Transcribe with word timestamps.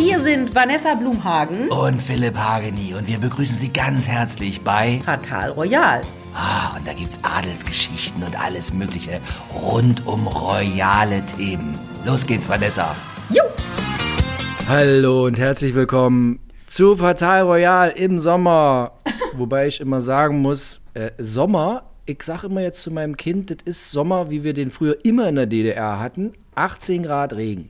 Hier 0.00 0.18
sind 0.20 0.54
Vanessa 0.54 0.94
Blumhagen 0.94 1.68
und 1.68 2.00
Philipp 2.00 2.34
Hageni 2.34 2.94
und 2.94 3.06
wir 3.06 3.18
begrüßen 3.18 3.54
Sie 3.54 3.70
ganz 3.70 4.08
herzlich 4.08 4.62
bei 4.62 4.98
Fatal 5.04 5.50
Royal. 5.50 6.00
Ah, 6.34 6.74
und 6.74 6.88
da 6.88 6.94
gibt's 6.94 7.20
Adelsgeschichten 7.22 8.22
und 8.22 8.40
alles 8.42 8.72
Mögliche 8.72 9.20
rund 9.54 10.06
um 10.06 10.26
royale 10.26 11.22
Themen. 11.26 11.78
Los 12.06 12.26
geht's, 12.26 12.48
Vanessa. 12.48 12.96
Jo! 13.28 13.42
Hallo 14.66 15.26
und 15.26 15.38
herzlich 15.38 15.74
willkommen 15.74 16.40
zu 16.66 16.96
Fatal 16.96 17.42
Royal 17.42 17.90
im 17.90 18.18
Sommer. 18.18 18.92
Wobei 19.34 19.66
ich 19.66 19.82
immer 19.82 20.00
sagen 20.00 20.40
muss, 20.40 20.80
äh, 20.94 21.10
Sommer, 21.18 21.82
ich 22.06 22.22
sage 22.22 22.46
immer 22.46 22.62
jetzt 22.62 22.80
zu 22.80 22.90
meinem 22.90 23.18
Kind, 23.18 23.50
das 23.50 23.58
ist 23.66 23.90
Sommer, 23.90 24.30
wie 24.30 24.44
wir 24.44 24.54
den 24.54 24.70
früher 24.70 24.96
immer 25.04 25.28
in 25.28 25.34
der 25.34 25.46
DDR 25.46 26.00
hatten. 26.00 26.32
18 26.54 27.02
Grad 27.02 27.34
Regen. 27.34 27.68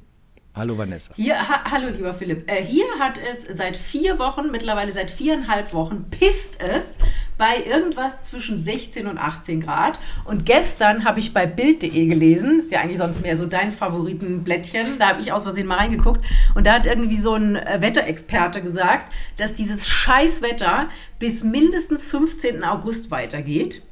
Hallo 0.53 0.77
Vanessa. 0.77 1.13
Hier, 1.15 1.37
ha 1.37 1.71
hallo 1.71 1.91
lieber 1.91 2.13
Philipp. 2.13 2.51
Äh, 2.51 2.65
hier 2.65 2.85
hat 2.99 3.19
es 3.19 3.57
seit 3.57 3.77
vier 3.77 4.19
Wochen, 4.19 4.51
mittlerweile 4.51 4.93
seit 4.93 5.09
viereinhalb 5.09 5.73
Wochen, 5.73 6.07
pisst 6.11 6.61
es 6.61 6.99
bei 7.39 7.63
irgendwas 7.65 8.23
zwischen 8.23 8.59
16 8.59 9.07
und 9.07 9.17
18 9.17 9.61
Grad. 9.61 10.01
Und 10.25 10.47
gestern 10.47 11.05
habe 11.05 11.21
ich 11.21 11.33
bei 11.33 11.47
Bild.de 11.47 12.07
gelesen, 12.07 12.59
ist 12.59 12.73
ja 12.73 12.81
eigentlich 12.81 12.99
sonst 12.99 13.23
mehr 13.23 13.37
so 13.37 13.47
dein 13.47 13.71
Favoritenblättchen, 13.71 14.99
da 14.99 15.11
habe 15.11 15.21
ich 15.21 15.31
aus 15.31 15.45
Versehen 15.45 15.69
mal 15.69 15.79
reingeguckt. 15.79 16.25
Und 16.57 16.67
da 16.67 16.75
hat 16.75 16.87
irgendwie 16.87 17.21
so 17.21 17.35
ein 17.35 17.55
äh, 17.55 17.81
Wetterexperte 17.81 18.61
gesagt, 18.61 19.13
dass 19.37 19.55
dieses 19.55 19.89
Scheißwetter 19.89 20.89
bis 21.21 21.45
mindestens 21.45 22.05
15. 22.05 22.65
August 22.65 23.13
weitergeht. 23.13 23.85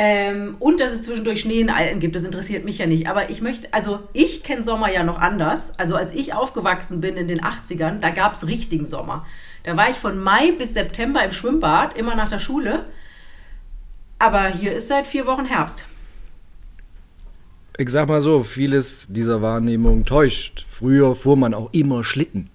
Ähm, 0.00 0.54
und 0.60 0.78
dass 0.78 0.92
es 0.92 1.02
zwischendurch 1.02 1.40
Schnee 1.40 1.58
in 1.58 1.70
Alten 1.70 1.98
gibt, 1.98 2.14
das 2.14 2.22
interessiert 2.22 2.64
mich 2.64 2.78
ja 2.78 2.86
nicht. 2.86 3.08
Aber 3.08 3.30
ich 3.30 3.42
möchte, 3.42 3.66
also 3.74 3.98
ich 4.12 4.44
kenne 4.44 4.62
Sommer 4.62 4.92
ja 4.92 5.02
noch 5.02 5.18
anders. 5.18 5.76
Also 5.76 5.96
als 5.96 6.14
ich 6.14 6.34
aufgewachsen 6.34 7.00
bin 7.00 7.16
in 7.16 7.26
den 7.26 7.40
80ern, 7.40 7.98
da 7.98 8.10
gab 8.10 8.34
es 8.34 8.46
richtigen 8.46 8.86
Sommer. 8.86 9.26
Da 9.64 9.76
war 9.76 9.90
ich 9.90 9.96
von 9.96 10.22
Mai 10.22 10.52
bis 10.56 10.74
September 10.74 11.24
im 11.24 11.32
Schwimmbad, 11.32 11.98
immer 11.98 12.14
nach 12.14 12.28
der 12.28 12.38
Schule. 12.38 12.84
Aber 14.20 14.46
hier 14.46 14.72
ist 14.72 14.86
seit 14.86 15.04
vier 15.04 15.26
Wochen 15.26 15.46
Herbst. 15.46 15.86
Ich 17.76 17.88
sag 17.88 18.06
mal 18.06 18.20
so, 18.20 18.44
vieles 18.44 19.08
dieser 19.08 19.42
Wahrnehmung 19.42 20.04
täuscht. 20.04 20.64
Früher 20.68 21.16
fuhr 21.16 21.36
man 21.36 21.54
auch 21.54 21.70
immer 21.72 22.04
Schlitten. 22.04 22.50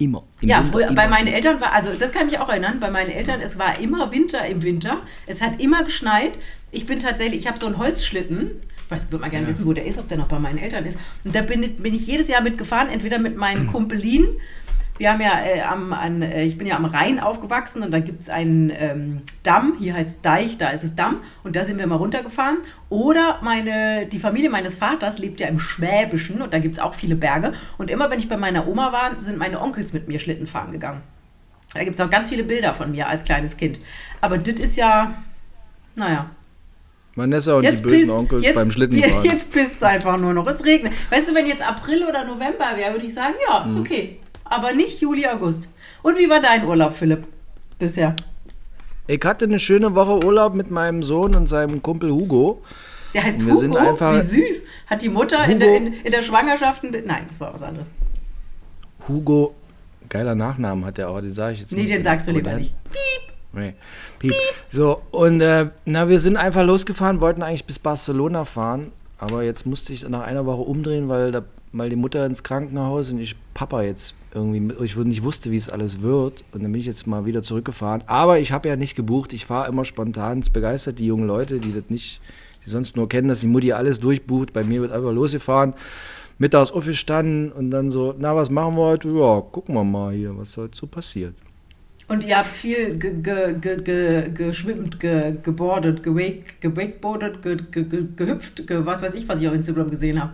Immer. 0.00 0.24
ja, 0.40 0.60
Winter, 0.60 0.72
früher, 0.72 0.86
immer. 0.86 0.94
bei 0.94 1.08
meinen 1.08 1.26
Eltern 1.26 1.60
war, 1.60 1.72
also 1.72 1.90
das 1.92 2.10
kann 2.10 2.26
ich 2.26 2.32
mich 2.32 2.40
auch 2.40 2.48
erinnern, 2.48 2.80
bei 2.80 2.90
meinen 2.90 3.10
Eltern, 3.10 3.40
es 3.42 3.58
war 3.58 3.78
immer 3.78 4.10
Winter 4.10 4.46
im 4.46 4.62
Winter. 4.62 5.02
Es 5.26 5.42
hat 5.42 5.60
immer 5.60 5.84
geschneit. 5.84 6.38
Ich 6.72 6.86
bin 6.86 7.00
tatsächlich, 7.00 7.40
ich 7.40 7.46
habe 7.46 7.58
so 7.58 7.66
einen 7.66 7.76
Holzschlitten. 7.76 8.62
Ich 8.86 8.90
weiß, 8.90 9.12
würde 9.12 9.20
mal 9.20 9.28
gerne 9.28 9.44
ja. 9.44 9.50
wissen, 9.50 9.66
wo 9.66 9.74
der 9.74 9.84
ist, 9.84 9.98
ob 9.98 10.08
der 10.08 10.16
noch 10.16 10.28
bei 10.28 10.38
meinen 10.38 10.56
Eltern 10.56 10.86
ist. 10.86 10.98
Und 11.22 11.34
da 11.34 11.42
bin, 11.42 11.76
bin 11.76 11.94
ich 11.94 12.06
jedes 12.06 12.28
Jahr 12.28 12.40
mitgefahren, 12.40 12.88
entweder 12.88 13.18
mit 13.18 13.36
meinen 13.36 13.66
Kumpelinen 13.66 14.28
wir 15.00 15.10
haben 15.10 15.22
ja 15.22 15.42
äh, 15.42 15.62
am, 15.62 15.94
an, 15.94 16.20
äh, 16.20 16.44
ich 16.44 16.58
bin 16.58 16.66
ja 16.66 16.76
am 16.76 16.84
Rhein 16.84 17.20
aufgewachsen 17.20 17.82
und 17.82 17.90
da 17.90 18.00
gibt 18.00 18.20
es 18.20 18.28
einen 18.28 18.70
ähm, 18.70 19.22
Damm, 19.42 19.76
hier 19.78 19.94
heißt 19.94 20.16
es 20.16 20.20
Deich, 20.20 20.58
da 20.58 20.68
ist 20.68 20.84
es 20.84 20.94
Damm 20.94 21.22
und 21.42 21.56
da 21.56 21.64
sind 21.64 21.78
wir 21.78 21.86
mal 21.86 21.96
runtergefahren. 21.96 22.58
Oder 22.90 23.38
meine, 23.40 24.04
die 24.04 24.18
Familie 24.18 24.50
meines 24.50 24.74
Vaters 24.74 25.18
lebt 25.18 25.40
ja 25.40 25.48
im 25.48 25.58
Schwäbischen 25.58 26.42
und 26.42 26.52
da 26.52 26.58
gibt 26.58 26.76
es 26.76 26.82
auch 26.82 26.92
viele 26.92 27.16
Berge. 27.16 27.54
Und 27.78 27.88
immer 27.88 28.10
wenn 28.10 28.18
ich 28.18 28.28
bei 28.28 28.36
meiner 28.36 28.68
Oma 28.68 28.92
war, 28.92 29.12
sind 29.22 29.38
meine 29.38 29.62
Onkels 29.62 29.94
mit 29.94 30.06
mir 30.06 30.18
Schlitten 30.18 30.46
fahren 30.46 30.70
gegangen. 30.70 31.00
Da 31.72 31.82
gibt 31.82 31.94
es 31.94 32.00
auch 32.02 32.10
ganz 32.10 32.28
viele 32.28 32.44
Bilder 32.44 32.74
von 32.74 32.90
mir 32.90 33.08
als 33.08 33.24
kleines 33.24 33.56
Kind. 33.56 33.80
Aber 34.20 34.36
das 34.36 34.60
ist 34.60 34.76
ja, 34.76 35.14
naja, 35.94 36.28
Vanessa 37.16 37.54
und 37.54 37.64
jetzt 37.64 37.82
die 37.86 37.88
bösen 37.88 38.10
Onkels 38.10 38.44
jetzt, 38.44 38.54
beim 38.54 38.70
Schlittenfahren. 38.70 39.24
Jetzt 39.30 39.50
pisst 39.50 39.76
es 39.76 39.82
einfach 39.82 40.18
nur 40.18 40.34
noch. 40.34 40.46
Es 40.46 40.62
regnet. 40.64 40.92
Weißt 41.10 41.28
du, 41.28 41.34
wenn 41.34 41.46
jetzt 41.46 41.60
April 41.60 42.04
oder 42.04 42.24
November 42.24 42.76
wäre, 42.76 42.92
würde 42.92 43.06
ich 43.06 43.14
sagen, 43.14 43.34
ja, 43.48 43.64
ist 43.64 43.74
mhm. 43.74 43.80
okay 43.80 44.20
aber 44.50 44.72
nicht 44.72 45.00
Juli, 45.00 45.26
August. 45.26 45.68
Und 46.02 46.18
wie 46.18 46.28
war 46.28 46.42
dein 46.42 46.66
Urlaub, 46.66 46.94
Philipp, 46.94 47.26
bisher? 47.78 48.14
Ich 49.06 49.24
hatte 49.24 49.46
eine 49.46 49.58
schöne 49.58 49.94
Woche 49.94 50.24
Urlaub 50.24 50.54
mit 50.54 50.70
meinem 50.70 51.02
Sohn 51.02 51.34
und 51.34 51.46
seinem 51.46 51.82
Kumpel 51.82 52.10
Hugo. 52.10 52.62
Der 53.14 53.24
heißt 53.24 53.44
wir 53.46 53.54
Hugo? 53.54 53.76
Einfach, 53.76 54.14
wie 54.14 54.20
süß. 54.20 54.66
Hat 54.86 55.02
die 55.02 55.08
Mutter 55.08 55.44
in 55.46 55.58
der, 55.58 55.76
in, 55.76 55.94
in 55.94 56.12
der, 56.12 56.22
Schwangerschaft... 56.22 56.82
Nein, 56.84 57.24
das 57.28 57.40
war 57.40 57.54
was 57.54 57.62
anderes. 57.62 57.92
Hugo, 59.08 59.54
geiler 60.08 60.34
Nachnamen 60.34 60.84
hat 60.84 60.98
er 60.98 61.10
auch, 61.10 61.20
den 61.20 61.32
sage 61.32 61.54
ich 61.54 61.60
jetzt 61.60 61.72
nee, 61.72 61.82
nicht. 61.82 61.90
Nee, 61.90 61.96
den 61.96 62.04
sagst 62.04 62.28
du 62.28 62.32
lieber 62.32 62.54
nicht. 62.54 62.74
Piep. 62.84 63.34
Nee. 63.52 63.74
Piep. 64.18 64.32
Piep. 64.32 64.34
So, 64.68 65.00
und 65.10 65.40
äh, 65.40 65.70
na, 65.84 66.08
wir 66.08 66.18
sind 66.18 66.36
einfach 66.36 66.64
losgefahren, 66.64 67.20
wollten 67.20 67.42
eigentlich 67.42 67.64
bis 67.64 67.78
Barcelona 67.78 68.44
fahren, 68.44 68.92
aber 69.18 69.42
jetzt 69.42 69.66
musste 69.66 69.92
ich 69.92 70.08
nach 70.08 70.22
einer 70.22 70.46
Woche 70.46 70.62
umdrehen, 70.62 71.08
weil 71.08 71.32
da 71.32 71.42
mal 71.72 71.88
die 71.88 71.96
Mutter 71.96 72.26
ins 72.26 72.42
Krankenhaus 72.42 73.10
und 73.10 73.18
ich 73.20 73.36
Papa 73.54 73.82
jetzt 73.82 74.14
irgendwie, 74.34 74.72
ich 74.84 74.96
nicht 74.96 75.22
wusste, 75.22 75.50
wie 75.50 75.56
es 75.56 75.68
alles 75.68 76.02
wird. 76.02 76.44
Und 76.52 76.62
dann 76.62 76.72
bin 76.72 76.80
ich 76.80 76.86
jetzt 76.86 77.06
mal 77.06 77.26
wieder 77.26 77.42
zurückgefahren. 77.42 78.02
Aber 78.06 78.38
ich 78.38 78.52
habe 78.52 78.68
ja 78.68 78.76
nicht 78.76 78.94
gebucht. 78.94 79.32
Ich 79.32 79.46
fahre 79.46 79.68
immer 79.68 79.84
spontan. 79.84 80.40
Es 80.40 80.50
begeistert 80.50 80.98
die 80.98 81.06
jungen 81.06 81.26
Leute, 81.26 81.60
die 81.60 81.72
das 81.72 81.84
nicht, 81.88 82.20
die 82.64 82.70
sonst 82.70 82.96
nur 82.96 83.08
kennen, 83.08 83.28
dass 83.28 83.40
die 83.40 83.46
Mutti 83.46 83.72
alles 83.72 84.00
durchbucht. 84.00 84.52
Bei 84.52 84.64
mir 84.64 84.80
wird 84.82 84.92
einfach 84.92 85.12
losgefahren. 85.12 85.74
Mittags 86.38 86.70
aufgestanden 86.70 87.52
und 87.52 87.70
dann 87.70 87.90
so, 87.90 88.14
na, 88.18 88.34
was 88.34 88.48
machen 88.48 88.74
wir 88.76 88.82
heute? 88.82 89.08
Ja, 89.08 89.40
gucken 89.40 89.74
wir 89.74 89.84
mal 89.84 90.14
hier, 90.14 90.36
was 90.38 90.56
heute 90.56 90.74
so 90.74 90.86
passiert. 90.86 91.34
Und 92.08 92.24
ihr 92.24 92.38
habt 92.38 92.48
viel 92.48 92.98
ge, 92.98 93.12
ge, 93.22 93.76
ge, 93.76 94.30
geschwimmt, 94.30 94.98
ge, 94.98 95.36
gebordet, 95.42 96.02
gewake, 96.02 96.54
gewakeboardet, 96.60 97.42
ge, 97.42 97.56
ge, 97.70 97.84
ge, 97.84 98.04
gehüpft, 98.16 98.66
ge, 98.66 98.84
was 98.86 99.02
weiß 99.02 99.14
ich, 99.14 99.28
was 99.28 99.40
ich 99.42 99.48
auf 99.48 99.54
Instagram 99.54 99.90
gesehen 99.90 100.20
habe. 100.20 100.32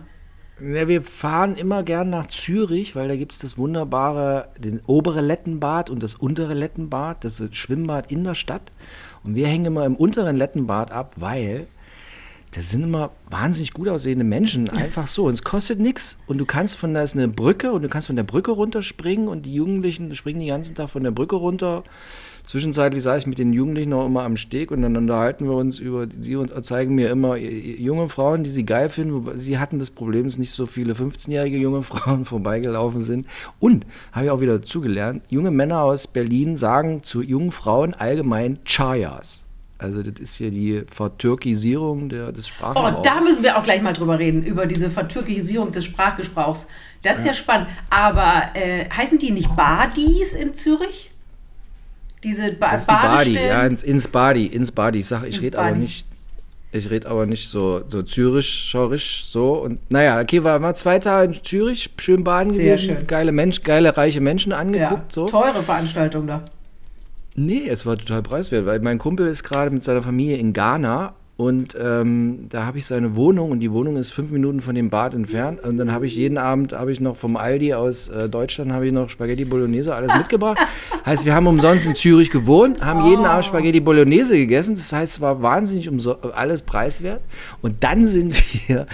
Ja, 0.59 0.87
wir 0.87 1.03
fahren 1.03 1.55
immer 1.55 1.83
gern 1.83 2.09
nach 2.09 2.27
Zürich, 2.27 2.95
weil 2.95 3.07
da 3.07 3.15
gibt 3.15 3.31
es 3.31 3.39
das 3.39 3.59
wunderbare, 3.59 4.47
den 4.57 4.81
obere 4.87 5.21
Lettenbad 5.21 5.91
und 5.91 6.01
das 6.01 6.15
untere 6.15 6.55
Lettenbad, 6.55 7.23
das 7.23 7.39
ist 7.39 7.55
Schwimmbad 7.55 8.11
in 8.11 8.23
der 8.23 8.33
Stadt. 8.33 8.71
Und 9.23 9.35
wir 9.35 9.47
hängen 9.47 9.65
immer 9.65 9.85
im 9.85 9.95
unteren 9.95 10.35
Lettenbad 10.35 10.91
ab, 10.91 11.15
weil 11.19 11.67
das 12.51 12.71
sind 12.71 12.81
immer 12.81 13.11
wahnsinnig 13.29 13.73
gut 13.73 13.87
aussehende 13.87 14.23
Menschen, 14.23 14.67
einfach 14.69 15.05
so. 15.05 15.25
Und 15.25 15.33
es 15.35 15.43
kostet 15.43 15.79
nichts. 15.79 16.17
Und 16.25 16.39
du 16.39 16.45
kannst 16.45 16.75
von, 16.77 16.93
da 16.93 17.03
ist 17.03 17.13
eine 17.13 17.27
Brücke 17.27 17.71
und 17.71 17.83
du 17.83 17.89
kannst 17.89 18.07
von 18.07 18.15
der 18.15 18.23
Brücke 18.23 18.51
runterspringen 18.51 19.27
und 19.27 19.45
die 19.45 19.53
Jugendlichen 19.53 20.15
springen 20.15 20.39
den 20.39 20.49
ganzen 20.49 20.73
Tag 20.73 20.89
von 20.89 21.03
der 21.03 21.11
Brücke 21.11 21.35
runter 21.35 21.83
Zwischenzeitlich 22.47 23.03
saß 23.03 23.23
ich 23.23 23.27
mit 23.27 23.39
den 23.39 23.51
Jugendlichen 23.51 23.89
noch 23.89 24.05
immer 24.05 24.23
am 24.23 24.37
Steg 24.37 24.71
und 24.71 24.81
dann 24.81 24.95
unterhalten 24.95 25.49
wir 25.49 25.55
uns 25.55 25.79
über, 25.79 26.07
sie 26.17 26.37
zeigen 26.61 26.95
mir 26.95 27.09
immer 27.09 27.35
junge 27.35 28.07
Frauen, 28.07 28.45
die 28.45 28.49
sie 28.49 28.65
geil 28.65 28.87
finden. 28.87 29.37
Sie 29.37 29.57
hatten 29.57 29.79
das 29.79 29.91
Problem, 29.91 30.23
dass 30.23 30.37
nicht 30.37 30.51
so 30.51 30.65
viele 30.65 30.93
15-jährige 30.93 31.57
junge 31.57 31.83
Frauen 31.83 32.23
vorbeigelaufen 32.25 33.01
sind. 33.01 33.27
Und, 33.59 33.85
habe 34.13 34.27
ich 34.27 34.31
auch 34.31 34.39
wieder 34.39 34.61
zugelernt, 34.61 35.23
junge 35.27 35.51
Männer 35.51 35.81
aus 35.81 36.07
Berlin 36.07 36.55
sagen 36.55 37.03
zu 37.03 37.21
jungen 37.21 37.51
Frauen 37.51 37.93
allgemein 37.93 38.59
Chayas. 38.63 39.43
Also 39.77 40.01
das 40.01 40.17
ist 40.21 40.35
hier 40.35 40.49
die 40.49 40.85
Vertürkisierung 40.89 42.07
der, 42.07 42.31
des 42.31 42.47
Sprachgebrauchs. 42.47 42.95
Oh, 42.99 43.01
da 43.03 43.19
müssen 43.19 43.43
wir 43.43 43.57
auch 43.57 43.63
gleich 43.63 43.81
mal 43.81 43.91
drüber 43.91 44.19
reden, 44.19 44.43
über 44.43 44.67
diese 44.67 44.89
Vertürkisierung 44.89 45.73
des 45.73 45.83
Sprachgebrauchs. 45.83 46.65
Das 47.03 47.17
ist 47.17 47.25
ja, 47.25 47.31
ja 47.31 47.37
spannend. 47.37 47.67
Aber 47.89 48.43
äh, 48.53 48.89
heißen 48.89 49.19
die 49.19 49.31
nicht 49.31 49.53
Badis 49.53 50.31
in 50.31 50.53
Zürich? 50.53 51.11
Diese 52.23 52.51
ba 52.53 52.71
das 52.71 52.81
ist 52.81 52.87
Badi, 52.87 53.35
ja, 53.35 53.65
ins, 53.65 53.83
ins 53.83 54.07
Badi, 54.07 54.47
ins 54.47 54.71
Badi. 54.71 54.99
Ich 54.99 55.07
sag, 55.07 55.25
ich 55.27 55.41
rede 55.41 55.59
aber 55.59 55.75
nicht, 55.75 56.05
ich 56.71 56.89
rede 56.89 57.09
aber 57.09 57.25
nicht 57.25 57.47
so, 57.49 57.81
so 57.87 58.01
zürich-schaurisch 58.01 59.25
so. 59.25 59.53
Und 59.53 59.79
naja, 59.91 60.19
okay, 60.19 60.43
war 60.43 60.59
mal 60.59 60.75
zwei 60.75 60.99
Tage 60.99 61.33
in 61.33 61.43
Zürich, 61.43 61.91
schön 61.99 62.23
baden 62.23 62.51
Sehr 62.51 62.75
gewesen, 62.75 62.97
schön. 62.97 63.07
geile 63.07 63.31
Mensch, 63.31 63.61
geile, 63.61 63.95
reiche 63.95 64.21
Menschen 64.21 64.51
angeguckt. 64.51 64.91
Ja, 64.91 65.05
so. 65.09 65.27
Teure 65.27 65.61
Veranstaltung 65.61 66.27
da. 66.27 66.43
Nee, 67.35 67.67
es 67.69 67.85
war 67.85 67.97
total 67.97 68.23
preiswert, 68.23 68.65
weil 68.65 68.79
mein 68.79 68.97
Kumpel 68.97 69.27
ist 69.27 69.43
gerade 69.43 69.69
mit 69.69 69.83
seiner 69.83 70.01
Familie 70.01 70.37
in 70.37 70.53
Ghana 70.53 71.13
und 71.37 71.77
ähm, 71.79 72.47
da 72.49 72.65
habe 72.65 72.79
ich 72.79 72.87
seine 72.87 73.15
Wohnung 73.15 73.51
und 73.51 73.59
die 73.59 73.71
Wohnung 73.71 73.95
ist 73.97 74.09
fünf 74.09 74.31
Minuten 74.31 74.59
von 74.59 74.73
dem 74.73 74.89
Bad 74.89 75.13
entfernt. 75.13 75.63
Und 75.63 75.77
dann 75.77 75.91
habe 75.91 76.07
ich 76.07 76.15
jeden 76.15 76.39
Abend 76.39 76.73
habe 76.73 76.91
ich 76.91 76.99
noch 76.99 77.15
vom 77.15 77.37
Aldi 77.37 77.75
aus 77.75 78.07
äh, 78.09 78.27
Deutschland 78.27 78.73
habe 78.73 78.87
ich 78.87 78.91
noch 78.91 79.07
Spaghetti 79.07 79.45
Bolognese 79.45 79.93
alles 79.93 80.11
mitgebracht. 80.17 80.57
heißt, 81.05 81.25
wir 81.25 81.35
haben 81.35 81.45
umsonst 81.45 81.85
in 81.85 81.93
Zürich 81.93 82.31
gewohnt, 82.31 82.83
haben 82.83 83.03
oh. 83.03 83.09
jeden 83.09 83.25
Abend 83.25 83.45
Spaghetti 83.45 83.79
Bolognese 83.79 84.35
gegessen. 84.35 84.73
Das 84.73 84.91
heißt, 84.91 85.13
es 85.17 85.21
war 85.21 85.43
wahnsinnig 85.43 85.91
alles 86.33 86.63
preiswert. 86.63 87.21
Und 87.61 87.83
dann 87.83 88.07
sind 88.07 88.35
wir 88.67 88.87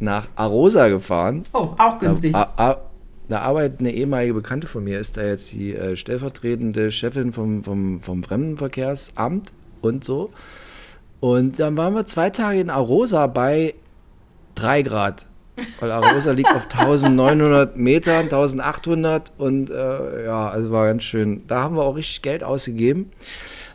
nach 0.00 0.26
Arosa 0.34 0.88
gefahren. 0.88 1.44
Oh, 1.52 1.68
auch 1.78 2.00
günstig. 2.00 2.32
Da, 2.32 2.80
da 3.28 3.40
arbeitet 3.40 3.78
eine 3.78 3.92
ehemalige 3.92 4.34
Bekannte 4.34 4.66
von 4.66 4.82
mir, 4.82 4.98
ist 4.98 5.16
da 5.16 5.22
jetzt 5.22 5.52
die 5.52 5.76
äh, 5.76 5.94
stellvertretende 5.94 6.90
Chefin 6.90 7.32
vom, 7.32 7.62
vom, 7.62 8.00
vom 8.00 8.24
Fremdenverkehrsamt 8.24 9.52
und 9.80 10.02
so. 10.02 10.30
Und 11.20 11.58
dann 11.58 11.76
waren 11.76 11.94
wir 11.94 12.06
zwei 12.06 12.30
Tage 12.30 12.60
in 12.60 12.70
Arosa 12.70 13.26
bei 13.26 13.74
3 14.54 14.82
Grad. 14.82 15.26
Weil 15.80 15.90
Arosa 15.90 16.30
liegt 16.32 16.50
auf 16.54 16.68
1900 16.70 17.76
Metern, 17.76 18.24
1800 18.24 19.32
und 19.38 19.70
äh, 19.70 20.24
ja, 20.26 20.48
also 20.48 20.70
war 20.70 20.86
ganz 20.86 21.02
schön. 21.02 21.42
Da 21.48 21.62
haben 21.62 21.74
wir 21.76 21.82
auch 21.82 21.96
richtig 21.96 22.22
Geld 22.22 22.44
ausgegeben. 22.44 23.10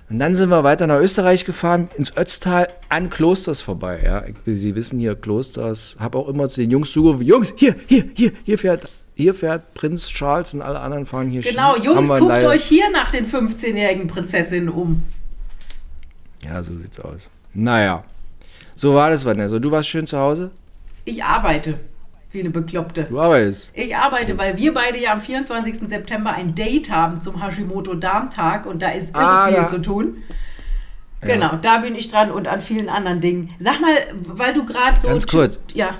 Und 0.09 0.19
dann 0.19 0.35
sind 0.35 0.49
wir 0.49 0.63
weiter 0.63 0.87
nach 0.87 0.99
Österreich 0.99 1.43
gefahren, 1.43 1.89
ins 1.97 2.15
Ötztal, 2.15 2.67
an 2.89 3.09
Klosters 3.09 3.61
vorbei. 3.61 3.99
Ja, 4.03 4.23
Sie 4.45 4.75
wissen 4.75 4.99
hier, 4.99 5.15
Klosters, 5.15 5.95
habe 5.99 6.17
auch 6.17 6.27
immer 6.27 6.49
zu 6.49 6.61
den 6.61 6.71
Jungs 6.71 6.91
zugerufen, 6.91 7.25
Jungs, 7.25 7.53
hier, 7.57 7.75
hier, 7.87 8.05
hier, 8.13 8.31
hier 8.43 8.57
fährt 8.57 8.89
hier 9.15 9.35
fährt 9.35 9.75
Prinz 9.75 10.07
Charles 10.07 10.55
und 10.55 10.61
alle 10.63 10.79
anderen 10.79 11.05
fahren 11.05 11.29
hier 11.29 11.41
Genau, 11.41 11.75
Ski. 11.75 11.85
Jungs, 11.85 12.09
guckt 12.09 12.43
euch 12.43 12.63
hier 12.63 12.89
nach 12.89 13.11
den 13.11 13.29
15-jährigen 13.29 14.07
Prinzessinnen 14.07 14.69
um. 14.69 15.03
Ja, 16.43 16.63
so 16.63 16.73
sieht's 16.75 16.99
aus. 16.99 17.29
Naja. 17.53 18.03
So 18.75 18.95
war 18.95 19.09
das, 19.09 19.25
Vanessa. 19.25 19.59
Du 19.59 19.71
warst 19.71 19.87
schön 19.89 20.07
zu 20.07 20.17
Hause? 20.17 20.51
Ich 21.05 21.23
arbeite 21.23 21.79
wie 22.31 22.39
eine 22.39 22.49
Bekloppte. 22.49 23.03
Du 23.03 23.19
arbeitest. 23.19 23.69
Ich 23.73 23.95
arbeite, 23.95 24.37
weil 24.37 24.57
wir 24.57 24.73
beide 24.73 24.97
ja 24.99 25.11
am 25.13 25.21
24. 25.21 25.87
September 25.87 26.31
ein 26.33 26.55
Date 26.55 26.89
haben 26.89 27.21
zum 27.21 27.41
Hashimoto-Darmtag 27.41 28.65
und 28.65 28.81
da 28.81 28.89
ist 28.89 29.09
irre 29.15 29.23
Ah, 29.23 29.45
viel 29.47 29.55
ja. 29.55 29.65
zu 29.67 29.79
tun. 29.81 30.17
Genau, 31.21 31.55
da 31.61 31.77
bin 31.77 31.95
ich 31.95 32.09
dran 32.09 32.31
und 32.31 32.47
an 32.49 32.59
vielen 32.59 32.89
anderen 32.89 33.21
Dingen. 33.21 33.53
Sag 33.59 33.79
mal, 33.79 33.93
weil 34.25 34.53
du 34.53 34.65
gerade 34.65 34.99
so. 34.99 35.07
Ganz 35.07 35.25
kurz. 35.25 35.57
Ja, 35.73 35.97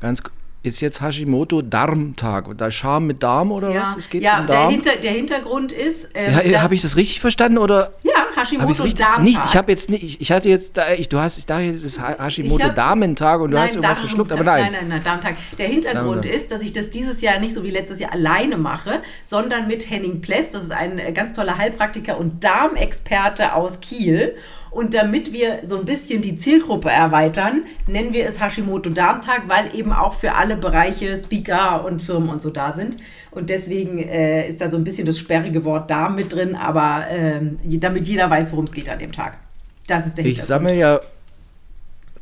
Ganz 0.00 0.20
ist 0.64 0.80
jetzt 0.80 1.00
Hashimoto 1.00 1.62
Darmtag. 1.62 2.48
Und 2.48 2.60
da 2.60 2.70
Scham 2.70 3.06
mit 3.06 3.22
Darm 3.22 3.52
oder 3.52 3.70
ja. 3.70 3.82
was? 3.82 3.96
Es 3.96 4.08
geht 4.08 4.22
ja 4.24 4.40
um 4.40 4.46
der, 4.46 4.56
Darm. 4.56 4.70
Hinter, 4.70 4.96
der 4.96 5.12
Hintergrund 5.12 5.70
ist. 5.72 6.08
ähm, 6.14 6.50
ja, 6.50 6.62
habe 6.62 6.74
ich 6.74 6.82
das 6.82 6.96
richtig 6.96 7.20
verstanden 7.20 7.58
oder 7.58 7.92
Ja, 8.02 8.26
Hashimoto? 8.36 8.84
Darmtag. 8.88 9.22
Nicht, 9.22 9.40
ich 9.44 9.56
habe 9.56 9.70
jetzt 9.72 9.90
nicht, 9.90 10.02
ich, 10.02 10.20
ich 10.20 10.32
hatte 10.32 10.48
jetzt, 10.48 10.76
da, 10.76 10.92
ich, 10.92 11.08
du 11.08 11.18
hast, 11.18 11.38
ich 11.38 11.46
dachte 11.46 11.62
jetzt 11.62 11.76
es 11.76 11.84
ist 11.84 12.00
Ha- 12.00 12.16
Hashimoto 12.24 12.68
Damentag 12.70 13.40
und 13.40 13.50
du 13.50 13.58
hast 13.58 13.74
irgendwas 13.74 13.98
Darm- 13.98 14.06
geschluckt, 14.06 14.32
aber 14.32 14.44
nein. 14.44 14.62
Nein, 14.64 14.72
nein, 14.72 14.88
nein, 14.88 15.04
Darmtag. 15.04 15.36
Der 15.58 15.68
Hintergrund 15.68 16.24
Darmtag. 16.24 16.32
ist, 16.32 16.50
dass 16.52 16.62
ich 16.62 16.72
das 16.72 16.90
dieses 16.90 17.20
Jahr 17.20 17.38
nicht 17.38 17.54
so 17.54 17.62
wie 17.64 17.70
letztes 17.70 17.98
Jahr 18.00 18.12
alleine 18.12 18.56
mache, 18.56 19.00
sondern 19.24 19.66
mit 19.68 19.88
Henning 19.90 20.20
Pless. 20.20 20.50
Das 20.50 20.64
ist 20.64 20.72
ein 20.72 20.98
äh, 20.98 21.12
ganz 21.12 21.32
toller 21.32 21.58
Heilpraktiker 21.58 22.18
und 22.18 22.42
Darmexperte 22.44 23.54
aus 23.54 23.80
Kiel. 23.80 24.36
Und 24.74 24.92
damit 24.92 25.32
wir 25.32 25.60
so 25.62 25.78
ein 25.78 25.84
bisschen 25.84 26.20
die 26.20 26.36
Zielgruppe 26.36 26.90
erweitern, 26.90 27.62
nennen 27.86 28.12
wir 28.12 28.26
es 28.26 28.40
Hashimoto 28.40 28.90
Darmtag, 28.90 29.42
weil 29.46 29.72
eben 29.72 29.92
auch 29.92 30.14
für 30.14 30.34
alle 30.34 30.56
Bereiche 30.56 31.16
Speaker 31.16 31.84
und 31.84 32.02
Firmen 32.02 32.28
und 32.28 32.42
so 32.42 32.50
da 32.50 32.72
sind. 32.72 32.96
Und 33.30 33.50
deswegen 33.50 34.00
äh, 34.00 34.48
ist 34.48 34.60
da 34.60 34.68
so 34.68 34.76
ein 34.76 34.82
bisschen 34.82 35.06
das 35.06 35.16
sperrige 35.16 35.64
Wort 35.64 35.92
Darm 35.92 36.16
mit 36.16 36.32
drin, 36.32 36.56
aber 36.56 37.06
ähm, 37.08 37.60
damit 37.64 38.08
jeder 38.08 38.28
weiß, 38.28 38.50
worum 38.50 38.64
es 38.64 38.72
geht 38.72 38.88
an 38.88 38.98
dem 38.98 39.12
Tag. 39.12 39.38
Das 39.86 40.06
ist 40.06 40.18
der 40.18 40.26
Ich 40.26 40.42
sammle 40.42 40.76
ja, 40.76 41.00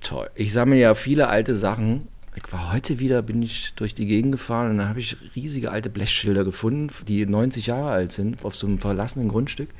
toll, 0.02 0.28
ich 0.34 0.52
sammle 0.52 0.76
ja 0.76 0.94
viele 0.94 1.28
alte 1.28 1.56
Sachen. 1.56 2.08
Ich 2.36 2.52
war 2.52 2.70
heute 2.74 2.98
wieder, 2.98 3.22
bin 3.22 3.42
ich 3.42 3.72
durch 3.76 3.94
die 3.94 4.04
Gegend 4.04 4.32
gefahren 4.32 4.72
und 4.72 4.78
da 4.78 4.88
habe 4.88 5.00
ich 5.00 5.16
riesige 5.34 5.70
alte 5.70 5.88
Blechschilder 5.88 6.44
gefunden, 6.44 6.90
die 7.08 7.24
90 7.24 7.68
Jahre 7.68 7.90
alt 7.90 8.12
sind, 8.12 8.44
auf 8.44 8.54
so 8.54 8.66
einem 8.66 8.78
verlassenen 8.78 9.28
Grundstück. 9.28 9.70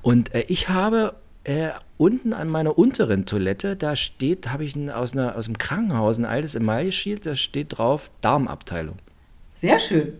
Und 0.00 0.34
äh, 0.34 0.44
ich 0.48 0.68
habe 0.68 1.14
äh, 1.44 1.70
unten 1.96 2.32
an 2.32 2.48
meiner 2.48 2.78
unteren 2.78 3.26
Toilette, 3.26 3.76
da 3.76 3.96
steht, 3.96 4.50
habe 4.50 4.64
ich 4.64 4.76
ein, 4.76 4.90
aus, 4.90 5.12
einer, 5.12 5.36
aus 5.36 5.46
einem 5.46 5.58
Krankenhaus 5.58 6.18
ein 6.18 6.24
altes 6.24 6.54
Emaille-Schild, 6.54 7.26
da 7.26 7.34
steht 7.34 7.78
drauf 7.78 8.10
Darmabteilung. 8.20 8.96
Sehr 9.54 9.78
schön. 9.78 10.14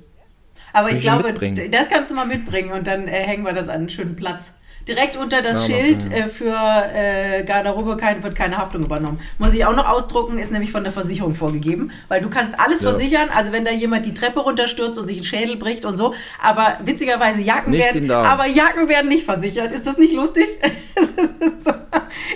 Aber 0.73 0.91
ich 0.91 0.97
ich 0.97 1.03
glaube, 1.03 1.25
mitbringen? 1.25 1.71
das 1.71 1.91
kannst 1.91 2.11
du 2.11 2.15
mal 2.15 2.27
mitbringen 2.27 2.73
und 2.73 2.87
dann 2.87 3.07
äh, 3.07 3.11
hängen 3.11 3.45
wir 3.45 3.53
das 3.53 3.69
an 3.69 3.81
einen 3.81 3.91
schönen 3.91 4.17
Platz. 4.17 4.55
Direkt 4.89 5.17
unter 5.17 5.43
das 5.43 5.69
Ja, 5.69 5.77
Schild 5.77 6.07
mach 6.11 6.17
äh, 6.17 6.29
für 6.29 6.57
äh, 6.57 7.45
Garderobe 7.45 7.97
kein, 7.97 8.23
wird 8.23 8.35
keine 8.35 8.59
Haftung 8.59 8.85
übernommen. 8.85 9.21
Muss 9.39 9.55
ich 9.55 9.65
auch 9.65 9.77
noch 9.77 9.89
ausdrucken, 9.89 10.39
ist 10.39 10.51
nämlich 10.51 10.73
von 10.73 10.83
der 10.83 10.93
Versicherung 10.93 11.35
vorgegeben, 11.35 11.91
weil 12.09 12.21
du 12.21 12.29
kannst 12.31 12.59
alles 12.59 12.83
Ja. 12.83 12.91
versichern, 12.91 13.29
also 13.31 13.53
wenn 13.53 13.65
da 13.65 13.71
jemand 13.71 14.07
die 14.07 14.15
Treppe 14.15 14.41
runterstürzt 14.41 14.99
und 14.99 15.07
sich 15.07 15.19
einen 15.19 15.25
Schädel 15.25 15.57
bricht 15.57 15.85
und 15.85 15.97
so, 15.97 16.15
aber 16.43 16.79
witzigerweise 16.85 17.41
Jacken 17.41 17.71
Nicht 17.73 17.95
werden, 17.95 18.11
aber 18.11 18.47
Jacken 18.47 18.89
werden 18.89 19.09
nicht 19.09 19.25
versichert. 19.25 19.73
Ist 19.73 19.87
das 19.87 19.99
nicht 19.99 20.15
lustig? 20.15 20.47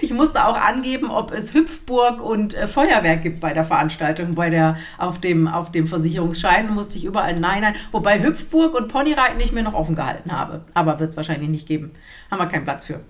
Ich 0.02 0.12
musste 0.12 0.44
auch 0.46 0.56
angeben, 0.56 1.10
ob 1.10 1.32
es 1.32 1.54
Hüpfburg 1.54 2.20
und 2.22 2.54
äh, 2.54 2.66
Feuerwerk 2.66 3.22
gibt 3.22 3.40
bei 3.40 3.52
der 3.52 3.64
Veranstaltung, 3.64 4.34
bei 4.34 4.50
der 4.50 4.76
auf 4.98 5.20
dem 5.20 5.48
auf 5.48 5.70
dem 5.72 5.86
Versicherungsschein 5.86 6.72
musste 6.74 6.98
ich 6.98 7.04
überall 7.04 7.34
nein 7.34 7.62
nein, 7.62 7.74
wobei 7.92 8.22
Hüpfburg 8.22 8.74
und 8.74 8.88
Ponyreiten 8.88 9.40
ich 9.40 9.52
mir 9.52 9.62
noch 9.62 9.74
offen 9.74 9.94
gehalten 9.94 10.32
habe, 10.32 10.62
aber 10.74 10.98
wird 11.00 11.10
es 11.10 11.16
wahrscheinlich 11.16 11.48
nicht 11.48 11.66
geben. 11.66 11.92
Haben 12.38 12.48
wir 12.48 12.52
keinen 12.52 12.64
Platz 12.64 12.84
für. 12.84 13.00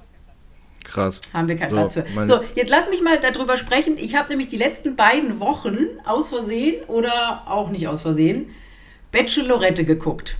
Krass. 0.84 1.20
Haben 1.32 1.48
wir 1.48 1.56
keinen 1.56 1.70
So, 1.70 1.76
Platz 1.76 1.94
für. 1.94 2.26
So, 2.26 2.40
jetzt 2.54 2.70
lass 2.70 2.88
mich 2.88 3.02
mal 3.02 3.18
darüber 3.18 3.56
sprechen. 3.56 3.98
Ich 3.98 4.14
habe 4.14 4.28
nämlich 4.28 4.48
die 4.48 4.56
letzten 4.56 4.94
beiden 4.96 5.40
Wochen 5.40 5.78
aus 6.04 6.28
Versehen 6.28 6.84
oder 6.86 7.42
auch 7.46 7.70
nicht 7.70 7.88
aus 7.88 8.02
Versehen 8.02 8.50
Bachelorette 9.12 9.84
geguckt. 9.84 10.36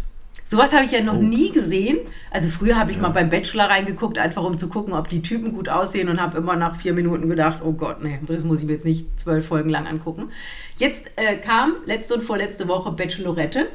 Sowas 0.48 0.72
habe 0.72 0.84
ich 0.84 0.92
ja 0.92 1.00
Oh. 1.00 1.04
noch 1.04 1.14
nie 1.18 1.50
gesehen. 1.50 1.98
Also 2.30 2.48
früher 2.48 2.78
habe 2.78 2.92
ich 2.92 2.98
mal 2.98 3.08
beim 3.08 3.28
Bachelor 3.30 3.64
reingeguckt, 3.64 4.16
einfach 4.18 4.44
um 4.44 4.58
zu 4.58 4.68
gucken, 4.68 4.92
ob 4.94 5.08
die 5.08 5.20
Typen 5.20 5.52
gut 5.52 5.68
aussehen 5.68 6.08
und 6.08 6.20
habe 6.20 6.38
immer 6.38 6.54
nach 6.54 6.76
vier 6.76 6.92
Minuten 6.92 7.28
gedacht, 7.28 7.58
oh 7.64 7.72
Gott, 7.72 8.00
nee, 8.04 8.20
das 8.24 8.44
muss 8.44 8.60
ich 8.60 8.66
mir 8.66 8.74
jetzt 8.74 8.84
nicht 8.84 9.18
zwölf 9.18 9.46
Folgen 9.48 9.70
lang 9.70 9.88
angucken. 9.88 10.30
Jetzt 10.76 11.10
äh, 11.16 11.36
kam 11.38 11.74
letzte 11.86 12.14
und 12.14 12.22
vorletzte 12.22 12.68
Woche 12.68 12.92
Bachelorette. 12.92 13.66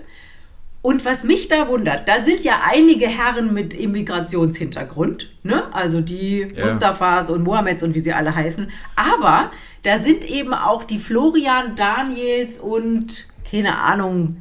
Und 0.81 1.05
was 1.05 1.23
mich 1.23 1.47
da 1.47 1.67
wundert, 1.67 2.07
da 2.09 2.21
sind 2.23 2.43
ja 2.43 2.61
einige 2.63 3.07
Herren 3.07 3.53
mit 3.53 3.75
Immigrationshintergrund, 3.75 5.29
ne? 5.43 5.73
Also 5.73 6.01
die 6.01 6.47
Ja. 6.55 6.65
Mustafas 6.65 7.29
und 7.29 7.43
Mohammeds 7.43 7.83
und 7.83 7.93
wie 7.93 7.99
sie 7.99 8.13
alle 8.13 8.33
heißen. 8.35 8.71
Aber 8.95 9.51
da 9.83 9.99
sind 9.99 10.23
eben 10.23 10.53
auch 10.53 10.83
die 10.83 10.97
Florian 10.97 11.75
Daniels 11.75 12.59
und 12.59 13.27
keine 13.49 13.77
Ahnung, 13.77 14.37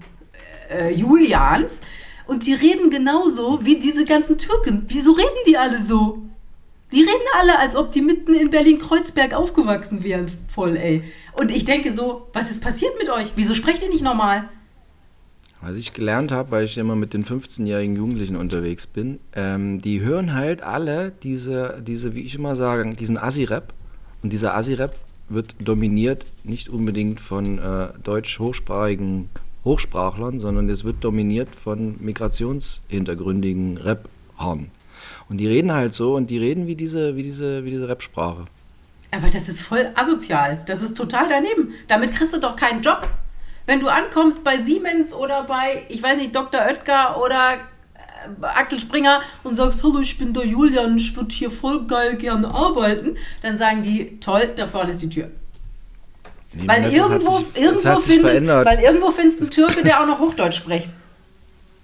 äh, 0.70 0.92
Julians. 0.94 1.80
Und 2.26 2.46
die 2.46 2.54
reden 2.54 2.90
genauso 2.90 3.58
wie 3.64 3.76
diese 3.78 4.04
ganzen 4.04 4.38
Türken. 4.38 4.84
Wieso 4.88 5.12
reden 5.12 5.28
die 5.46 5.58
alle 5.58 5.80
so? 5.80 6.22
Die 6.92 7.00
reden 7.00 7.28
alle, 7.38 7.58
als 7.58 7.76
ob 7.76 7.92
die 7.92 8.02
mitten 8.02 8.34
in 8.34 8.50
Berlin-Kreuzberg 8.50 9.34
aufgewachsen 9.34 10.02
wären. 10.04 10.26
Voll, 10.48 10.76
ey. 10.76 11.04
Und 11.34 11.50
ich 11.50 11.64
denke 11.64 11.92
so, 11.94 12.28
was 12.32 12.50
ist 12.50 12.62
passiert 12.62 12.92
mit 12.98 13.10
euch? 13.10 13.32
Wieso 13.36 13.54
sprecht 13.54 13.82
ihr 13.82 13.90
nicht 13.90 14.02
normal? 14.02 14.48
Was 15.62 15.76
ich 15.76 15.92
gelernt 15.92 16.32
habe, 16.32 16.50
weil 16.52 16.64
ich 16.64 16.78
immer 16.78 16.96
mit 16.96 17.12
den 17.12 17.24
15-jährigen 17.24 17.94
Jugendlichen 17.94 18.36
unterwegs 18.36 18.86
bin, 18.86 19.18
ähm, 19.34 19.80
die 19.80 20.00
hören 20.00 20.34
halt 20.34 20.62
alle 20.62 21.12
diese, 21.22 21.82
diese, 21.86 22.14
wie 22.14 22.22
ich 22.22 22.34
immer 22.34 22.56
sage, 22.56 22.90
diesen 22.94 23.18
Assi-Rap. 23.18 23.74
Und 24.22 24.32
dieser 24.32 24.56
Assi-Rap 24.56 24.94
wird 25.28 25.54
dominiert 25.58 26.24
nicht 26.44 26.70
unbedingt 26.70 27.20
von 27.20 27.58
äh, 27.58 27.88
deutsch-hochsprachigen 28.02 29.28
Hochsprachlern, 29.64 30.40
sondern 30.40 30.68
es 30.70 30.84
wird 30.84 31.04
dominiert 31.04 31.54
von 31.54 31.96
migrationshintergründigen 32.00 33.76
Rap-Haaren. 33.76 34.70
Und 35.28 35.38
die 35.38 35.46
reden 35.46 35.72
halt 35.72 35.92
so 35.92 36.16
und 36.16 36.30
die 36.30 36.38
reden 36.38 36.66
wie 36.66 36.74
diese, 36.74 37.16
wie 37.16 37.22
diese, 37.22 37.64
wie 37.64 37.70
diese 37.70 37.86
Rap-Sprache. 37.86 38.46
Aber 39.12 39.28
das 39.28 39.48
ist 39.48 39.60
voll 39.60 39.90
asozial. 39.94 40.62
Das 40.66 40.82
ist 40.82 40.96
total 40.96 41.28
daneben. 41.28 41.74
Damit 41.88 42.14
kriegst 42.14 42.32
du 42.32 42.40
doch 42.40 42.56
keinen 42.56 42.80
Job. 42.82 43.08
Wenn 43.66 43.80
du 43.80 43.88
ankommst 43.88 44.42
bei 44.44 44.58
Siemens 44.58 45.14
oder 45.14 45.44
bei, 45.44 45.84
ich 45.88 46.02
weiß 46.02 46.18
nicht, 46.18 46.34
Dr. 46.34 46.60
Oetker 46.60 47.22
oder 47.22 47.54
äh, 47.94 48.44
Axel 48.44 48.78
Springer 48.80 49.20
und 49.44 49.56
sagst, 49.56 49.82
hallo, 49.82 50.00
ich 50.00 50.18
bin 50.18 50.32
der 50.32 50.46
Julian, 50.46 50.96
ich 50.96 51.14
würde 51.16 51.32
hier 51.34 51.50
voll 51.50 51.86
geil 51.86 52.16
gerne 52.16 52.48
arbeiten, 52.52 53.16
dann 53.42 53.58
sagen 53.58 53.82
die, 53.82 54.18
toll, 54.20 54.50
da 54.56 54.66
vorne 54.66 54.90
ist 54.90 55.02
die 55.02 55.08
Tür. 55.10 55.28
Nee, 56.52 56.66
Weil 56.66 56.82
das 56.82 56.94
irgendwo, 56.94 57.38
sich, 57.38 57.56
irgendwo, 57.56 58.00
verändert. 58.00 58.66
weil 58.66 58.80
irgendwo 58.80 59.10
findest 59.12 59.38
du 59.38 59.44
einen 59.44 59.50
Türke, 59.72 59.84
der 59.84 60.02
auch 60.02 60.06
noch 60.06 60.18
Hochdeutsch 60.18 60.56
spricht. 60.56 60.88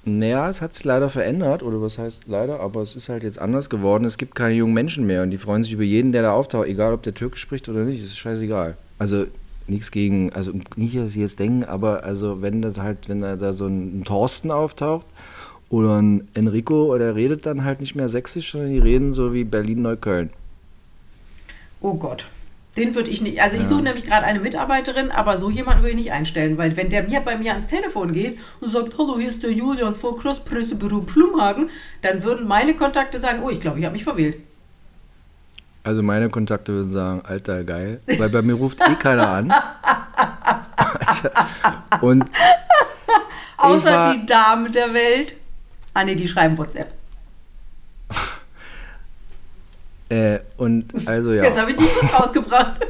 Naja, 0.04 0.48
es 0.48 0.60
hat 0.60 0.74
sich 0.74 0.84
leider 0.84 1.08
verändert, 1.08 1.62
oder 1.62 1.80
was 1.82 1.98
heißt 1.98 2.22
leider, 2.26 2.60
aber 2.60 2.82
es 2.82 2.94
ist 2.96 3.08
halt 3.08 3.22
jetzt 3.24 3.40
anders 3.40 3.68
geworden. 3.70 4.04
Es 4.04 4.18
gibt 4.18 4.34
keine 4.34 4.54
jungen 4.54 4.74
Menschen 4.74 5.04
mehr 5.06 5.22
und 5.22 5.30
die 5.30 5.38
freuen 5.38 5.62
sich 5.64 5.72
über 5.72 5.82
jeden, 5.82 6.12
der 6.12 6.22
da 6.22 6.32
auftaucht, 6.32 6.66
egal 6.68 6.92
ob 6.94 7.02
der 7.02 7.14
Türkisch 7.14 7.40
spricht 7.42 7.68
oder 7.68 7.80
nicht, 7.80 8.02
ist 8.02 8.16
scheißegal. 8.16 8.76
Also 8.98 9.26
nichts 9.68 9.90
gegen, 9.90 10.32
also 10.32 10.52
nicht, 10.76 10.96
dass 10.96 11.12
sie 11.12 11.20
jetzt 11.20 11.38
denken, 11.38 11.64
aber 11.64 12.04
also 12.04 12.42
wenn 12.42 12.62
das 12.62 12.78
halt, 12.78 13.08
wenn 13.08 13.20
da, 13.20 13.36
da 13.36 13.52
so 13.52 13.66
ein, 13.66 14.00
ein 14.00 14.04
Thorsten 14.04 14.50
auftaucht 14.50 15.06
oder 15.68 16.00
ein 16.00 16.28
Enrico, 16.34 16.94
oder 16.94 17.14
redet 17.14 17.46
dann 17.46 17.64
halt 17.64 17.80
nicht 17.80 17.94
mehr 17.94 18.08
sächsisch, 18.08 18.52
sondern 18.52 18.70
die 18.70 18.78
reden 18.78 19.12
so 19.12 19.32
wie 19.32 19.44
Berlin-Neukölln. 19.44 20.30
Oh 21.80 21.94
Gott. 21.94 22.26
Den 22.76 22.94
würde 22.94 23.10
ich 23.10 23.22
nicht. 23.22 23.40
Also 23.40 23.56
ich 23.56 23.64
suche 23.64 23.82
nämlich 23.82 24.04
gerade 24.04 24.26
eine 24.26 24.38
Mitarbeiterin, 24.38 25.10
aber 25.10 25.38
so 25.38 25.48
jemanden 25.48 25.80
würde 25.80 25.92
ich 25.92 25.96
nicht 25.96 26.12
einstellen, 26.12 26.58
weil 26.58 26.76
wenn 26.76 26.90
der 26.90 27.04
mir 27.04 27.20
bei 27.20 27.38
mir 27.38 27.52
ans 27.52 27.68
Telefon 27.68 28.12
geht 28.12 28.38
und 28.60 28.68
sagt, 28.68 28.98
hallo, 28.98 29.18
hier 29.18 29.30
ist 29.30 29.42
der 29.42 29.52
Julian 29.52 29.94
vor 29.94 30.18
Crosspressebüro 30.18 31.00
Plumhagen, 31.00 31.70
dann 32.02 32.22
würden 32.22 32.46
meine 32.46 32.74
Kontakte 32.74 33.18
sagen, 33.18 33.42
oh, 33.42 33.48
ich 33.48 33.60
glaube, 33.60 33.78
ich 33.78 33.84
habe 33.86 33.94
mich 33.94 34.04
verwählt. 34.04 34.36
Also 35.86 36.02
meine 36.02 36.28
Kontakte 36.30 36.72
würden 36.72 36.88
sagen, 36.88 37.22
alter, 37.24 37.62
geil, 37.62 38.00
weil 38.18 38.28
bei 38.28 38.42
mir 38.42 38.54
ruft 38.54 38.80
eh 38.80 38.96
keiner 38.96 39.28
an. 39.28 39.54
und 42.00 42.24
Außer 43.56 43.92
war- 43.92 44.12
die 44.14 44.26
Damen 44.26 44.72
der 44.72 44.92
Welt. 44.92 45.34
Ah 45.94 46.02
nee, 46.02 46.16
die 46.16 46.26
schreiben 46.26 46.58
WhatsApp. 46.58 46.92
Äh, 50.08 50.38
und 50.56 50.92
also 51.06 51.32
ja. 51.32 51.42
Jetzt 51.42 51.58
habe 51.58 51.72
ich 51.72 51.76
die 51.78 51.84
kurz 51.84 52.12
rausgebracht. 52.12 52.80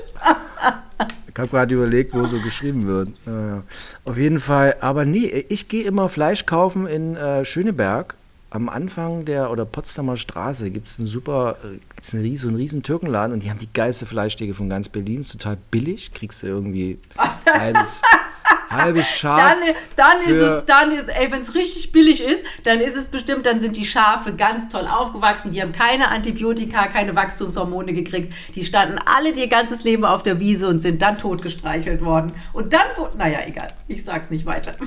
Ich 1.29 1.39
habe 1.39 1.49
gerade 1.51 1.75
überlegt, 1.75 2.15
wo 2.15 2.27
so 2.27 2.41
geschrieben 2.41 2.87
wird. 2.87 3.11
Ja, 3.27 3.47
ja. 3.47 3.63
Auf 4.07 4.17
jeden 4.17 4.41
Fall, 4.41 4.75
aber 4.81 5.05
nee, 5.05 5.45
ich 5.51 5.69
gehe 5.69 5.85
immer 5.85 6.09
Fleisch 6.09 6.47
kaufen 6.47 6.87
in 6.87 7.15
äh, 7.15 7.45
Schöneberg. 7.45 8.15
Am 8.57 8.71
Anfang 8.71 9.27
der 9.27 9.51
oder 9.51 9.67
Potsdamer 9.67 10.17
Straße 10.17 10.71
gibt 10.71 10.89
es 10.89 10.99
einen 10.99 11.09
super, 11.09 11.59
äh, 11.63 11.77
gibt's 11.95 12.15
einen 12.15 12.23
riesen, 12.23 12.43
so 12.43 12.49
einen 12.49 12.57
riesen 12.57 12.83
Türkenladen 12.83 13.35
und 13.35 13.43
die 13.43 13.51
haben 13.51 13.59
die 13.59 13.71
geilste 13.71 14.07
Fleischtheke 14.07 14.55
von 14.55 14.71
ganz 14.71 14.89
Berlin. 14.89 15.21
Ist 15.21 15.33
total 15.33 15.59
billig. 15.71 16.15
Kriegst 16.15 16.43
du 16.43 16.47
irgendwie 16.47 16.99
halbes, 17.47 18.01
halbes 18.71 19.07
Schaf. 19.09 19.43
Dann, 19.43 19.75
dann 19.97 20.21
ist 20.23 20.41
es, 20.41 20.65
dann 20.65 20.91
ist, 20.91 21.11
ey, 21.11 21.31
wenn 21.31 21.43
es 21.43 21.55
richtig 21.55 21.93
billig 21.93 22.25
ist, 22.25 22.47
dann 22.65 22.81
ist 22.81 22.97
es 22.97 23.09
bestimmt, 23.09 23.45
dann 23.45 23.61
sind 23.61 23.77
die 23.77 23.85
Schafe 23.85 24.33
ganz 24.33 24.71
toll 24.71 24.89
aufgewachsen, 24.89 25.53
die 25.53 25.61
haben 25.61 25.73
keine 25.73 26.09
Antibiotika, 26.09 26.87
keine 26.87 27.15
Wachstumshormone 27.15 27.93
gekriegt, 27.93 28.33
die 28.55 28.65
standen 28.65 28.99
alle 29.05 29.33
ihr 29.33 29.49
ganzes 29.49 29.85
Leben 29.85 30.07
auf 30.07 30.23
der 30.23 30.41
Wiese 30.41 30.67
und 30.67 30.81
sind 30.81 31.03
dann 31.03 31.19
tot 31.19 31.43
gestreichelt 31.43 32.03
worden. 32.03 32.33
Und 32.55 32.73
dann, 32.73 32.87
naja, 33.19 33.41
egal, 33.47 33.69
ich 33.87 34.03
sag's 34.03 34.31
nicht 34.31 34.47
weiter. 34.47 34.77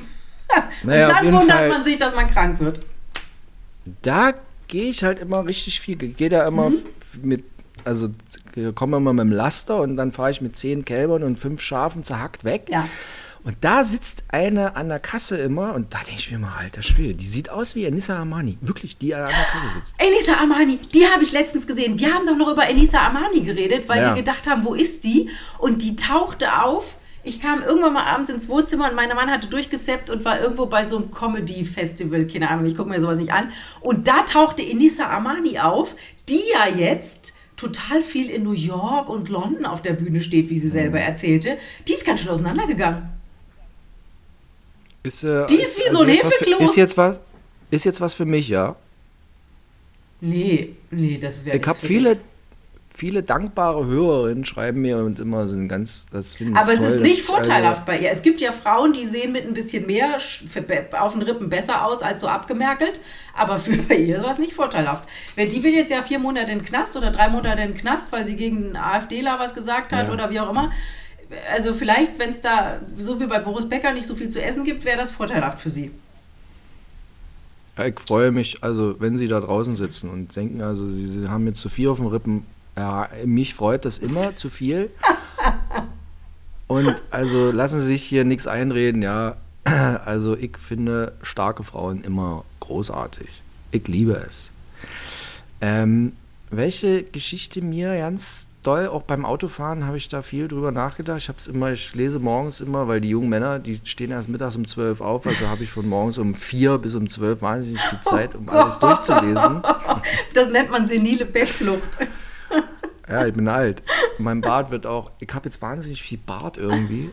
Naja, 0.82 1.06
und 1.06 1.14
dann 1.14 1.34
wundert 1.34 1.58
Fall. 1.58 1.70
man 1.70 1.84
sich, 1.84 2.00
dass 2.00 2.16
man 2.16 2.28
krank 2.28 2.60
wird. 2.60 2.80
Da 4.02 4.34
gehe 4.68 4.90
ich 4.90 5.04
halt 5.04 5.20
immer 5.20 5.46
richtig 5.46 5.80
viel. 5.82 5.96
Gehe 5.96 6.30
da 6.30 6.46
immer 6.48 6.70
Mhm. 6.70 6.84
mit, 7.22 7.44
also 7.86 8.10
komme 8.76 8.98
immer 8.98 9.14
mit 9.14 9.22
dem 9.26 9.32
Laster 9.32 9.82
und 9.82 9.98
dann 9.98 10.12
fahre 10.12 10.32
ich 10.32 10.42
mit 10.42 10.56
zehn 10.56 10.86
Kälbern 10.86 11.24
und 11.24 11.40
fünf 11.40 11.62
Schafen 11.62 12.04
zerhackt 12.04 12.44
weg. 12.44 12.68
Ja. 12.70 12.88
Und 13.46 13.56
da 13.62 13.86
sitzt 13.86 14.26
eine 14.28 14.76
an 14.76 14.90
der 14.90 15.00
Kasse 15.00 15.38
immer 15.38 15.74
und 15.74 15.94
da 15.94 16.00
denke 16.00 16.20
ich 16.20 16.30
mir 16.30 16.40
mal, 16.40 16.58
alter 16.58 16.82
Schwede, 16.82 17.14
die 17.14 17.26
sieht 17.26 17.50
aus 17.50 17.74
wie 17.74 17.86
Enissa 17.86 18.18
Armani. 18.18 18.58
Wirklich, 18.60 18.98
die 18.98 19.16
an 19.16 19.26
der 19.26 19.34
Kasse 19.34 19.66
sitzt. 19.76 19.96
Elisa 19.98 20.34
Armani, 20.42 20.78
die 20.94 21.06
habe 21.08 21.24
ich 21.24 21.32
letztens 21.32 21.66
gesehen. 21.66 21.98
Wir 21.98 22.14
haben 22.14 22.26
doch 22.26 22.36
noch 22.36 22.52
über 22.52 22.68
Elisa 22.68 23.00
Armani 23.00 23.40
geredet, 23.40 23.88
weil 23.88 24.02
Ja. 24.02 24.14
wir 24.14 24.22
gedacht 24.22 24.46
haben, 24.46 24.66
wo 24.66 24.74
ist 24.74 25.06
die? 25.06 25.30
Und 25.58 25.82
die 25.82 25.96
tauchte 25.96 26.62
auf. 26.64 26.98
Ich 27.30 27.40
kam 27.40 27.62
irgendwann 27.62 27.94
mal 27.94 28.06
abends 28.06 28.32
ins 28.32 28.50
Wohnzimmer 28.50 28.90
und 28.90 28.96
mein 28.96 29.08
Mann 29.10 29.30
hatte 29.30 29.46
durchgeseppt 29.48 30.10
und 30.10 30.26
war 30.26 30.42
irgendwo 30.42 30.66
bei 30.66 30.84
so 30.88 30.98
einem 30.98 31.12
Comedy-Festival, 31.12 32.26
keine 32.28 32.50
Ahnung, 32.50 32.66
ich 32.66 32.76
gucke 32.76 32.90
mir 32.90 33.00
sowas 33.00 33.20
nicht 33.20 33.32
an. 33.32 33.52
Und 33.82 34.08
da 34.08 34.24
tauchte 34.24 34.64
Enisa 34.64 35.06
Armani 35.06 35.60
auf, 35.60 35.96
die 36.28 36.42
ja 36.52 36.68
jetzt 36.76 37.36
total 37.56 38.02
viel 38.02 38.32
in 38.32 38.42
New 38.42 38.54
York 38.54 39.10
und 39.10 39.30
London 39.30 39.68
auf 39.68 39.84
der 39.84 39.94
Bühne 39.94 40.22
steht, 40.22 40.50
wie 40.50 40.58
sie 40.58 40.70
selber 40.70 41.00
erzählte. 41.02 41.60
Die 41.88 41.94
ist 41.94 42.04
ganz 42.04 42.22
schön 42.22 42.32
auseinandergegangen. 42.32 43.10
Ist, 45.04 45.24
äh, 45.24 45.46
Die 45.46 45.58
ist 45.62 45.78
wie 45.78 45.96
so 45.96 46.02
ein 46.04 46.10
jetzt 46.10 46.26
was 46.26 46.34
für- 46.34 46.46
Hefekloß. 46.46 46.70
Ist 46.72 46.76
jetzt 46.78 46.98
was, 46.98 47.20
ist 47.70 47.86
jetzt 47.86 48.02
was 48.02 48.14
für 48.16 48.26
mich, 48.26 48.50
ja. 48.50 48.76
Nee, 50.22 50.76
nee, 50.90 51.20
das 51.22 51.46
wäre 51.46 51.58
Ich 51.58 51.68
habe 51.68 51.78
viele, 51.78 52.18
viele 53.00 53.24
dankbare 53.24 53.86
Hörerinnen 53.86 54.44
schreiben 54.44 54.82
mir 54.82 54.98
und 54.98 55.20
immer 55.20 55.48
sind 55.48 55.70
ganz, 55.70 56.06
das 56.12 56.34
finden 56.34 56.58
Aber 56.58 56.74
es 56.74 56.80
toll, 56.80 56.88
ist 56.88 56.96
dass 56.96 57.02
nicht 57.02 57.20
ich, 57.20 57.24
vorteilhaft 57.24 57.86
bei 57.86 57.98
ihr. 57.98 58.12
Es 58.12 58.22
gibt 58.22 58.42
ja 58.42 58.52
Frauen, 58.52 58.92
die 58.92 59.06
sehen 59.06 59.32
mit 59.32 59.46
ein 59.48 59.54
bisschen 59.54 59.88
mehr 59.88 60.18
auf 61.00 61.14
den 61.14 61.22
Rippen 61.22 61.50
besser 61.50 61.86
aus 61.86 62.02
als 62.02 62.20
so 62.20 62.28
abgemerkelt. 62.28 63.00
Aber 63.34 63.58
für 63.58 63.78
bei 63.78 63.96
ihr 63.96 64.22
war 64.22 64.32
es 64.32 64.38
nicht 64.38 64.52
vorteilhaft. 64.54 65.08
Wenn 65.36 65.48
die 65.48 65.64
will 65.64 65.74
jetzt 65.74 65.90
ja 65.90 66.02
vier 66.02 66.20
Monate 66.20 66.52
in 66.52 66.60
den 66.60 66.66
Knast 66.66 66.98
oder 66.98 67.10
drei 67.12 67.30
Monate 67.30 67.62
in 67.62 67.70
den 67.70 67.78
Knast, 67.78 68.12
weil 68.12 68.28
sie 68.28 68.36
gegen 68.36 68.58
einen 68.66 68.76
AfDler 68.76 69.40
was 69.40 69.56
gesagt 69.56 69.94
hat 69.94 70.08
Ja. 70.08 70.14
oder 70.14 70.30
wie 70.30 70.42
auch 70.42 70.50
immer. 70.50 70.72
Also 71.54 71.74
vielleicht, 71.74 72.20
wenn 72.20 72.32
es 72.32 72.42
da 72.42 72.80
so 72.98 73.20
wie 73.22 73.28
bei 73.28 73.40
Boris 73.40 73.70
Becker 73.70 73.94
nicht 73.94 74.08
so 74.08 74.16
viel 74.16 74.28
zu 74.30 74.44
essen 74.44 74.66
gibt, 74.66 74.84
wäre 74.84 74.98
das 74.98 75.12
vorteilhaft 75.12 75.62
für 75.62 75.70
sie. 75.70 75.92
Ich 77.88 78.00
freue 78.00 78.32
mich, 78.32 78.62
also 78.62 79.00
wenn 79.00 79.16
Sie 79.16 79.30
da 79.30 79.40
draußen 79.40 79.74
sitzen 79.76 80.10
und 80.10 80.36
denken, 80.36 80.62
also 80.62 80.86
Sie, 80.86 81.08
Sie 81.08 81.30
haben 81.30 81.48
jetzt 81.48 81.62
zu 81.62 81.70
viel 81.70 81.88
auf 81.88 81.98
den 82.00 82.08
Rippen, 82.08 82.46
ja, 82.76 83.10
mich 83.26 83.54
freut 83.54 83.86
das 83.86 83.98
immer 83.98 84.36
zu 84.36 84.50
viel. 84.50 84.90
Und 86.68 87.02
also 87.10 87.52
lassen 87.52 87.80
Sie 87.80 87.86
sich 87.86 88.04
hier 88.04 88.26
nichts 88.26 88.48
einreden, 88.48 89.02
ja. 89.02 89.38
Also 89.64 90.38
ich 90.38 90.58
finde 90.58 91.14
starke 91.22 91.64
Frauen 91.64 92.04
immer 92.04 92.46
großartig. 92.60 93.42
Ich 93.72 93.88
liebe 93.88 94.14
es. 94.26 94.52
Ähm, 95.62 96.14
welche 96.50 97.04
Geschichte 97.04 97.62
mir 97.62 97.98
ganz 97.98 98.50
doll, 98.64 98.88
auch 98.88 99.04
beim 99.04 99.26
Autofahren 99.26 99.86
habe 99.86 99.98
ich 99.98 100.10
da 100.10 100.22
viel 100.22 100.48
drüber 100.48 100.72
nachgedacht. 100.72 101.18
Ich 101.18 101.30
habe 101.30 101.38
es 101.38 101.48
immer, 101.48 101.72
ich 101.72 101.96
lese 101.96 102.20
morgens 102.20 102.62
immer, 102.62 102.88
weil 102.88 103.02
die 103.02 103.10
jungen 103.10 103.30
Männer, 103.30 103.60
die 103.60 103.80
stehen 103.84 104.12
erst 104.12 104.30
mittags 104.30 104.56
um 104.56 104.66
12 104.66 105.02
auf, 105.02 105.26
also 105.26 105.48
habe 105.48 105.64
ich 105.64 105.72
von 105.72 105.88
morgens 105.88 106.18
um 106.18 106.36
4 106.36 106.78
bis 106.78 106.96
um 106.96 107.08
12 107.08 107.42
wahnsinnig 107.42 107.82
viel 107.82 108.02
Zeit, 108.02 108.36
um 108.36 108.50
alles 108.50 108.80
durchzulesen. 108.80 109.64
Das 110.34 110.50
nennt 110.50 110.72
man 110.72 110.86
senile 110.86 111.26
Bettflucht. 111.26 111.98
Ja, 113.10 113.26
ich 113.26 113.34
bin 113.34 113.48
alt. 113.48 113.82
Mein 114.18 114.42
Bart 114.42 114.72
wird 114.72 114.86
auch, 114.86 115.12
ich 115.20 115.34
habe 115.34 115.46
jetzt 115.46 115.62
wahnsinnig 115.62 116.02
viel 116.02 116.20
Bart 116.20 116.58
irgendwie. 116.58 117.10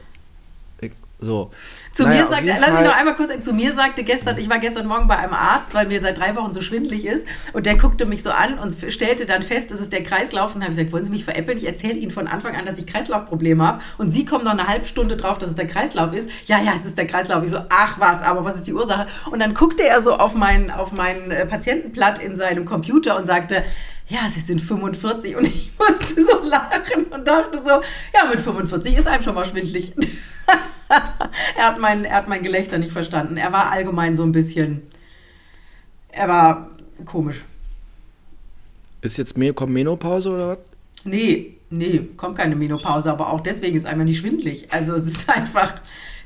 Ich, 0.80 0.92
so. 1.18 1.50
Zu 1.94 2.02
Naja, 2.02 2.24
mir 2.24 2.28
sagte, 2.28 2.56
lass 2.60 2.72
mich 2.72 2.82
noch 2.82 2.94
einmal 2.94 3.16
kurz, 3.16 3.42
zu 3.42 3.54
mir 3.54 3.72
sagte 3.72 4.04
gestern, 4.04 4.36
ich 4.36 4.50
war 4.50 4.58
gestern 4.58 4.86
Morgen 4.86 5.08
bei 5.08 5.16
einem 5.16 5.32
Arzt, 5.32 5.72
weil 5.72 5.86
mir 5.86 5.98
seit 6.02 6.18
drei 6.18 6.36
Wochen 6.36 6.52
so 6.52 6.60
schwindlig 6.60 7.06
ist 7.06 7.24
und 7.54 7.64
der 7.64 7.78
guckte 7.78 8.04
mich 8.04 8.22
so 8.22 8.30
an 8.30 8.58
und 8.58 8.76
stellte 8.92 9.24
dann 9.24 9.40
fest, 9.40 9.72
es 9.72 9.80
ist 9.80 9.94
der 9.94 10.02
Kreislauf 10.02 10.54
und 10.54 10.60
habe 10.60 10.72
ich 10.72 10.76
gesagt, 10.76 10.92
wollen 10.92 11.04
Sie 11.04 11.10
mich 11.10 11.24
veräppeln? 11.24 11.56
Ich 11.56 11.66
erzähle 11.66 11.94
Ihnen 11.94 12.10
von 12.10 12.26
Anfang 12.26 12.54
an, 12.54 12.66
dass 12.66 12.78
ich 12.78 12.86
Kreislaufprobleme 12.86 13.66
habe 13.66 13.80
und 13.96 14.10
Sie 14.10 14.26
kommen 14.26 14.44
noch 14.44 14.52
eine 14.52 14.68
halbe 14.68 14.86
Stunde 14.86 15.16
drauf, 15.16 15.38
dass 15.38 15.48
es 15.48 15.56
der 15.56 15.66
Kreislauf 15.66 16.12
ist. 16.12 16.28
Ja, 16.46 16.60
ja, 16.60 16.74
es 16.76 16.84
ist 16.84 16.98
der 16.98 17.06
Kreislauf. 17.06 17.42
Ich 17.44 17.50
so, 17.50 17.60
ach 17.70 17.98
was, 17.98 18.20
aber 18.20 18.44
was 18.44 18.56
ist 18.56 18.66
die 18.66 18.74
Ursache? 18.74 19.06
Und 19.30 19.38
dann 19.38 19.54
guckte 19.54 19.84
er 19.88 20.02
so 20.02 20.18
auf 20.18 20.34
mein, 20.34 20.70
auf 20.70 20.92
mein 20.92 21.30
äh, 21.30 21.46
Patientenblatt 21.46 22.18
in 22.18 22.36
seinem 22.36 22.66
Computer 22.66 23.16
und 23.16 23.24
sagte, 23.24 23.64
ja, 24.08 24.28
Sie 24.30 24.40
sind 24.40 24.60
45 24.60 25.36
und 25.36 25.44
ich 25.46 25.72
musste 25.78 26.24
so 26.24 26.42
lachen 26.42 27.04
und 27.10 27.26
dachte 27.26 27.58
so, 27.62 27.68
ja, 28.14 28.28
mit 28.28 28.40
45 28.40 28.96
ist 28.96 29.06
einem 29.06 29.22
schon 29.22 29.34
mal 29.34 29.44
schwindlig. 29.44 29.94
er, 31.56 31.66
hat 31.66 31.78
mein, 31.80 32.04
er 32.04 32.16
hat 32.16 32.28
mein 32.28 32.42
Gelächter 32.42 32.78
nicht 32.78 32.92
verstanden. 32.92 33.36
Er 33.36 33.52
war 33.52 33.70
allgemein 33.70 34.16
so 34.16 34.22
ein 34.22 34.32
bisschen. 34.32 34.82
Er 36.08 36.28
war 36.28 36.70
komisch. 37.04 37.44
Ist 39.02 39.16
jetzt 39.18 39.36
Me 39.36 39.52
kommt 39.52 39.72
Menopause 39.72 40.30
oder 40.30 40.48
was? 40.48 40.58
Nee, 41.04 41.58
nee, 41.70 42.08
kommt 42.16 42.36
keine 42.36 42.56
Menopause, 42.56 43.10
aber 43.10 43.30
auch 43.32 43.40
deswegen 43.40 43.76
ist 43.76 43.86
einmal 43.86 44.06
nicht 44.06 44.18
schwindlig. 44.20 44.72
Also 44.72 44.94
es 44.94 45.06
ist 45.06 45.28
einfach 45.28 45.74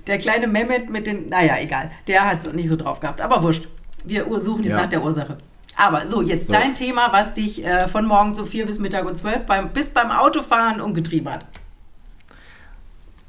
der 0.06 0.18
kleine 0.18 0.46
Mehmet 0.46 0.88
mit 0.90 1.06
den. 1.06 1.28
Naja, 1.28 1.58
egal. 1.60 1.90
Der 2.06 2.26
hat 2.26 2.46
es 2.46 2.52
nicht 2.52 2.68
so 2.68 2.76
drauf 2.76 3.00
gehabt. 3.00 3.20
Aber 3.20 3.42
wurscht. 3.42 3.68
Wir 4.04 4.24
suchen 4.40 4.62
jetzt 4.64 4.70
Ja. 4.72 4.80
nach 4.82 4.88
der 4.88 5.02
Ursache. 5.02 5.38
Aber 5.80 6.06
so, 6.08 6.20
jetzt 6.20 6.48
So. 6.48 6.52
dein 6.52 6.74
Thema, 6.74 7.10
was 7.10 7.32
dich 7.32 7.64
äh, 7.64 7.88
von 7.88 8.04
morgens 8.04 8.38
um 8.38 8.46
vier 8.46 8.66
bis 8.66 8.78
Mittag 8.78 9.06
um 9.06 9.14
zwölf 9.14 9.46
beim, 9.46 9.72
bis 9.72 9.88
beim 9.88 10.10
Autofahren 10.10 10.78
umgetrieben 10.82 11.32
hat. 11.32 11.46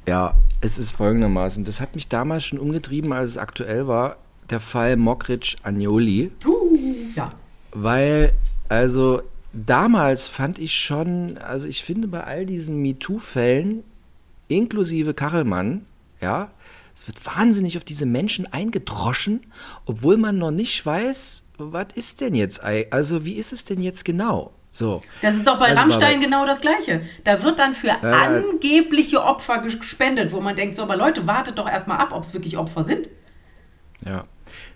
Ja, 0.06 0.34
es 0.60 0.76
ist 0.76 0.90
folgendermaßen. 0.90 1.64
Das 1.64 1.80
hat 1.80 1.94
mich 1.94 2.08
damals 2.08 2.44
schon 2.44 2.58
umgetrieben, 2.58 3.12
als 3.14 3.30
es 3.30 3.38
aktuell 3.38 3.88
war, 3.88 4.18
der 4.50 4.60
Fall 4.60 4.96
Mockridge 4.96 5.56
Agnoli. 5.62 6.30
Ja. 7.14 7.32
Weil, 7.72 8.34
also 8.68 9.22
damals 9.54 10.26
fand 10.26 10.58
ich 10.58 10.74
schon, 10.74 11.38
also 11.38 11.66
ich 11.66 11.82
finde 11.82 12.06
bei 12.06 12.22
all 12.22 12.44
diesen 12.44 12.82
MeToo-Fällen, 12.82 13.82
inklusive 14.48 15.14
Kachelmann, 15.14 15.86
ja, 16.20 16.50
es 16.94 17.06
wird 17.06 17.24
wahnsinnig 17.24 17.78
auf 17.78 17.84
diese 17.84 18.04
Menschen 18.04 18.52
eingedroschen, 18.52 19.40
obwohl 19.86 20.18
man 20.18 20.36
noch 20.36 20.50
nicht 20.50 20.84
weiß, 20.84 21.44
was 21.70 21.86
ist 21.94 22.20
denn 22.20 22.34
jetzt, 22.34 22.62
also 22.62 23.24
wie 23.24 23.34
ist 23.34 23.52
es 23.52 23.64
denn 23.64 23.82
jetzt 23.82 24.04
genau? 24.04 24.52
So. 24.74 25.02
Das 25.20 25.34
ist 25.34 25.46
doch 25.46 25.58
bei 25.58 25.66
Also 25.66 25.80
Rammstein 25.80 26.18
bei- 26.18 26.24
genau 26.24 26.46
das 26.46 26.62
Gleiche. 26.62 27.02
Da 27.24 27.42
wird 27.42 27.58
dann 27.58 27.74
für 27.74 27.92
angebliche 28.02 29.22
Opfer 29.22 29.62
ges- 29.62 29.78
gespendet, 29.78 30.32
wo 30.32 30.40
man 30.40 30.56
denkt, 30.56 30.76
so, 30.76 30.82
aber 30.82 30.96
Leute, 30.96 31.26
wartet 31.26 31.58
doch 31.58 31.68
erstmal 31.68 31.98
ab, 31.98 32.08
ob 32.12 32.22
es 32.22 32.32
wirklich 32.32 32.56
Opfer 32.56 32.82
sind. 32.82 33.08
Ja. 34.04 34.24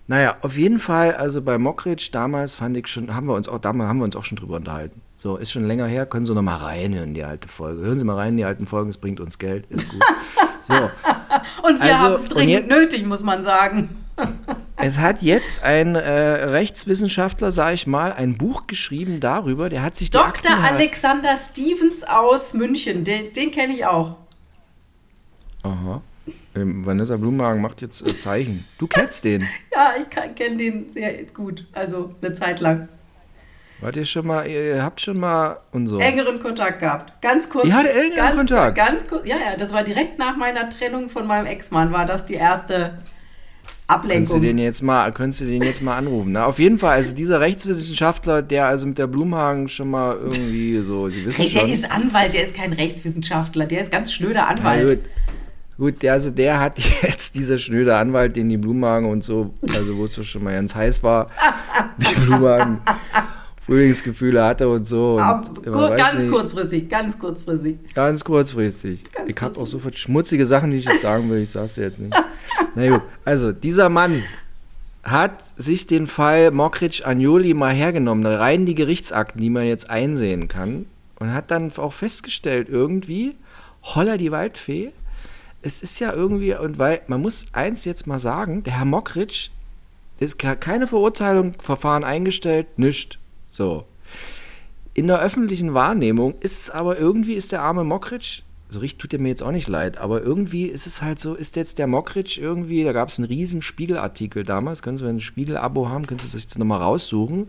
Naja, 0.07 0.37
auf 0.43 0.57
jeden 0.57 0.79
Fall, 0.79 1.15
also 1.15 1.41
bei 1.43 1.57
Mockridge 1.59 2.11
damals 2.13 2.55
fand 2.55 2.77
ich 2.77 2.87
schon, 2.89 3.15
haben 3.15 3.27
wir 3.27 3.35
uns 3.35 3.49
auch, 3.49 3.59
damals 3.59 3.89
haben 3.89 3.99
wir 3.99 4.05
uns 4.05 4.15
auch 4.17 4.23
schon 4.25 4.37
drüber 4.37 4.57
unterhalten. 4.57 5.01
So, 5.17 5.37
ist 5.39 5.51
schon 5.51 5.67
länger 5.67 5.87
her, 5.87 6.05
können 6.07 6.27
Sie 6.27 6.35
noch 6.35 6.43
mal 6.43 6.57
reinhören, 6.59 7.15
die 7.15 7.25
alte 7.25 7.49
Folge. 7.49 7.81
Hören 7.83 7.99
Sie 7.99 8.05
mal 8.05 8.15
rein, 8.17 8.31
in 8.33 8.37
die 8.37 8.45
alten 8.45 8.67
Folgen, 8.67 8.91
es 8.91 8.99
bringt 8.99 9.19
uns 9.19 9.39
Geld, 9.39 9.67
ist 9.71 9.89
gut. 9.89 10.03
So, 10.63 10.75
Und 11.63 11.81
wir 11.81 11.93
Also, 11.93 11.95
haben 12.05 12.13
es 12.15 12.27
dringend 12.29 12.67
nötig, 12.69 13.07
muss 13.07 13.23
man 13.23 13.43
sagen. 13.45 14.05
es 14.77 14.99
hat 14.99 15.23
jetzt 15.23 15.63
ein 15.63 15.95
äh, 15.95 16.01
Rechtswissenschaftler, 16.11 17.51
sage 17.51 17.75
ich 17.75 17.87
mal, 17.87 18.13
ein 18.13 18.37
Buch 18.37 18.67
geschrieben 18.67 19.21
darüber, 19.21 19.69
der 19.69 19.83
hat 19.83 19.97
sich 19.97 20.11
Dr. 20.11 20.27
Akten 20.27 20.63
her- 20.63 20.73
Alexander 20.75 21.37
Stevens 21.37 22.05
aus 22.05 22.55
München, 22.55 23.05
den, 23.05 23.33
den 23.33 23.51
kenne 23.51 23.75
ich 23.75 23.87
auch. 23.87 24.17
Aha. 25.63 26.03
Ähm, 26.55 26.85
Vanessa 26.87 27.17
Blumenhagen 27.17 27.61
macht 27.63 27.83
jetzt 27.83 28.03
äh, 28.07 28.17
Zeichen. 28.19 28.65
Du 28.79 28.87
kennst 28.89 29.25
den. 29.25 29.43
Ja, 29.75 29.95
ich 30.01 30.35
kenne 30.37 30.57
den 30.57 30.91
sehr 30.91 31.25
gut, 31.25 31.67
also 31.73 32.15
eine 32.23 32.35
Zeit 32.35 32.61
lang. 32.61 32.89
Wart 33.81 33.97
ihr 33.97 34.07
schon 34.07 34.27
mal, 34.27 34.47
ihr 34.47 34.83
habt 34.83 35.03
schon 35.03 35.19
mal 35.21 35.59
und 35.73 35.87
so. 35.87 35.99
Engeren 35.99 36.41
Kontakt 36.41 36.81
gehabt. 36.81 37.21
Ganz 37.21 37.51
kurz. 37.51 37.67
Ihr 37.67 37.75
hattet 37.75 37.95
engeren 37.95 38.15
ganz, 38.17 38.37
Kontakt? 38.37 38.75
Ganz 38.77 39.09
kurz. 39.09 39.27
Ja, 39.27 39.37
ja, 39.37 39.57
das 39.57 39.71
war 39.73 39.83
direkt 39.85 40.19
nach 40.19 40.37
meiner 40.37 40.71
Trennung 40.71 41.11
von 41.11 41.27
meinem 41.27 41.45
Ex-Mann, 41.45 41.93
war 41.93 42.07
das 42.07 42.25
die 42.25 42.35
erste 42.35 42.99
Könntest 43.89 44.33
du 44.33 44.37
Ablenkung. 44.37 44.43
den 44.43 44.59
jetzt 44.59 44.83
mal, 44.83 45.13
könntest 45.13 45.43
du 45.43 45.45
den 45.45 45.63
jetzt 45.63 45.81
mal 45.81 45.97
anrufen? 45.97 46.33
Na, 46.33 46.47
auf 46.47 46.59
jeden 46.59 46.79
Fall, 46.79 46.97
also 46.97 47.15
dieser 47.15 47.41
Rechtswissenschaftler, 47.41 48.43
der 48.43 48.67
also 48.67 48.85
mit 48.87 48.99
der 48.99 49.07
Blumhagen 49.07 49.69
schon 49.69 49.91
mal 49.91 50.17
irgendwie 50.17 50.81
so, 50.81 51.09
Sie 51.09 51.25
wissen 51.25 51.43
der 51.53 51.61
schon. 51.61 51.71
ist 51.71 51.89
Anwalt, 51.91 52.35
der 52.35 52.45
ist 52.45 52.55
kein 52.57 52.73
Rechtswissenschaftler, 52.73 53.67
der 53.67 53.81
ist 53.83 53.93
ganz 53.93 54.13
schnöder 54.13 54.41
Na 54.41 54.49
Anwalt. 54.49 55.05
gut, 55.05 55.11
gut 55.79 56.03
der, 56.03 56.15
also 56.15 56.31
der 56.33 56.59
hat 56.59 56.79
jetzt 57.03 57.37
dieser 57.37 57.59
schnöde 57.59 57.97
Anwalt, 57.97 58.35
den 58.35 58.49
die 58.49 58.57
Blumhagen 58.57 59.09
und 59.09 59.23
so, 59.23 59.55
also 59.69 59.97
wo 59.97 60.07
es 60.07 60.27
schon 60.27 60.43
mal 60.43 60.55
ganz 60.55 60.75
heiß 60.75 61.05
war, 61.05 61.31
die 61.99 62.21
Blumhagen 62.23 62.79
Frühlingsgefühle 63.67 64.45
hatte 64.45 64.69
und 64.69 64.85
so. 64.85 65.15
Und 65.17 65.67
Aber 65.67 65.97
ganz 65.97 66.21
nicht, 66.23 66.31
kurzfristig, 66.31 66.89
ganz 66.89 67.19
kurzfristig. 67.19 67.77
Ganz 67.95 68.23
kurzfristig. 68.23 69.03
Ich 69.27 69.41
habe 69.41 69.59
auch 69.59 69.67
so 69.67 69.79
viele 69.79 69.97
schmutzige 69.97 70.47
Sachen, 70.47 70.71
die 70.71 70.79
ich 70.79 70.85
jetzt 70.85 71.03
sagen 71.03 71.29
will. 71.31 71.43
Ich 71.43 71.51
sag's 71.51 71.75
dir 71.75 71.83
jetzt 71.83 71.99
nicht. 71.99 72.17
Na 72.75 72.89
gut, 72.89 73.03
also 73.25 73.53
dieser 73.53 73.89
Mann 73.89 74.23
hat 75.03 75.43
sich 75.57 75.87
den 75.87 76.07
Fall 76.07 76.51
Mokric 76.51 77.07
Agnoli 77.07 77.55
mal 77.55 77.73
hergenommen, 77.73 78.27
rein 78.27 78.67
die 78.67 78.75
Gerichtsakten, 78.75 79.41
die 79.41 79.51
man 79.51 79.65
jetzt 79.65 79.89
einsehen 79.89 80.49
kann, 80.49 80.87
und 81.19 81.33
hat 81.33 81.51
dann 81.51 81.73
auch 81.77 81.93
festgestellt, 81.93 82.69
irgendwie, 82.69 83.37
holla 83.83 84.17
die 84.17 84.33
Waldfee, 84.33 84.93
es 85.63 85.81
ist 85.83 85.99
ja 86.01 86.13
irgendwie, 86.13 86.55
und 86.55 86.79
weil, 86.79 87.03
man 87.07 87.23
muss 87.23 87.47
eins 87.53 87.85
jetzt 87.85 88.07
mal 88.07 88.19
sagen, 88.19 88.63
der 88.65 88.79
Herr 88.79 88.85
Mokric, 88.85 89.51
ist 90.19 90.39
ke- 90.39 90.57
keine 90.57 90.87
Verurteilung, 90.87 91.55
Verfahren 91.61 92.05
eingestellt, 92.05 92.79
nischt. 92.79 93.19
So. 93.49 93.85
In 94.95 95.07
der 95.07 95.21
öffentlichen 95.21 95.75
Wahrnehmung 95.75 96.35
ist 96.41 96.61
es 96.63 96.71
aber 96.71 96.99
irgendwie, 96.99 97.35
ist 97.35 97.53
der 97.53 97.63
arme 97.63 97.85
Mokric, 97.85 98.43
so 98.69 98.81
richtig 98.81 98.99
tut 98.99 99.13
er 99.13 99.21
mir 99.21 99.29
jetzt 99.29 99.43
auch 99.43 99.53
nicht 99.53 99.69
leid, 99.69 99.99
aber 99.99 100.23
irgendwie 100.23 100.67
ist 100.67 100.87
es 100.87 101.03
halt 101.03 101.19
so, 101.19 101.35
ist 101.35 101.57
jetzt 101.57 101.79
der 101.79 101.87
Mokric 101.87 102.39
irgendwie, 102.39 102.83
da 102.85 102.93
gab 102.93 103.09
es 103.09 103.19
einen 103.19 103.29
riesen 103.29 103.63
Spiegelartikel 103.63 104.43
damals, 104.43 104.83
können 104.83 104.97
Sie, 104.97 105.05
wenn 105.05 105.19
Sie 105.19 105.19
ein 105.19 105.27
Spiegel-Abo 105.27 105.89
haben, 105.89 106.07
können 106.07 106.21
Sie 106.21 106.27
sich 106.27 106.47
das 106.47 106.59
nochmal 106.59 106.83
raussuchen. 106.83 107.49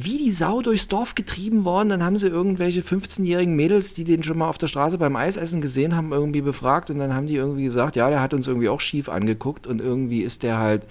Wie 0.00 0.16
die 0.16 0.30
Sau 0.30 0.62
durchs 0.62 0.86
Dorf 0.86 1.16
getrieben 1.16 1.64
worden, 1.64 1.88
dann 1.88 2.04
haben 2.04 2.16
sie 2.16 2.28
irgendwelche 2.28 2.82
15-jährigen 2.82 3.56
Mädels, 3.56 3.94
die 3.94 4.04
den 4.04 4.22
schon 4.22 4.38
mal 4.38 4.48
auf 4.48 4.56
der 4.56 4.68
Straße 4.68 4.96
beim 4.96 5.16
Eisessen 5.16 5.60
gesehen 5.60 5.96
haben, 5.96 6.12
irgendwie 6.12 6.40
befragt 6.40 6.88
und 6.88 7.00
dann 7.00 7.14
haben 7.14 7.26
die 7.26 7.34
irgendwie 7.34 7.64
gesagt, 7.64 7.96
ja, 7.96 8.08
der 8.08 8.20
hat 8.20 8.32
uns 8.32 8.46
irgendwie 8.46 8.68
auch 8.68 8.80
schief 8.80 9.08
angeguckt 9.08 9.66
und 9.66 9.80
irgendwie 9.80 10.20
ist 10.20 10.44
der 10.44 10.58
halt, 10.58 10.86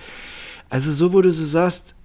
also 0.69 0.91
so, 0.91 1.13
wo 1.13 1.21
du 1.21 1.31
so 1.31 1.45
sagst, 1.45 1.95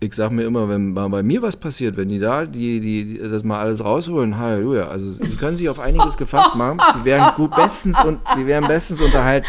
ich 0.00 0.14
sag 0.14 0.30
mir 0.30 0.44
immer, 0.44 0.68
wenn 0.68 0.92
mal 0.92 1.08
bei 1.08 1.22
mir 1.22 1.42
was 1.42 1.56
passiert, 1.56 1.96
wenn 1.96 2.08
die 2.08 2.20
da 2.20 2.46
die, 2.46 2.80
die, 2.80 3.18
das 3.18 3.42
mal 3.42 3.58
alles 3.58 3.84
rausholen, 3.84 4.38
Halleluja. 4.38 4.86
Also 4.86 5.10
sie 5.10 5.36
können 5.36 5.56
sich 5.56 5.68
auf 5.68 5.80
einiges 5.80 6.16
gefasst 6.16 6.54
machen. 6.54 6.80
Sie 6.94 7.04
werden 7.04 7.34
gut 7.36 7.54
bestens 7.54 8.02
und 8.04 8.20
sie 8.36 8.46
werden 8.46 8.66
bestens 8.68 9.00
unterhalten. 9.00 9.46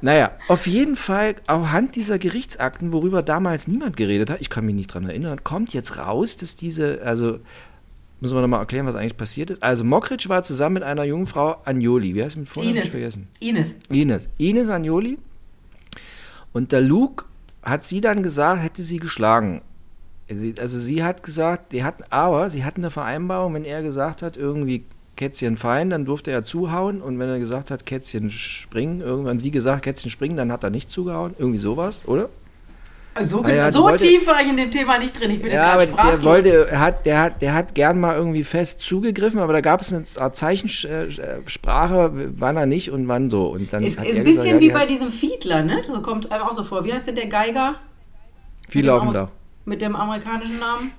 Naja, 0.00 0.32
auf 0.48 0.66
jeden 0.66 0.96
Fall, 0.96 1.36
anhand 1.46 1.94
dieser 1.94 2.18
Gerichtsakten, 2.18 2.92
worüber 2.92 3.22
damals 3.22 3.68
niemand 3.68 3.96
geredet 3.96 4.30
hat, 4.30 4.40
ich 4.40 4.48
kann 4.48 4.64
mich 4.64 4.74
nicht 4.74 4.92
dran 4.92 5.04
erinnern, 5.04 5.44
kommt 5.44 5.74
jetzt 5.74 5.98
raus, 5.98 6.36
dass 6.36 6.56
diese, 6.56 7.02
also 7.02 7.38
müssen 8.20 8.36
wir 8.36 8.40
nochmal 8.40 8.60
erklären, 8.60 8.86
was 8.86 8.94
eigentlich 8.94 9.16
passiert 9.16 9.50
ist. 9.50 9.62
Also 9.62 9.84
Mokric 9.84 10.28
war 10.28 10.42
zusammen 10.42 10.74
mit 10.74 10.82
einer 10.84 11.04
jungen 11.04 11.26
Frau, 11.26 11.56
Agnoli, 11.64 12.14
wie 12.14 12.22
heißt 12.22 12.34
sie 12.34 12.40
mit 12.40 12.48
Vornamen? 12.48 12.76
Ich 12.76 12.80
Ines. 12.82 12.90
vergessen. 12.90 13.28
Ines. 13.40 13.76
Ines. 13.90 14.28
Ines 14.38 14.68
Agnoli. 14.68 15.18
Und 16.52 16.72
der 16.72 16.80
Luke 16.80 17.24
hat 17.62 17.84
sie 17.84 18.00
dann 18.00 18.22
gesagt, 18.22 18.62
hätte 18.62 18.82
sie 18.82 18.98
geschlagen. 18.98 19.62
Also 20.28 20.78
sie 20.78 21.02
hat 21.02 21.22
gesagt, 21.22 21.72
die 21.72 21.82
hatten, 21.82 22.04
aber 22.10 22.50
sie 22.50 22.64
hatten 22.64 22.82
eine 22.82 22.90
Vereinbarung, 22.90 23.54
wenn 23.54 23.64
er 23.64 23.82
gesagt 23.82 24.22
hat, 24.22 24.36
irgendwie 24.36 24.84
Kätzchen 25.16 25.56
fein, 25.56 25.90
dann 25.90 26.04
durfte 26.04 26.30
er 26.30 26.44
zuhauen. 26.44 27.02
Und 27.02 27.18
wenn 27.18 27.28
er 27.28 27.38
gesagt 27.38 27.70
hat, 27.70 27.84
Kätzchen 27.84 28.30
springen, 28.30 29.00
irgendwann 29.00 29.38
sie 29.38 29.50
gesagt, 29.50 29.82
Kätzchen 29.82 30.10
springen, 30.10 30.36
dann 30.36 30.52
hat 30.52 30.64
er 30.64 30.70
nicht 30.70 30.88
zugehauen. 30.88 31.34
Irgendwie 31.38 31.58
sowas, 31.58 32.02
oder? 32.06 32.28
So, 33.22 33.42
Ah 33.42 33.50
ja, 33.50 33.70
so 33.72 33.82
wollte- 33.82 34.06
tief 34.06 34.26
war 34.26 34.40
ich 34.40 34.48
in 34.48 34.56
dem 34.56 34.70
Thema 34.70 34.96
nicht 34.98 35.18
drin. 35.20 35.30
Ich 35.32 35.38
bin 35.42 35.50
jetzt 35.50 35.56
Ja, 35.60 35.72
aber 35.72 35.86
gerade 35.86 36.16
sprachlos. 36.18 36.20
der 36.20 36.52
wollte, 36.54 36.70
er 36.70 36.80
hat, 36.80 37.04
der 37.06 37.20
hat, 37.20 37.42
der 37.42 37.54
hat 37.54 37.74
gern 37.74 37.98
mal 38.00 38.16
irgendwie 38.16 38.44
fest 38.44 38.80
zugegriffen, 38.80 39.40
aber 39.40 39.52
da 39.52 39.60
gab 39.60 39.80
es 39.80 39.92
eine 39.92 40.04
Art 40.18 40.36
Zeichensprache, 40.36 42.12
wann 42.38 42.56
er 42.56 42.66
nicht 42.66 42.90
und 42.92 43.08
wann 43.08 43.28
so. 43.28 43.48
Und 43.48 43.72
dann 43.72 43.82
ist, 43.82 43.98
hat 43.98 44.06
ist 44.06 44.16
ein 44.16 44.24
bisschen 44.24 44.42
gesagt, 44.44 44.62
ja, 44.62 44.68
wie 44.68 44.70
bei 44.72 44.86
diesem 44.86 45.10
Fiedler, 45.10 45.62
ne? 45.62 45.82
So 45.86 46.00
kommt 46.00 46.30
einem 46.30 46.44
auch 46.44 46.52
so 46.52 46.62
vor. 46.62 46.84
Wie 46.84 46.92
heißt 46.94 47.08
denn 47.08 47.16
der 47.16 47.26
Geiger? 47.26 47.74
viel 48.68 48.88
mit 49.64 49.82
dem 49.82 49.96
amerikanischen 49.96 50.58
Namen? 50.60 50.92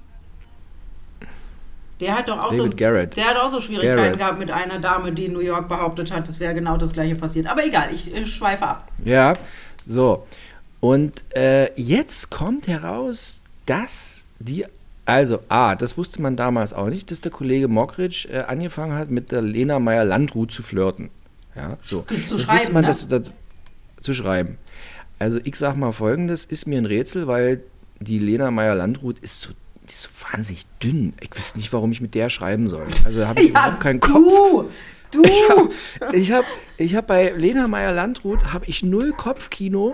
Der 2.01 2.17
hat 2.17 2.27
doch 2.27 2.39
auch 2.43 2.51
so. 2.51 2.63
David 2.63 2.77
Garrett. 2.77 3.15
Der 3.17 3.25
hat 3.27 3.37
auch 3.37 3.49
so 3.49 3.61
Schwierigkeiten 3.61 3.97
Garrett. 3.97 4.17
gehabt 4.17 4.39
mit 4.39 4.51
einer 4.51 4.79
Dame, 4.79 5.11
die 5.13 5.25
in 5.25 5.33
New 5.33 5.39
York 5.39 5.69
behauptet 5.69 6.11
hat, 6.11 6.27
es 6.27 6.39
wäre 6.39 6.53
genau 6.53 6.75
das 6.75 6.91
gleiche 6.93 7.15
passiert. 7.15 7.47
Aber 7.47 7.63
egal, 7.65 7.89
ich 7.93 8.13
äh, 8.13 8.25
schweife 8.25 8.65
ab. 8.67 8.87
Ja, 9.05 9.33
so. 9.87 10.25
Und 10.81 11.23
äh, 11.35 11.71
jetzt 11.79 12.31
kommt 12.31 12.67
heraus, 12.67 13.41
dass 13.67 14.25
die, 14.39 14.65
also 15.05 15.39
A, 15.47 15.75
das 15.75 15.95
wusste 15.95 16.21
man 16.21 16.35
damals 16.35 16.73
auch 16.73 16.87
nicht, 16.87 17.11
dass 17.11 17.21
der 17.21 17.31
Kollege 17.31 17.67
Mockridge 17.67 18.27
äh, 18.31 18.39
angefangen 18.39 18.95
hat, 18.95 19.11
mit 19.11 19.31
der 19.31 19.43
Lena 19.43 19.79
Meyer-Landrut 19.79 20.51
zu 20.51 20.63
flirten. 20.63 21.11
Ja, 21.55 21.77
so. 21.81 22.01
Zu 22.01 22.15
das 22.15 22.31
wusste 22.31 22.39
schreiben, 22.39 22.73
man, 22.73 22.81
ne? 22.81 22.87
das, 22.87 23.07
das, 23.07 23.31
zu 24.01 24.13
schreiben. 24.15 24.57
Also 25.19 25.39
ich 25.43 25.55
sag 25.55 25.75
mal 25.75 25.91
folgendes, 25.91 26.45
ist 26.45 26.67
mir 26.67 26.79
ein 26.79 26.87
Rätsel, 26.87 27.27
weil 27.27 27.61
die 27.99 28.17
Lena 28.17 28.49
Meyer-Landrut 28.49 29.19
ist 29.19 29.41
so, 29.41 29.49
die 29.83 29.91
ist 29.91 30.01
so 30.01 30.09
wahnsinnig 30.31 30.65
dünn. 30.81 31.13
Ich 31.21 31.37
wüsste 31.37 31.59
nicht, 31.59 31.71
warum 31.73 31.91
ich 31.91 32.01
mit 32.01 32.15
der 32.15 32.29
schreiben 32.29 32.67
soll. 32.67 32.87
Also 33.05 33.19
da 33.19 33.27
habe 33.27 33.41
ich 33.41 33.49
überhaupt 33.51 33.79
keinen 33.81 33.99
Kopf. 33.99 34.15
du! 34.15 34.69
Du! 35.11 35.21
Ich 35.23 35.49
habe 35.49 35.69
ich 36.13 36.31
hab, 36.31 36.45
ich 36.77 36.95
hab 36.95 37.05
bei 37.05 37.29
Lena 37.29 37.67
Meyer-Landrut 37.67 38.51
habe 38.51 38.65
ich 38.65 38.81
null 38.81 39.11
Kopfkino. 39.11 39.93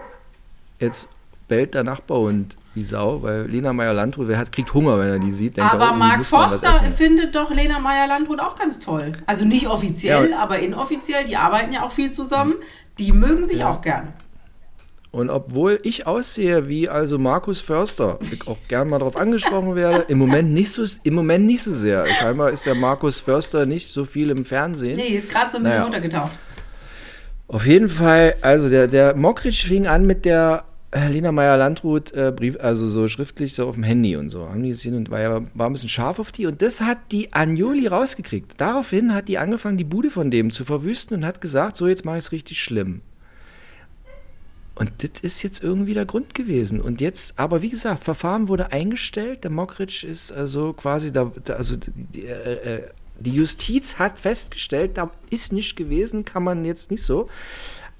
Jetzt 0.79 1.09
bellt 1.47 1.73
der 1.73 1.83
Nachbarhund 1.83 2.57
wie 2.75 2.83
Sau, 2.83 3.23
weil 3.23 3.47
Lena 3.47 3.73
Meyer-Landrut, 3.73 4.27
wer 4.27 4.37
hat, 4.37 4.51
kriegt 4.51 4.73
Hunger, 4.73 4.99
wenn 4.99 5.07
er 5.09 5.17
die 5.19 5.31
sieht. 5.31 5.57
Denkt 5.57 5.73
er, 5.73 5.79
Aber 5.81 5.93
oh, 5.95 5.97
Mark 5.97 6.25
Forster 6.25 6.73
findet 6.95 7.33
doch 7.35 7.49
Lena 7.49 7.79
Meyer-Landrut 7.79 8.39
auch 8.39 8.55
ganz 8.55 8.79
toll. 8.79 9.13
Also 9.25 9.45
nicht 9.45 9.67
offiziell, 9.67 10.29
Ja. 10.29 10.39
aber 10.39 10.59
inoffiziell. 10.59 11.25
Die 11.25 11.37
arbeiten 11.37 11.73
ja 11.73 11.83
auch 11.83 11.91
viel 11.91 12.11
zusammen. 12.11 12.53
Die 12.99 13.11
mögen 13.11 13.45
sich 13.45 13.59
Ja. 13.59 13.69
auch 13.71 13.81
gerne. 13.81 14.13
Und 15.09 15.29
obwohl 15.31 15.79
ich 15.83 16.05
aussehe 16.05 16.67
wie 16.67 16.89
also 16.89 17.17
Markus 17.17 17.61
Förster, 17.61 18.19
ich 18.29 18.45
auch 18.47 18.57
gern 18.67 18.89
mal 18.89 18.99
darauf 18.99 19.15
angesprochen 19.15 19.73
werde, 19.75 20.01
im 20.09 20.19
Moment 20.19 20.51
nicht 20.53 20.69
so, 20.71 20.83
im 21.01 21.15
Moment 21.15 21.45
nicht 21.45 21.63
so 21.63 21.71
sehr. 21.71 22.05
Scheinbar 22.07 22.51
ist 22.51 22.65
der 22.67 22.75
Markus 22.75 23.19
Förster 23.21 23.65
nicht 23.65 23.89
so 23.89 24.05
viel 24.05 24.29
im 24.29 24.45
Fernsehen. 24.45 24.97
Nee, 24.97 25.15
ist 25.15 25.29
gerade 25.31 25.49
so 25.49 25.57
ein 25.57 25.63
bisschen 25.63 25.77
Naja. 25.79 25.85
untergetaucht. 25.85 26.31
Auf 27.47 27.65
jeden 27.65 27.89
Fall, 27.89 28.35
also 28.41 28.69
der, 28.69 28.87
der 28.87 29.15
Mockridge 29.15 29.65
fing 29.67 29.87
an 29.87 30.05
mit 30.05 30.25
der 30.25 30.65
äh, 30.91 31.07
Lena 31.09 31.31
Meyer-Landrut 31.31 32.11
äh, 32.13 32.33
Brief, 32.35 32.57
also 32.59 32.87
so 32.87 33.07
schriftlich 33.07 33.53
so 33.55 33.67
auf 33.67 33.75
dem 33.75 33.83
Handy 33.83 34.17
und 34.17 34.29
so. 34.29 34.49
Haben 34.49 34.63
die 34.63 34.71
es 34.71 34.81
hin 34.81 34.95
und 34.95 35.09
war, 35.09 35.21
ja- 35.21 35.41
war 35.53 35.69
ein 35.69 35.73
bisschen 35.73 35.89
scharf 35.89 36.19
auf 36.19 36.31
die 36.33 36.45
und 36.45 36.61
das 36.61 36.81
hat 36.81 36.97
die 37.11 37.31
Anjoli 37.33 37.87
rausgekriegt. 37.87 38.59
Daraufhin 38.59 39.13
hat 39.13 39.29
die 39.29 39.37
angefangen, 39.37 39.77
die 39.77 39.85
Bude 39.85 40.09
von 40.09 40.29
dem 40.29 40.51
zu 40.51 40.65
verwüsten 40.65 41.15
und 41.17 41.25
hat 41.25 41.39
gesagt, 41.39 41.77
so 41.77 41.87
jetzt 41.87 42.03
mache 42.03 42.17
ich 42.17 42.25
es 42.25 42.31
richtig 42.33 42.61
schlimm. 42.61 43.01
Und 44.75 44.91
das 45.01 45.21
ist 45.21 45.41
jetzt 45.41 45.63
irgendwie 45.63 45.93
der 45.95 46.05
Grund 46.05 46.35
gewesen. 46.35 46.79
Und 46.81 47.01
jetzt, 47.01 47.39
aber 47.39 47.61
wie 47.63 47.69
gesagt, 47.69 48.03
Verfahren 48.03 48.47
wurde 48.47 48.71
eingestellt. 48.71 49.43
Der 49.43 49.49
Mockridge 49.51 50.05
ist 50.07 50.31
also 50.31 50.73
quasi 50.73 51.11
da, 51.11 51.31
da 51.45 51.53
also 51.53 51.75
die, 51.77 52.25
äh, 52.25 52.75
äh, 52.75 52.83
die 53.19 53.31
Justiz 53.31 53.97
hat 53.99 54.19
festgestellt, 54.19 54.97
da 54.97 55.11
ist 55.29 55.53
nicht 55.53 55.75
gewesen, 55.75 56.25
kann 56.25 56.43
man 56.43 56.65
jetzt 56.65 56.91
nicht 56.91 57.03
so. 57.03 57.27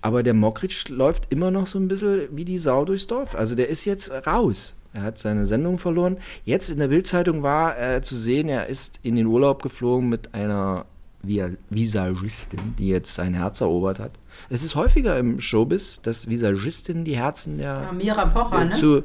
Aber 0.02 0.24
der 0.24 0.34
Mockridge 0.34 0.86
läuft 0.90 1.32
immer 1.32 1.52
noch 1.52 1.68
so 1.68 1.80
ein 1.80 1.88
bisschen 1.88 2.28
wie 2.32 2.46
die 2.46 2.60
Sau 2.60 2.86
durchs 2.86 3.08
Dorf. 3.08 3.36
Also 3.36 3.56
der 3.56 3.68
ist 3.68 3.86
jetzt 3.86 4.12
raus. 4.28 4.76
Er 4.94 5.02
hat 5.02 5.18
seine 5.18 5.46
Sendung 5.46 5.78
verloren. 5.78 6.18
Jetzt 6.46 6.70
in 6.70 6.78
der 6.78 6.88
Bildzeitung 6.88 7.44
war 7.44 7.80
äh, 7.80 8.02
zu 8.02 8.16
sehen, 8.16 8.48
er 8.48 8.68
ist 8.68 9.00
in 9.04 9.16
den 9.16 9.26
Urlaub 9.28 9.62
geflogen 9.62 10.10
mit 10.10 10.34
einer 10.34 10.86
Visagistin, 11.24 12.76
die 12.78 12.88
jetzt 12.88 13.14
sein 13.14 13.34
Herz 13.34 13.62
erobert 13.62 14.00
hat. 14.00 14.12
Es 14.50 14.64
ist 14.64 14.76
häufiger 14.76 15.18
im 15.18 15.40
Showbiz, 15.40 16.02
dass 16.02 16.30
Visagistinnen 16.30 17.04
die 17.04 17.18
Herzen 17.18 17.58
der 17.58 17.90
Amira 17.90 18.26
Pocher, 18.26 18.62
äh, 18.62 18.66
ne? 18.66 18.72
zu 18.72 19.04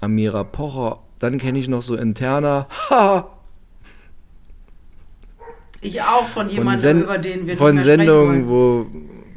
Amira 0.00 0.44
Pocher. 0.44 1.00
Dann 1.18 1.38
kenne 1.38 1.58
ich 1.58 1.68
noch 1.68 1.82
so 1.82 1.96
interner 1.96 2.68
Haha, 2.90 3.28
Ich 5.80 6.00
auch 6.02 6.26
von 6.26 6.48
jemandem, 6.48 6.78
Sen 6.80 7.02
über 7.02 7.18
den 7.18 7.46
wir 7.46 7.56
von 7.56 7.80
Sendungen, 7.80 8.48
wo 8.48 8.86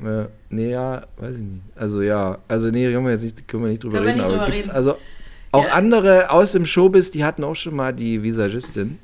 äh, 0.06 0.26
nee, 0.50 0.72
ja, 0.72 1.02
weiß 1.18 1.36
ich 1.36 1.42
nicht. 1.42 1.62
Also 1.76 2.02
ja, 2.02 2.38
also 2.48 2.70
nee, 2.70 2.92
können 2.92 3.06
wir 3.06 3.12
jetzt 3.12 3.24
nicht, 3.24 3.48
können 3.48 3.64
wir 3.64 3.70
nicht 3.70 3.84
drüber 3.84 3.98
Können 3.98 4.06
wir 4.08 4.14
reden, 4.14 4.18
nicht 4.20 4.26
aber 4.28 4.38
drüber 4.46 4.52
gibt's 4.52 4.68
reden. 4.68 4.76
also 4.76 4.98
auch 5.52 5.66
Ja. 5.66 5.74
andere 5.74 6.30
aus 6.32 6.52
dem 6.54 6.66
Showbiz, 6.66 7.12
die 7.12 7.24
hatten 7.24 7.44
auch 7.44 7.56
schon 7.56 7.76
mal 7.76 7.94
die 7.94 8.22
Visagistin. 8.24 9.00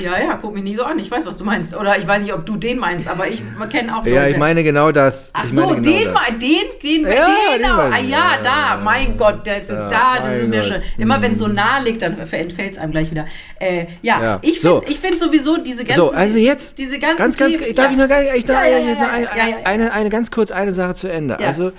Ja, 0.00 0.18
ja, 0.18 0.38
guck 0.40 0.54
mich 0.54 0.62
nicht 0.64 0.76
so 0.78 0.84
an. 0.84 0.98
Ich 0.98 1.10
weiß, 1.10 1.24
was 1.26 1.36
du 1.36 1.44
meinst. 1.44 1.76
Oder 1.76 1.98
ich 1.98 2.06
weiß 2.06 2.22
nicht, 2.22 2.32
ob 2.32 2.46
du 2.46 2.56
den 2.56 2.78
meinst, 2.78 3.06
aber 3.08 3.28
ich 3.28 3.42
kenne 3.70 3.92
auch 3.94 3.98
Leute. 4.04 4.10
Ja, 4.16 4.26
ich 4.26 4.36
meine 4.36 4.62
genau 4.64 4.90
das. 4.92 5.30
Ach 5.32 5.44
ich 5.44 5.50
so, 5.50 5.66
genau 5.66 5.74
den, 5.80 6.04
das. 6.12 6.22
den, 6.40 6.40
den, 6.82 7.02
Ja, 7.12 7.26
den 7.54 7.62
genau. 7.62 7.76
weiß 7.76 7.92
ah, 7.94 7.98
ich. 8.02 8.08
ja, 8.08 8.18
Ja, 8.18 8.30
da, 8.42 8.80
mein. 8.82 9.16
Gott, 9.18 9.46
das 9.46 9.64
ist 9.64 9.70
Ja, 9.70 9.88
da, 9.88 10.20
das 10.24 10.38
ist 10.38 10.48
mir 10.48 10.60
Gott. 10.60 10.68
schon. 10.68 10.82
Immer 10.98 11.20
wenn 11.22 11.32
es 11.32 11.38
so 11.38 11.48
Mhm. 11.48 11.54
nah 11.54 11.78
liegt, 11.78 12.02
dann 12.02 12.18
entfällt 12.18 12.56
es 12.58 12.78
einem 12.78 12.92
gleich 12.92 13.10
wieder. 13.10 13.26
Äh, 13.58 13.86
ja, 14.02 14.22
Ja, 14.22 14.38
ich 14.42 14.60
so. 14.60 14.78
finde 14.80 14.92
ich 14.92 14.98
find 15.00 15.20
sowieso 15.20 15.56
diese 15.58 15.84
ganzen. 15.84 15.96
So, 16.00 16.10
also 16.12 16.38
jetzt 16.38 16.78
diese 16.78 16.98
ganzen 16.98 17.18
ganz, 17.18 17.36
ganz, 17.36 17.56
Themen- 17.56 17.74
darf 17.74 17.90
ich 17.90 17.96
noch, 17.98 18.08
gar- 18.08 18.22
ich, 18.34 18.46
ja, 18.46 18.64
ja, 18.66 18.78
ja. 18.78 19.56
Eine, 19.64 19.92
eine 19.92 20.08
ganz 20.10 20.30
kurz 20.30 20.50
eine 20.50 20.72
Sache 20.72 20.94
zu 20.94 21.10
Ende. 21.10 21.38
Also 21.38 21.72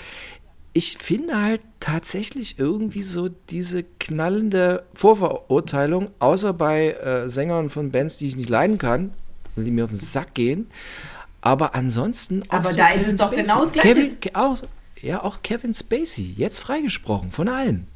ich 0.73 0.97
finde 0.99 1.41
halt 1.41 1.61
tatsächlich 1.79 2.57
irgendwie 2.59 3.03
so 3.03 3.29
diese 3.49 3.83
knallende 3.99 4.83
Vorverurteilung, 4.93 6.11
außer 6.19 6.53
bei 6.53 6.91
äh, 6.93 7.29
Sängern 7.29 7.69
von 7.69 7.91
Bands, 7.91 8.17
die 8.17 8.27
ich 8.27 8.35
nicht 8.37 8.49
leiden 8.49 8.77
kann, 8.77 9.11
die 9.55 9.71
mir 9.71 9.83
auf 9.85 9.89
den 9.91 9.99
Sack 9.99 10.33
gehen. 10.33 10.67
Aber 11.41 11.75
ansonsten 11.75 12.43
auch 12.49 12.53
Aber 12.59 12.69
so 12.71 12.77
da 12.77 12.89
ist 12.89 13.01
Kevin 13.01 13.15
es 13.15 13.21
doch 13.21 13.27
Spacey. 13.33 13.43
genau 13.43 13.61
das 13.61 13.71
Gleiche. 13.73 13.93
Kevin, 13.95 14.19
Ke- 14.21 14.35
auch, 14.35 14.57
ja, 15.01 15.23
auch 15.23 15.41
Kevin 15.41 15.73
Spacey, 15.73 16.33
jetzt 16.37 16.59
freigesprochen 16.59 17.31
von 17.31 17.49
allem. 17.49 17.87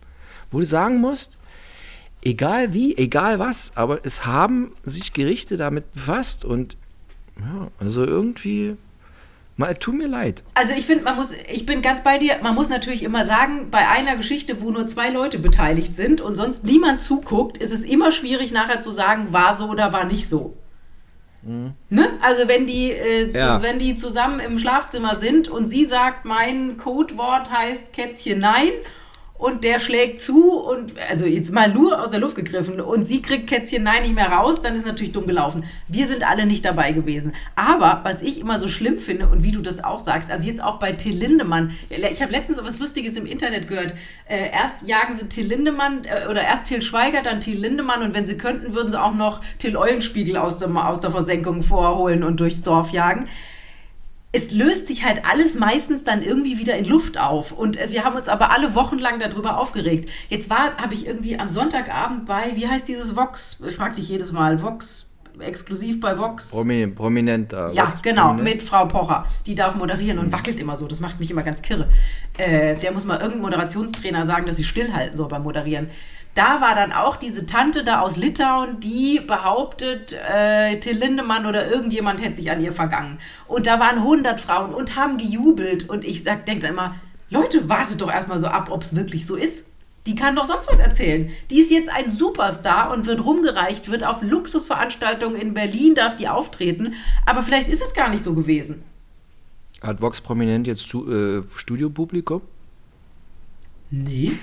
Wo 0.52 0.60
du 0.60 0.66
sagen 0.66 0.98
musst, 1.00 1.38
egal 2.24 2.74
wie, 2.74 2.98
egal 2.98 3.40
was, 3.40 3.72
aber 3.76 4.00
es 4.04 4.26
haben 4.26 4.72
sich 4.84 5.14
Gerichte 5.14 5.58
damit 5.58 5.94
befasst 5.94 6.44
und 6.44 6.76
ja, 7.40 7.68
also 7.80 8.04
irgendwie, 8.04 8.76
mal, 9.58 9.76
tut 9.76 9.96
mir 9.96 10.08
leid. 10.08 10.44
Also 10.54 10.74
ich 10.74 10.86
finde, 10.86 11.04
man 11.06 11.16
muss, 11.16 11.34
ich 11.52 11.66
bin 11.66 11.82
ganz 11.82 12.04
bei 12.04 12.18
dir, 12.18 12.38
man 12.42 12.56
muss 12.56 12.70
natürlich 12.70 13.04
immer 13.04 13.26
sagen, 13.26 13.70
bei 13.72 13.88
einer 13.88 14.16
Geschichte, 14.18 14.62
wo 14.62 14.72
nur 14.72 14.88
zwei 14.88 15.10
Leute 15.10 15.40
beteiligt 15.40 15.96
sind 15.96 16.20
und 16.22 16.36
sonst 16.36 16.64
niemand 16.64 17.02
zuguckt, 17.02 17.58
ist 17.58 17.72
es 17.72 17.84
immer 17.84 18.12
schwierig 18.12 18.52
nachher 18.52 18.82
zu 18.82 18.92
sagen, 18.92 19.32
war 19.34 19.56
so 19.56 19.70
oder 19.70 19.94
war 19.94 20.04
nicht 20.06 20.28
so. 20.28 20.58
Ne? 21.48 22.10
Also 22.22 22.48
wenn 22.48 22.66
die, 22.66 22.92
äh, 22.92 23.30
zu, 23.30 23.38
Ja. 23.38 23.62
wenn 23.62 23.78
die 23.78 23.94
zusammen 23.94 24.40
im 24.40 24.58
Schlafzimmer 24.58 25.16
sind 25.16 25.48
und 25.48 25.68
sie 25.68 25.86
sagt, 25.86 26.26
mein 26.26 26.78
Codewort 26.78 27.52
heißt 27.52 27.94
Kätzchen 27.94 28.40
nein 28.40 28.70
und 29.38 29.66
der 29.66 29.80
schlägt 29.80 30.22
zu 30.22 30.60
und 30.60 30.94
also 31.10 31.26
jetzt 31.26 31.52
mal 31.52 31.70
nur 31.70 32.02
aus 32.02 32.12
der 32.12 32.22
Luft 32.22 32.36
gegriffen 32.36 32.80
und 32.80 33.04
sie 33.04 33.22
kriegt 33.22 33.48
Kätzchen 33.48 33.84
nein 33.84 34.04
nicht 34.04 34.16
mehr 34.16 34.32
raus, 34.32 34.62
dann 34.62 34.76
ist 34.76 34.86
natürlich 34.86 35.12
dumm 35.12 35.28
gelaufen. 35.28 35.66
Wir 35.90 36.08
sind 36.08 36.26
alle 36.26 36.46
nicht 36.46 36.64
dabei 36.64 36.94
gewesen. 36.94 37.34
Aber 37.56 38.00
was 38.04 38.22
ich 38.22 38.40
immer 38.40 38.60
so 38.60 38.70
schlimm 38.70 38.98
finde 38.98 39.28
und 39.28 39.44
wie 39.44 39.52
du 39.52 39.62
das 39.62 39.84
auch 39.84 40.00
sagst, 40.00 40.32
also 40.32 40.48
jetzt 40.48 40.64
auch 40.64 40.80
bei 40.80 40.94
Till 40.94 41.16
Lindemann, 41.16 41.74
ich 41.90 42.22
habe 42.22 42.32
letztens 42.32 42.60
was 42.62 42.80
Lustiges 42.80 43.18
im 43.18 43.26
Internet 43.26 43.68
gehört. 43.68 43.94
Äh, 44.28 44.52
erst 44.52 44.88
jagen 44.88 45.18
sie 45.20 45.28
Till 45.28 45.48
Lindemann 45.48 46.06
äh, 46.06 46.28
oder 46.30 46.42
erst 46.42 46.68
Till 46.68 46.82
Schweiger, 46.82 47.22
dann 47.22 47.42
Till 47.42 47.60
Lindemann 47.60 48.04
und 48.04 48.14
wenn 48.14 48.26
sie 48.26 48.38
könnten, 48.38 48.74
würden 48.74 48.90
sie 48.90 49.02
auch 49.02 49.14
noch 49.14 49.42
Till 49.60 49.76
Eulenspiegel 49.76 50.38
aus, 50.38 50.60
dem, 50.60 50.78
aus 50.78 51.02
der 51.02 51.12
Versenkung 51.12 51.62
vorholen 51.62 52.24
und 52.24 52.40
durchs 52.40 52.62
Dorf 52.62 52.92
jagen 52.92 53.28
es 54.36 54.52
löst 54.52 54.88
sich 54.88 55.06
halt 55.06 55.22
alles 55.26 55.56
meistens 55.56 56.04
dann 56.04 56.22
irgendwie 56.22 56.60
wieder 56.60 56.76
in 56.76 56.86
Luft 56.86 57.18
auf. 57.18 57.54
Und 57.54 57.78
es, 57.78 57.92
wir 57.92 58.04
haben 58.04 58.18
uns 58.18 58.28
aber 58.28 58.52
alle 58.52 58.76
wochenlang 58.76 59.18
darüber 59.18 59.58
aufgeregt. 59.58 60.10
Jetzt 60.30 60.50
war, 60.50 60.76
habe 60.76 60.94
ich 60.94 61.08
irgendwie 61.08 61.40
am 61.40 61.48
Sonntagabend 61.48 62.26
bei, 62.26 62.52
wie 62.56 62.68
heißt 62.68 62.88
dieses 62.88 63.16
Vox? 63.16 63.60
Ich 63.66 63.76
frage 63.76 63.96
dich 63.96 64.10
jedes 64.10 64.34
Mal, 64.34 64.62
Vox, 64.62 65.10
exklusiv 65.40 66.02
bei 66.02 66.18
Vox. 66.18 66.52
Promin 66.52 66.96
prominenter. 66.96 67.72
Ja, 67.72 67.94
genau, 68.02 68.28
Prominent? 68.28 68.56
mit 68.56 68.64
Frau 68.64 68.86
Pocher. 68.86 69.26
Die 69.46 69.56
darf 69.56 69.76
moderieren 69.76 70.20
und 70.20 70.34
wackelt 70.34 70.60
immer 70.60 70.76
so. 70.76 70.86
Das 70.86 71.00
macht 71.00 71.20
mich 71.20 71.32
immer 71.32 71.44
ganz 71.44 71.62
kirre. 71.62 71.88
Äh, 72.38 72.76
der 72.76 72.92
muss 72.92 73.06
mal 73.06 73.20
irgendein 73.20 73.42
Moderationstrainer 73.42 74.26
sagen, 74.26 74.46
dass 74.46 74.58
sie 74.58 74.66
stillhalten 74.66 75.16
soll 75.16 75.30
beim 75.30 75.44
Moderieren. 75.44 75.88
Da 76.36 76.60
war 76.60 76.76
dann 76.76 76.92
auch 76.92 77.16
diese 77.16 77.46
Tante 77.46 77.86
da 77.86 78.02
aus 78.02 78.18
Litauen, 78.18 78.82
die 78.82 79.22
behauptet, 79.22 80.14
äh, 80.14 80.78
Till 80.82 80.98
Lindemann 80.98 81.46
oder 81.46 81.72
irgendjemand 81.72 82.22
hätte 82.22 82.36
sich 82.36 82.52
an 82.52 82.62
ihr 82.62 82.74
vergangen. 82.74 83.20
Und 83.48 83.68
da 83.68 83.80
waren 83.80 84.00
100 84.00 84.42
Frauen 84.42 84.74
und 84.74 84.98
haben 84.98 85.18
gejubelt. 85.18 85.88
Und 85.90 86.04
ich 86.04 86.24
sag, 86.24 86.46
denk 86.46 86.62
dann 86.62 86.72
immer, 86.72 86.96
Leute, 87.30 87.70
wartet 87.70 88.02
doch 88.02 88.12
erstmal 88.12 88.40
so 88.40 88.48
ab, 88.48 88.70
ob 88.70 88.82
es 88.82 88.96
wirklich 88.96 89.26
so 89.26 89.36
ist. 89.36 89.66
Die 90.06 90.16
kann 90.16 90.36
doch 90.36 90.46
sonst 90.46 90.70
was 90.70 90.80
erzählen. 90.80 91.32
Die 91.50 91.60
ist 91.60 91.72
jetzt 91.72 91.90
ein 91.90 92.12
Superstar 92.12 92.92
und 92.92 93.08
wird 93.08 93.24
rumgereicht, 93.24 93.90
wird 93.90 94.04
auf 94.04 94.22
Luxusveranstaltungen 94.22 95.40
in 95.40 95.54
Berlin, 95.54 95.96
darf 95.96 96.18
die 96.18 96.28
auftreten. 96.28 96.96
Aber 97.26 97.44
vielleicht 97.44 97.70
ist 97.70 97.82
es 97.82 97.94
gar 97.94 98.10
nicht 98.10 98.22
so 98.22 98.36
gewesen. 98.36 98.84
Hat 99.82 100.02
Vox 100.02 100.20
Prominent 100.20 100.68
jetzt 100.68 100.90
zu, 100.90 101.10
äh, 101.10 101.44
Studiopublikum? 101.56 102.42
Nee. 103.90 104.34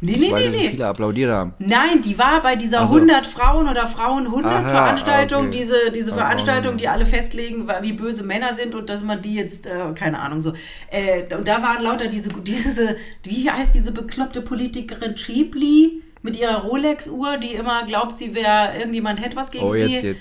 Nee, 0.00 0.16
nee, 0.16 0.30
Weil 0.30 0.50
nee, 0.50 0.56
nee. 0.56 0.68
viele 0.70 0.86
applaudiert 0.86 1.32
haben. 1.32 1.54
Nein, 1.58 2.02
die 2.02 2.16
war 2.18 2.40
bei 2.40 2.54
dieser 2.54 2.82
Ach 2.82 2.88
so. 2.88 2.94
100 2.94 3.26
Frauen 3.26 3.68
oder 3.68 3.86
Frauen 3.88 4.26
100 4.26 4.52
Aha, 4.52 4.68
Veranstaltung, 4.68 5.48
okay. 5.48 5.58
diese, 5.58 5.74
diese 5.92 6.12
Veranstaltung, 6.14 6.76
die 6.76 6.86
alle 6.86 7.04
festlegen, 7.04 7.68
wie 7.80 7.92
böse 7.94 8.22
Männer 8.22 8.54
sind 8.54 8.76
und 8.76 8.88
dass 8.88 9.02
man 9.02 9.20
die 9.22 9.34
jetzt, 9.34 9.66
äh, 9.66 9.92
keine 9.96 10.20
Ahnung, 10.20 10.40
so. 10.40 10.52
Äh, 10.90 11.22
und 11.34 11.48
da 11.48 11.62
waren 11.62 11.82
lauter 11.82 12.06
diese, 12.06 12.28
diese, 12.42 12.96
wie 13.24 13.50
heißt 13.50 13.74
diese 13.74 13.90
bekloppte 13.90 14.40
Politikerin 14.40 15.16
Schäbli 15.16 16.02
mit 16.22 16.36
ihrer 16.38 16.62
Rolex-Uhr, 16.62 17.38
die 17.38 17.54
immer 17.54 17.84
glaubt, 17.84 18.16
sie 18.16 18.34
wäre, 18.36 18.76
irgendjemand 18.78 19.20
hätte 19.24 19.34
was 19.36 19.50
gegen 19.50 19.64
Oh, 19.64 19.72
sie. 19.72 19.80
jetzt, 19.80 20.02
jetzt. 20.04 20.20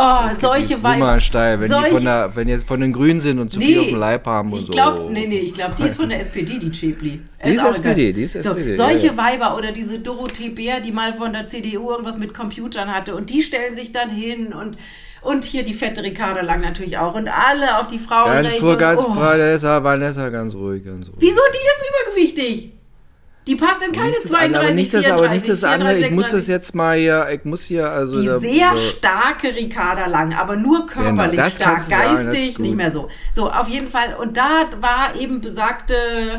Oh, 0.00 0.28
solche 0.38 0.76
die 0.76 0.82
Nummer 0.82 1.18
steil, 1.18 1.58
wenn, 1.58 1.66
die 1.66 1.72
solche- 1.72 1.90
von 1.90 2.04
der, 2.04 2.30
wenn 2.36 2.46
jetzt 2.46 2.68
von 2.68 2.80
den 2.80 2.92
Grünen 2.92 3.20
sind 3.20 3.40
und 3.40 3.50
zu 3.50 3.60
viel 3.60 3.80
auf 3.80 3.86
dem 3.86 3.96
Leib 3.96 4.26
haben 4.26 4.52
und 4.52 4.60
ich 4.60 4.66
so. 4.66 4.72
glaub, 4.72 5.10
nee, 5.10 5.26
nee, 5.26 5.38
ich 5.38 5.54
glaube, 5.54 5.74
die 5.76 5.88
ist 5.88 5.96
von 5.96 6.08
der 6.08 6.20
SPD, 6.20 6.58
die 6.58 6.70
Chepli. 6.70 7.20
Die 7.44 7.50
ist 7.50 7.64
SPD, 7.64 8.12
die 8.12 8.22
ist 8.22 8.32
so, 8.32 8.38
SPD, 8.38 8.74
Solche 8.74 9.06
ja, 9.06 9.12
ja. 9.12 9.16
Weiber 9.16 9.56
oder 9.56 9.72
diese 9.72 9.98
Dorothee 9.98 10.50
Bär, 10.50 10.78
die 10.80 10.92
mal 10.92 11.14
von 11.14 11.32
der 11.32 11.48
CDU 11.48 11.90
irgendwas 11.90 12.16
mit 12.18 12.32
Computern 12.32 12.94
hatte 12.94 13.16
und 13.16 13.30
die 13.30 13.42
stellen 13.42 13.74
sich 13.74 13.90
dann 13.90 14.10
hin 14.10 14.52
und 14.52 14.76
und 15.20 15.44
hier 15.44 15.64
die 15.64 15.74
fette 15.74 16.00
Ricarda 16.02 16.42
Lang 16.42 16.60
natürlich 16.60 16.96
auch 16.96 17.16
und 17.16 17.28
alle 17.28 17.78
auf 17.78 17.88
die 17.88 17.98
Frauenrechte. 17.98 18.60
Ganz 18.60 18.70
froh, 18.70 18.76
ganz 18.76 19.00
oh. 19.04 19.16
Vanessa, 19.16 19.82
Vanessa, 19.82 20.28
ganz 20.28 20.54
ruhig, 20.54 20.84
ganz 20.84 21.08
ruhig. 21.08 21.16
Wieso, 21.18 21.40
die 21.52 21.56
ist 21.56 21.84
übergewichtig? 21.90 22.77
Die 23.48 23.56
passt 23.56 23.82
in 23.84 23.92
keine 23.92 24.10
Nicht 24.10 24.22
das 24.24 24.30
32, 24.30 24.44
andere, 24.54 24.62
aber 24.66 24.74
nicht 24.74 24.92
das, 24.94 25.04
34, 25.06 25.12
aber 25.24 25.34
nicht 25.34 25.48
das 25.48 25.64
andere. 25.64 25.98
Ich 25.98 26.10
muss 26.10 26.30
36. 26.30 26.32
das 26.36 26.46
jetzt 26.48 26.74
mal 26.74 26.96
hier, 26.98 27.28
ich 27.32 27.44
muss 27.44 27.64
hier, 27.64 27.90
also. 27.90 28.20
Die 28.20 28.26
da- 28.26 28.38
sehr 28.38 28.70
so- 28.72 28.76
starke 28.76 29.48
Ricarda 29.54 30.06
Lang, 30.06 30.34
aber 30.34 30.54
nur 30.56 30.86
körperlich 30.86 31.36
Genau, 31.40 31.48
stark, 31.50 31.80
sagen, 31.80 32.02
das 32.02 32.20
ist 32.20 32.26
geistig 32.26 32.54
gut. 32.56 32.66
nicht 32.66 32.76
mehr 32.76 32.90
so. 32.90 33.08
So, 33.32 33.48
auf 33.50 33.68
jeden 33.68 33.88
Fall. 33.90 34.14
Und 34.20 34.36
da 34.36 34.66
war 34.80 35.16
eben 35.18 35.40
besagte 35.40 35.94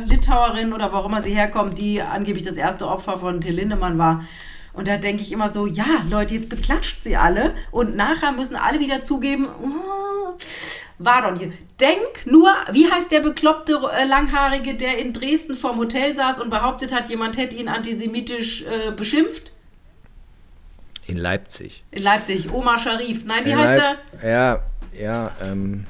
Litauerin 0.05 0.71
oder 0.71 0.93
warum 0.93 1.11
immer 1.11 1.23
sie 1.23 1.33
herkommt, 1.33 1.77
die 1.79 2.01
angeblich 2.01 2.45
das 2.45 2.55
erste 2.55 2.87
Opfer 2.87 3.17
von 3.17 3.41
Till 3.41 3.55
Lindemann 3.55 3.97
war. 3.97 4.23
Und 4.73 4.87
da 4.87 4.97
denke 4.97 5.21
ich 5.23 5.31
immer 5.31 5.51
so, 5.51 5.65
ja, 5.65 6.03
Leute, 6.09 6.35
jetzt 6.35 6.49
beklatscht 6.49 7.03
sie 7.03 7.15
alle 7.17 7.53
und 7.71 7.95
nachher 7.95 8.31
müssen 8.31 8.55
alle 8.55 8.79
wieder 8.79 9.01
zugeben, 9.03 9.47
oh, 9.47 10.33
war 10.99 11.21
doch 11.31 11.39
nicht. 11.39 11.53
Denk 11.79 12.25
nur, 12.25 12.49
wie 12.71 12.89
heißt 12.91 13.11
der 13.11 13.21
bekloppte 13.21 13.79
äh, 13.93 14.05
Langhaarige, 14.05 14.75
der 14.75 14.97
in 14.99 15.13
Dresden 15.13 15.55
vorm 15.55 15.77
Hotel 15.77 16.13
saß 16.13 16.39
und 16.39 16.49
behauptet 16.49 16.93
hat, 16.93 17.09
jemand 17.09 17.37
hätte 17.37 17.55
ihn 17.55 17.67
antisemitisch 17.69 18.63
äh, 18.63 18.91
beschimpft? 18.91 19.53
In 21.07 21.17
Leipzig. 21.17 21.83
In 21.91 22.03
Leipzig, 22.03 22.51
Omar 22.53 22.77
Sharif. 22.77 23.25
Nein, 23.25 23.45
wie 23.45 23.51
In 23.51 23.57
heißt 23.57 23.81
Leip- 23.81 23.97
er? 24.21 24.29
Ja, 24.29 24.59
ja, 25.01 25.31
ähm. 25.41 25.85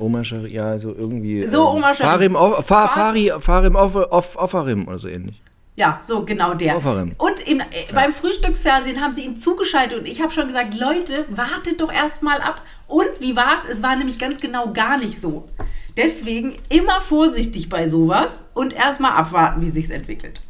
Oma 0.00 0.22
Schari, 0.22 0.52
ja, 0.52 0.78
so 0.78 0.94
irgendwie. 0.94 1.44
So, 1.48 1.62
ähm, 1.70 1.76
Oma 1.78 1.92
Schari. 1.92 2.08
Farim, 2.10 2.34
Off- 2.36 2.64
Fa- 2.64 2.86
Fa- 2.86 2.94
Fari, 2.94 3.32
Farim 3.40 3.74
Off- 3.74 3.96
Off- 3.96 4.36
Offarim 4.36 4.86
oder 4.86 4.98
so 4.98 5.08
ähnlich. 5.08 5.42
Ja, 5.78 6.00
so 6.02 6.24
genau 6.24 6.54
der. 6.54 6.76
Offerem. 6.76 7.14
Und 7.18 7.38
im, 7.46 7.60
äh, 7.60 7.64
beim 7.94 8.12
Frühstücksfernsehen 8.12 9.00
haben 9.00 9.12
sie 9.12 9.24
ihn 9.24 9.36
zugeschaltet 9.36 10.00
und 10.00 10.06
ich 10.06 10.20
habe 10.20 10.32
schon 10.32 10.48
gesagt, 10.48 10.74
Leute, 10.74 11.24
wartet 11.28 11.80
doch 11.80 11.92
erst 11.92 12.20
mal 12.20 12.40
ab. 12.40 12.62
Und 12.88 13.20
wie 13.20 13.36
war 13.36 13.56
es? 13.56 13.76
Es 13.76 13.80
war 13.80 13.94
nämlich 13.94 14.18
ganz 14.18 14.40
genau 14.40 14.72
gar 14.72 14.98
nicht 14.98 15.20
so. 15.20 15.48
Deswegen 15.96 16.56
immer 16.68 17.00
vorsichtig 17.00 17.68
bei 17.68 17.88
sowas 17.88 18.44
und 18.54 18.72
erst 18.72 18.98
mal 18.98 19.12
abwarten, 19.12 19.60
wie 19.60 19.70
sich's 19.70 19.90
entwickelt. 19.90 20.40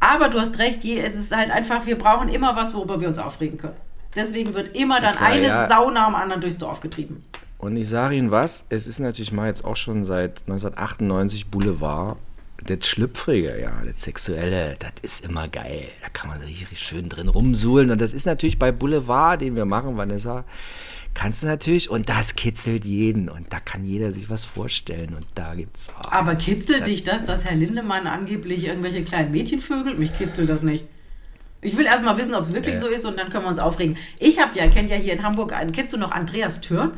Aber 0.00 0.30
du 0.30 0.40
hast 0.40 0.58
recht, 0.58 0.82
je, 0.82 1.00
es 1.00 1.14
ist 1.14 1.36
halt 1.36 1.50
einfach, 1.50 1.84
wir 1.84 1.98
brauchen 1.98 2.30
immer 2.30 2.56
was, 2.56 2.72
worüber 2.72 2.98
wir 2.98 3.08
uns 3.08 3.18
aufregen 3.18 3.58
können. 3.58 3.76
Deswegen 4.16 4.54
wird 4.54 4.74
immer 4.74 5.02
dann 5.02 5.18
eine 5.18 5.46
ja. 5.48 5.68
Sau 5.68 5.90
nach 5.90 6.06
dem 6.06 6.14
anderen 6.14 6.40
durchs 6.40 6.56
Dorf 6.56 6.80
getrieben. 6.80 7.24
Und 7.58 7.76
ich 7.76 7.90
sage 7.90 8.14
Ihnen 8.14 8.30
was, 8.30 8.64
es 8.70 8.86
ist 8.86 9.00
natürlich 9.00 9.32
mal 9.32 9.48
jetzt 9.48 9.66
auch 9.66 9.76
schon 9.76 10.04
seit 10.04 10.40
1998 10.46 11.50
Boulevard. 11.50 12.16
Das 12.64 12.86
Schlüpfrige, 12.88 13.60
ja, 13.60 13.72
das 13.86 14.02
Sexuelle, 14.02 14.76
das 14.80 14.92
ist 15.02 15.24
immer 15.24 15.46
geil. 15.48 15.84
Da 16.02 16.08
kann 16.08 16.28
man 16.28 16.40
richtig 16.40 16.80
schön 16.80 17.08
drin 17.08 17.28
rumsuhlen. 17.28 17.90
Und 17.90 18.00
das 18.00 18.12
ist 18.12 18.26
natürlich 18.26 18.58
bei 18.58 18.72
Boulevard, 18.72 19.40
den 19.40 19.54
wir 19.54 19.64
machen, 19.64 19.96
Vanessa, 19.96 20.44
kannst 21.14 21.42
du 21.42 21.46
natürlich, 21.46 21.88
und 21.88 22.08
das 22.08 22.34
kitzelt 22.34 22.84
jeden. 22.84 23.28
Und 23.28 23.52
da 23.52 23.60
kann 23.60 23.84
jeder 23.84 24.12
sich 24.12 24.28
was 24.28 24.44
vorstellen. 24.44 25.14
Und 25.14 25.24
da 25.36 25.54
gibt's. 25.54 25.88
Oh, 25.96 26.08
Aber 26.10 26.34
kitzelt 26.34 26.86
dich 26.88 27.04
das, 27.04 27.24
dass 27.24 27.44
Herr 27.44 27.54
Lindemann 27.56 28.06
angeblich 28.08 28.64
irgendwelche 28.64 29.04
kleinen 29.04 29.30
Mädchen 29.30 29.60
vögelt? 29.60 29.98
Mich 29.98 30.12
kitzelt 30.18 30.48
das 30.48 30.62
nicht. 30.64 30.84
Ich 31.60 31.76
will 31.76 31.86
erst 31.86 32.02
mal 32.04 32.16
wissen, 32.18 32.34
ob 32.34 32.42
es 32.42 32.52
wirklich 32.52 32.74
Ja. 32.74 32.80
so 32.80 32.88
ist 32.88 33.04
und 33.04 33.16
dann 33.18 33.30
können 33.30 33.44
wir 33.44 33.50
uns 33.50 33.58
aufregen. 33.60 33.96
Ich 34.18 34.40
habe 34.40 34.56
ja, 34.58 34.68
kennt 34.68 34.90
ja 34.90 34.96
hier 34.96 35.12
in 35.12 35.22
Hamburg 35.22 35.52
einen, 35.52 35.72
kennst 35.72 35.92
du 35.92 35.96
noch 35.98 36.10
Andreas 36.12 36.60
Türk? 36.60 36.94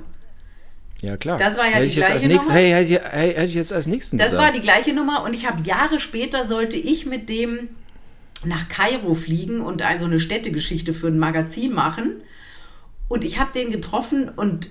Ja, 1.02 1.16
klar. 1.16 1.38
Das 1.38 1.56
war 1.56 1.64
ja 1.64 1.72
hätte 1.72 1.88
die 1.88 1.94
gleiche 1.96 2.26
nächstes, 2.26 2.48
Nummer. 2.48 2.60
hey, 2.60 2.70
hätte, 2.70 2.92
ich, 2.94 3.00
hey, 3.00 3.34
hätte 3.34 3.46
ich 3.46 3.54
jetzt 3.54 3.72
als 3.72 3.86
nächsten 3.86 4.18
Das 4.18 4.30
gesagt. 4.30 4.44
war 4.44 4.52
die 4.52 4.60
gleiche 4.60 4.92
Nummer 4.92 5.22
und 5.24 5.34
ich 5.34 5.46
habe 5.46 5.62
Jahre 5.62 6.00
später 6.00 6.46
sollte 6.46 6.76
ich 6.76 7.06
mit 7.06 7.28
dem 7.28 7.68
nach 8.44 8.68
Kairo 8.68 9.14
fliegen 9.14 9.60
und 9.60 9.82
also 9.82 10.06
eine 10.06 10.20
Städtegeschichte 10.20 10.94
für 10.94 11.08
ein 11.08 11.18
Magazin 11.18 11.72
machen. 11.72 12.22
Und 13.08 13.24
ich 13.24 13.38
habe 13.38 13.50
den 13.52 13.70
getroffen 13.70 14.28
und 14.28 14.70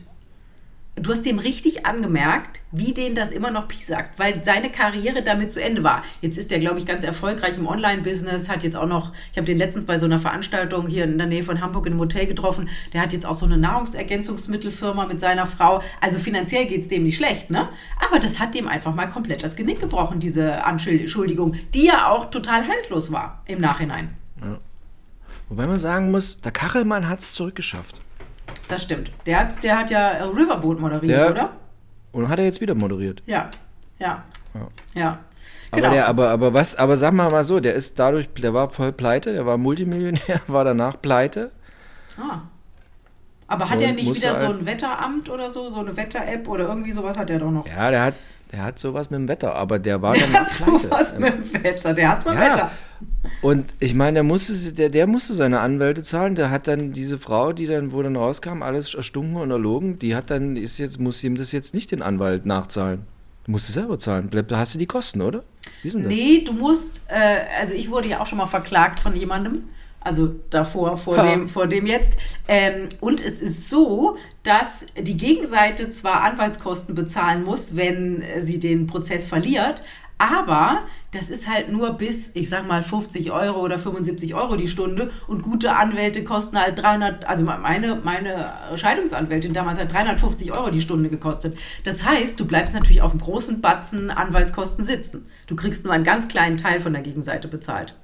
du 1.02 1.12
hast 1.12 1.26
dem 1.26 1.40
richtig 1.40 1.86
angemerkt, 1.86 2.62
wie 2.72 2.94
den 2.94 3.16
das 3.16 3.32
immer 3.32 3.52
noch 3.52 3.68
piesackt, 3.68 4.20
weil 4.20 4.44
seine 4.44 4.70
Karriere 4.70 5.24
damit 5.24 5.52
zu 5.52 5.62
Ende 5.62 5.84
war. 5.84 6.04
Jetzt 6.22 6.38
ist 6.38 6.52
er, 6.52 6.60
glaube 6.60 6.80
ich, 6.80 6.86
ganz 6.86 7.04
erfolgreich 7.04 7.58
im 7.58 7.68
Online-Business, 7.68 8.50
hat 8.50 8.64
jetzt 8.64 8.76
auch 8.76 8.88
noch, 8.88 9.14
ich 9.32 9.38
habe 9.38 9.46
den 9.46 9.58
letztens 9.58 9.86
bei 9.86 9.98
so 9.98 10.06
einer 10.06 10.20
Veranstaltung 10.20 10.88
hier 10.88 11.06
in 11.06 11.18
der 11.18 11.28
Nähe 11.28 11.44
von 11.44 11.62
Hamburg 11.62 11.86
in 11.88 11.94
einem 11.94 12.02
Hotel 12.02 12.28
getroffen, 12.28 12.70
der 12.94 13.02
hat 13.02 13.14
jetzt 13.14 13.26
auch 13.26 13.36
so 13.36 13.46
eine 13.46 13.58
Nahrungsergänzungsmittelfirma 13.58 15.08
mit 15.08 15.20
seiner 15.20 15.48
Frau. 15.48 15.82
Also 16.02 16.20
finanziell 16.20 16.66
geht 16.66 16.82
es 16.82 16.88
dem 16.88 17.04
nicht 17.04 17.18
schlecht, 17.18 17.50
ne? 17.50 17.70
Aber 18.06 18.20
das 18.20 18.40
hat 18.40 18.54
dem 18.54 18.68
einfach 18.68 18.94
mal 18.94 19.08
komplett 19.08 19.44
das 19.44 19.56
Genick 19.56 19.80
gebrochen, 19.80 20.20
diese 20.20 20.64
Anschuldigung, 20.66 21.56
die 21.74 21.86
ja 21.86 22.08
auch 22.10 22.30
total 22.30 22.68
haltlos 22.68 23.12
war 23.12 23.42
im 23.46 23.62
Nachhinein. 23.62 24.16
Wobei 25.50 25.66
man 25.66 25.80
sagen 25.80 26.12
muss, 26.12 26.40
der 26.42 26.52
Kachelmann 26.52 27.10
hat 27.10 27.20
es 27.20 27.34
zurückgeschafft. 27.34 28.00
Das 28.70 28.84
stimmt. 28.84 29.10
Der, 29.26 29.40
hat's, 29.42 29.60
der 29.60 29.78
hat 29.80 29.92
ja 29.92 30.10
äh, 30.12 30.24
Riverboat 30.24 30.80
moderiert, 30.80 31.18
Der- 31.20 31.32
oder? 31.32 31.50
Und 32.12 32.30
hat 32.30 32.40
er 32.40 32.46
jetzt 32.46 32.62
wieder 32.62 32.74
moderiert. 32.76 33.22
Ja, 33.26 33.50
ja, 34.00 34.24
Ja. 34.54 34.62
ja. 34.96 35.20
Aber, 35.72 35.82
Genau. 35.82 35.94
der, 35.94 36.08
aber, 36.08 36.30
aber 36.30 36.54
was, 36.54 36.76
aber 36.76 36.98
sag 36.98 37.14
mal 37.14 37.30
mal 37.30 37.44
so, 37.44 37.60
der 37.60 37.76
ist 37.76 38.00
dadurch, 38.00 38.28
der 38.34 38.54
war 38.56 38.70
voll 38.72 38.92
pleite, 38.92 39.34
der 39.34 39.46
war 39.46 39.58
Multimillionär, 39.58 40.42
war 40.48 40.64
danach 40.64 41.00
pleite. 41.02 41.52
Ah. 42.20 42.40
Aber 43.48 43.70
hat 43.70 43.82
er 43.82 43.94
nicht 43.94 44.14
wieder 44.16 44.34
so 44.36 44.48
halt- 44.48 44.60
ein 44.60 44.66
Wetteramt 44.66 45.30
oder 45.30 45.52
so, 45.52 45.70
so 45.70 45.80
eine 45.80 45.96
Wetter-App 45.98 46.48
oder 46.48 46.68
irgendwie 46.68 46.92
sowas 46.92 47.18
hat 47.18 47.30
er 47.30 47.40
doch 47.40 47.52
noch. 47.52 47.68
Ja, 47.68 47.90
der 47.92 48.02
hat, 48.04 48.14
der 48.52 48.64
hat 48.64 48.80
sowas 48.80 49.10
mit 49.10 49.20
dem 49.20 49.28
Wetter, 49.28 49.56
aber 49.56 49.80
der 49.80 50.02
war 50.02 50.14
Der 50.14 50.24
danach 50.28 50.42
hat 50.42 50.50
sowas 50.52 51.18
mit 51.20 51.34
dem 51.34 51.64
Wetter. 51.64 51.94
Der 51.94 52.10
hat 52.10 52.22
zwar 52.22 52.34
Ja. 52.34 52.42
Wetter. 52.42 52.72
Und 53.42 53.74
ich 53.80 53.94
meine, 53.94 54.16
der 54.16 54.24
musste, 54.24 54.74
der, 54.74 54.90
der 54.90 55.08
musste 55.08 55.34
seine 55.34 55.60
Anwälte 55.60 56.04
zahlen. 56.04 56.36
Der 56.36 56.50
hat 56.50 56.68
dann 56.68 56.92
diese 56.92 57.18
Frau, 57.20 57.54
die 57.54 57.66
dann, 57.66 57.94
wo 57.94 58.02
dann 58.02 58.16
rauskam, 58.16 58.62
alles 58.62 58.94
erstunken 58.94 59.38
und 59.38 59.52
erlogen, 59.52 60.00
die 60.00 60.16
hat 60.16 60.30
dann, 60.32 60.58
ist 60.58 60.78
jetzt, 60.80 61.00
muss 61.00 61.24
ihm 61.24 61.36
das 61.36 61.52
jetzt 61.52 61.74
nicht 61.74 61.92
den 61.92 62.02
Anwalt 62.02 62.46
nachzahlen. 62.46 63.04
Du 63.46 63.52
musst 63.52 63.70
es 63.70 63.76
selber 63.76 63.98
zahlen. 64.00 64.30
Da 64.32 64.58
hast 64.58 64.74
du 64.74 64.80
die 64.80 64.86
Kosten, 64.86 65.22
oder? 65.22 65.44
Wie 65.82 65.90
denn 65.90 66.04
das? 66.04 66.12
Nee, 66.12 66.44
du 66.46 66.54
musst, 66.54 67.04
äh, 67.08 67.60
also 67.60 67.74
ich 67.74 67.90
wurde 67.90 68.08
ja 68.08 68.20
auch 68.20 68.28
schon 68.28 68.38
mal 68.38 68.48
verklagt 68.48 69.00
von 69.00 69.16
jemandem. 69.16 69.64
Also 70.02 70.36
davor, 70.50 70.98
vor 70.98 71.18
Ha. 71.18 71.32
dem, 71.32 71.48
vor 71.50 71.68
dem 71.68 71.86
jetzt. 71.86 72.14
Ähm, 72.48 72.90
und 73.02 73.24
es 73.24 73.42
ist 73.42 73.70
so, 73.70 74.18
dass 74.44 74.86
die 74.98 75.18
Gegenseite 75.18 75.90
zwar 75.90 76.22
Anwaltskosten 76.22 76.96
bezahlen 76.96 77.44
muss, 77.44 77.76
wenn 77.76 78.22
äh, 78.22 78.42
sie 78.42 78.60
den 78.60 78.88
Prozess 78.88 79.28
verliert, 79.28 79.84
aber 80.22 80.84
das 81.12 81.30
ist 81.30 81.48
halt 81.48 81.72
nur 81.72 81.94
bis, 81.94 82.32
ich 82.34 82.50
sag 82.50 82.68
mal, 82.68 82.84
50 82.84 83.32
Euro 83.32 83.62
oder 83.62 83.80
75 83.80 84.36
Euro 84.36 84.58
die 84.58 84.68
Stunde 84.68 85.12
und 85.28 85.42
gute 85.44 85.74
Anwälte 85.76 86.26
kosten 86.26 86.60
halt 86.60 86.78
300, 86.78 87.26
also 87.26 87.46
meine, 87.46 87.96
meine 88.04 88.52
Scheidungsanwältin 88.76 89.54
damals 89.54 89.80
hat 89.80 89.94
350 89.94 90.52
Euro 90.52 90.72
die 90.72 90.82
Stunde 90.82 91.10
gekostet. 91.10 91.58
Das 91.86 92.04
heißt, 92.04 92.38
du 92.38 92.46
bleibst 92.46 92.74
natürlich 92.74 93.02
auf 93.02 93.12
einem 93.12 93.22
großen 93.22 93.62
Batzen 93.62 94.12
Anwaltskosten 94.12 94.84
sitzen. 94.84 95.26
Du 95.48 95.56
kriegst 95.56 95.86
nur 95.86 95.94
einen 95.94 96.04
ganz 96.04 96.28
kleinen 96.28 96.58
Teil 96.58 96.82
von 96.82 96.92
der 96.92 97.02
Gegenseite 97.02 97.48
bezahlt. 97.48 97.96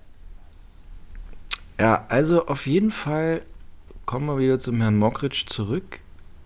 Ja, 1.79 2.05
also 2.09 2.47
auf 2.47 2.67
jeden 2.67 2.91
Fall 2.91 3.41
kommen 4.05 4.27
wir 4.27 4.37
wieder 4.37 4.59
zum 4.59 4.79
Herrn 4.81 4.97
Mockridge 4.97 5.43
zurück. 5.47 5.99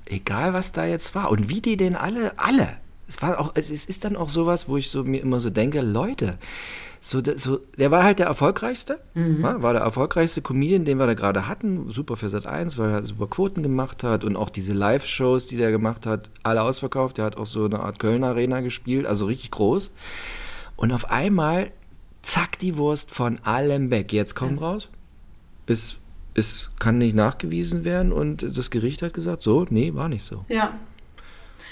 Egal, 0.06 0.54
was 0.54 0.72
da 0.72 0.86
jetzt 0.86 1.14
war. 1.14 1.30
Und 1.30 1.50
wie 1.50 1.62
die 1.62 1.78
den 1.78 1.96
alle, 1.96 2.38
alle. 2.40 2.78
Es 3.08 3.22
war 3.22 3.40
auch, 3.40 3.52
es 3.56 3.70
ist, 3.72 4.04
dann 4.06 4.16
auch 4.16 4.30
sowas, 4.30 4.68
wo 4.68 4.78
ich 4.78 4.90
so 4.90 5.04
mir 5.04 5.22
immer 5.22 5.40
so 5.40 5.50
denke, 5.50 5.82
Leute, 5.82 6.38
so, 7.02 7.22
der- 7.22 7.38
so, 7.40 7.60
der 7.78 7.92
war 7.92 8.04
halt 8.04 8.20
der 8.20 8.28
erfolgreichste, 8.28 9.00
ja, 9.42 9.62
war 9.64 9.74
der 9.74 9.82
erfolgreichste 9.84 10.42
Comedian, 10.42 10.86
den 10.86 10.98
wir 11.00 11.06
da 11.08 11.14
gerade 11.16 11.48
hatten, 11.48 11.90
super 11.90 12.18
für 12.18 12.30
Sat 12.30 12.46
1, 12.46 12.78
weil 12.78 12.90
er 12.92 13.04
super 13.04 13.28
Quoten 13.28 13.64
gemacht 13.64 14.04
hat 14.04 14.24
und 14.24 14.36
auch 14.36 14.50
diese 14.50 14.74
Live-Shows, 14.74 15.46
die 15.48 15.58
der 15.58 15.72
gemacht 15.72 16.06
hat, 16.06 16.30
alle 16.44 16.62
ausverkauft. 16.62 17.18
Der 17.18 17.26
hat 17.26 17.38
auch 17.38 17.46
so 17.48 17.66
eine 17.66 17.80
Art 17.82 18.00
Köln 18.00 18.24
Arena 18.24 18.62
gespielt, 18.62 19.06
also 19.06 19.26
richtig 19.26 19.52
groß. 19.52 19.92
Und 20.76 20.92
auf 20.92 21.10
einmal, 21.10 21.72
zack, 22.22 22.60
die 22.60 22.78
Wurst 22.78 23.12
von 23.12 23.40
allem 23.44 23.90
weg. 23.92 24.14
Jetzt 24.14 24.36
kommt 24.36 24.62
raus, 24.62 24.88
es, 25.70 25.96
es 26.34 26.72
kann 26.80 26.98
nicht 26.98 27.16
nachgewiesen 27.16 27.86
werden 27.86 28.12
und 28.12 28.44
das 28.58 28.70
Gericht 28.70 29.02
hat 29.02 29.14
gesagt, 29.14 29.42
so, 29.42 29.66
nee, 29.70 29.94
war 29.94 30.10
nicht 30.10 30.24
so. 30.24 30.44
Ja. 30.50 30.74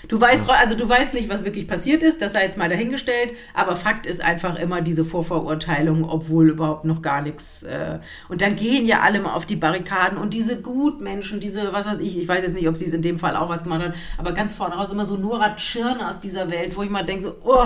Du 0.08 0.22
weißt, 0.22 0.46
tro- 0.48 0.54
also 0.54 0.76
du 0.78 0.88
weißt 0.88 1.16
nicht, 1.16 1.28
was 1.28 1.44
wirklich 1.44 1.68
passiert 1.68 2.04
ist, 2.04 2.22
das 2.22 2.34
sei 2.34 2.44
jetzt 2.44 2.58
mal 2.58 2.70
dahingestellt, 2.70 3.32
aber 3.56 3.76
Fakt 3.76 4.06
ist 4.06 4.22
einfach 4.22 4.56
immer 4.60 4.82
diese 4.84 5.04
Vorverurteilung, 5.04 6.04
obwohl 6.08 6.50
überhaupt 6.52 6.86
noch 6.86 7.02
gar 7.02 7.24
nichts. 7.24 7.64
Äh, 7.64 7.98
und 8.30 8.42
dann 8.44 8.56
gehen 8.56 8.86
ja 8.86 9.00
alle 9.02 9.20
mal 9.20 9.34
auf 9.34 9.48
die 9.48 9.56
Barrikaden 9.56 10.20
und 10.20 10.36
diese 10.36 10.62
Gutmenschen, 10.62 11.40
diese, 11.40 11.74
was 11.74 11.88
weiß 11.88 11.98
ich, 12.00 12.16
ich 12.16 12.28
weiß 12.28 12.44
jetzt 12.44 12.54
nicht, 12.54 12.68
ob 12.68 12.78
sie 12.78 12.86
es 12.86 12.94
in 12.94 13.02
dem 13.02 13.18
Fall 13.18 13.36
auch 13.36 13.50
was 13.50 13.64
gemacht 13.64 13.82
hat, 13.82 13.96
aber 14.20 14.34
ganz 14.34 14.54
vorne 14.54 14.76
raus 14.76 14.92
immer 14.92 15.04
so 15.04 15.18
Nora 15.18 15.56
Tschirner 15.56 16.08
aus 16.10 16.20
dieser 16.20 16.52
Welt, 16.52 16.78
wo 16.78 16.84
ich 16.84 16.92
mal 16.92 17.04
denke 17.04 17.24
so, 17.24 17.36
oh, 17.44 17.66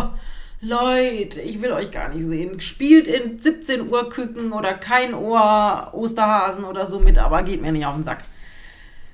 Leute, 0.64 1.42
ich 1.42 1.60
will 1.60 1.72
euch 1.72 1.90
gar 1.90 2.10
nicht 2.10 2.24
sehen. 2.24 2.62
Spielt 2.62 3.08
in 3.08 3.40
17 3.40 3.90
Uhr 3.90 4.10
Küken 4.10 4.52
oder 4.54 4.76
kein 4.76 5.16
Ohr 5.16 5.90
Osterhasen 5.94 6.66
oder 6.66 6.86
so 6.86 7.00
mit, 7.00 7.18
aber 7.18 7.42
geht 7.42 7.64
mir 7.64 7.72
nicht 7.72 7.86
auf 7.86 7.96
den 7.96 8.04
Sack. 8.04 8.24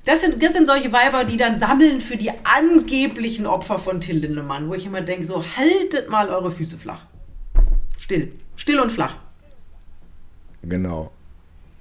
Das 0.04 0.22
sind, 0.22 0.44
das 0.44 0.54
sind 0.54 0.68
solche 0.68 0.92
Weiber, 0.92 1.24
die 1.24 1.38
dann 1.38 1.58
sammeln 1.58 2.02
für 2.02 2.18
die 2.18 2.32
angeblichen 2.44 3.46
Opfer 3.46 3.78
von 3.78 4.02
Till 4.02 4.18
Lindemann, 4.18 4.70
wo 4.70 4.74
ich 4.74 4.86
immer 4.86 5.02
denke, 5.02 5.26
so 5.26 5.44
haltet 5.56 6.10
mal 6.10 6.30
eure 6.30 6.52
Füße 6.52 6.78
flach. 6.78 7.06
Still. 7.98 8.34
Still 8.58 8.80
und 8.80 8.92
flach. 8.92 9.16
Genau. 10.64 11.12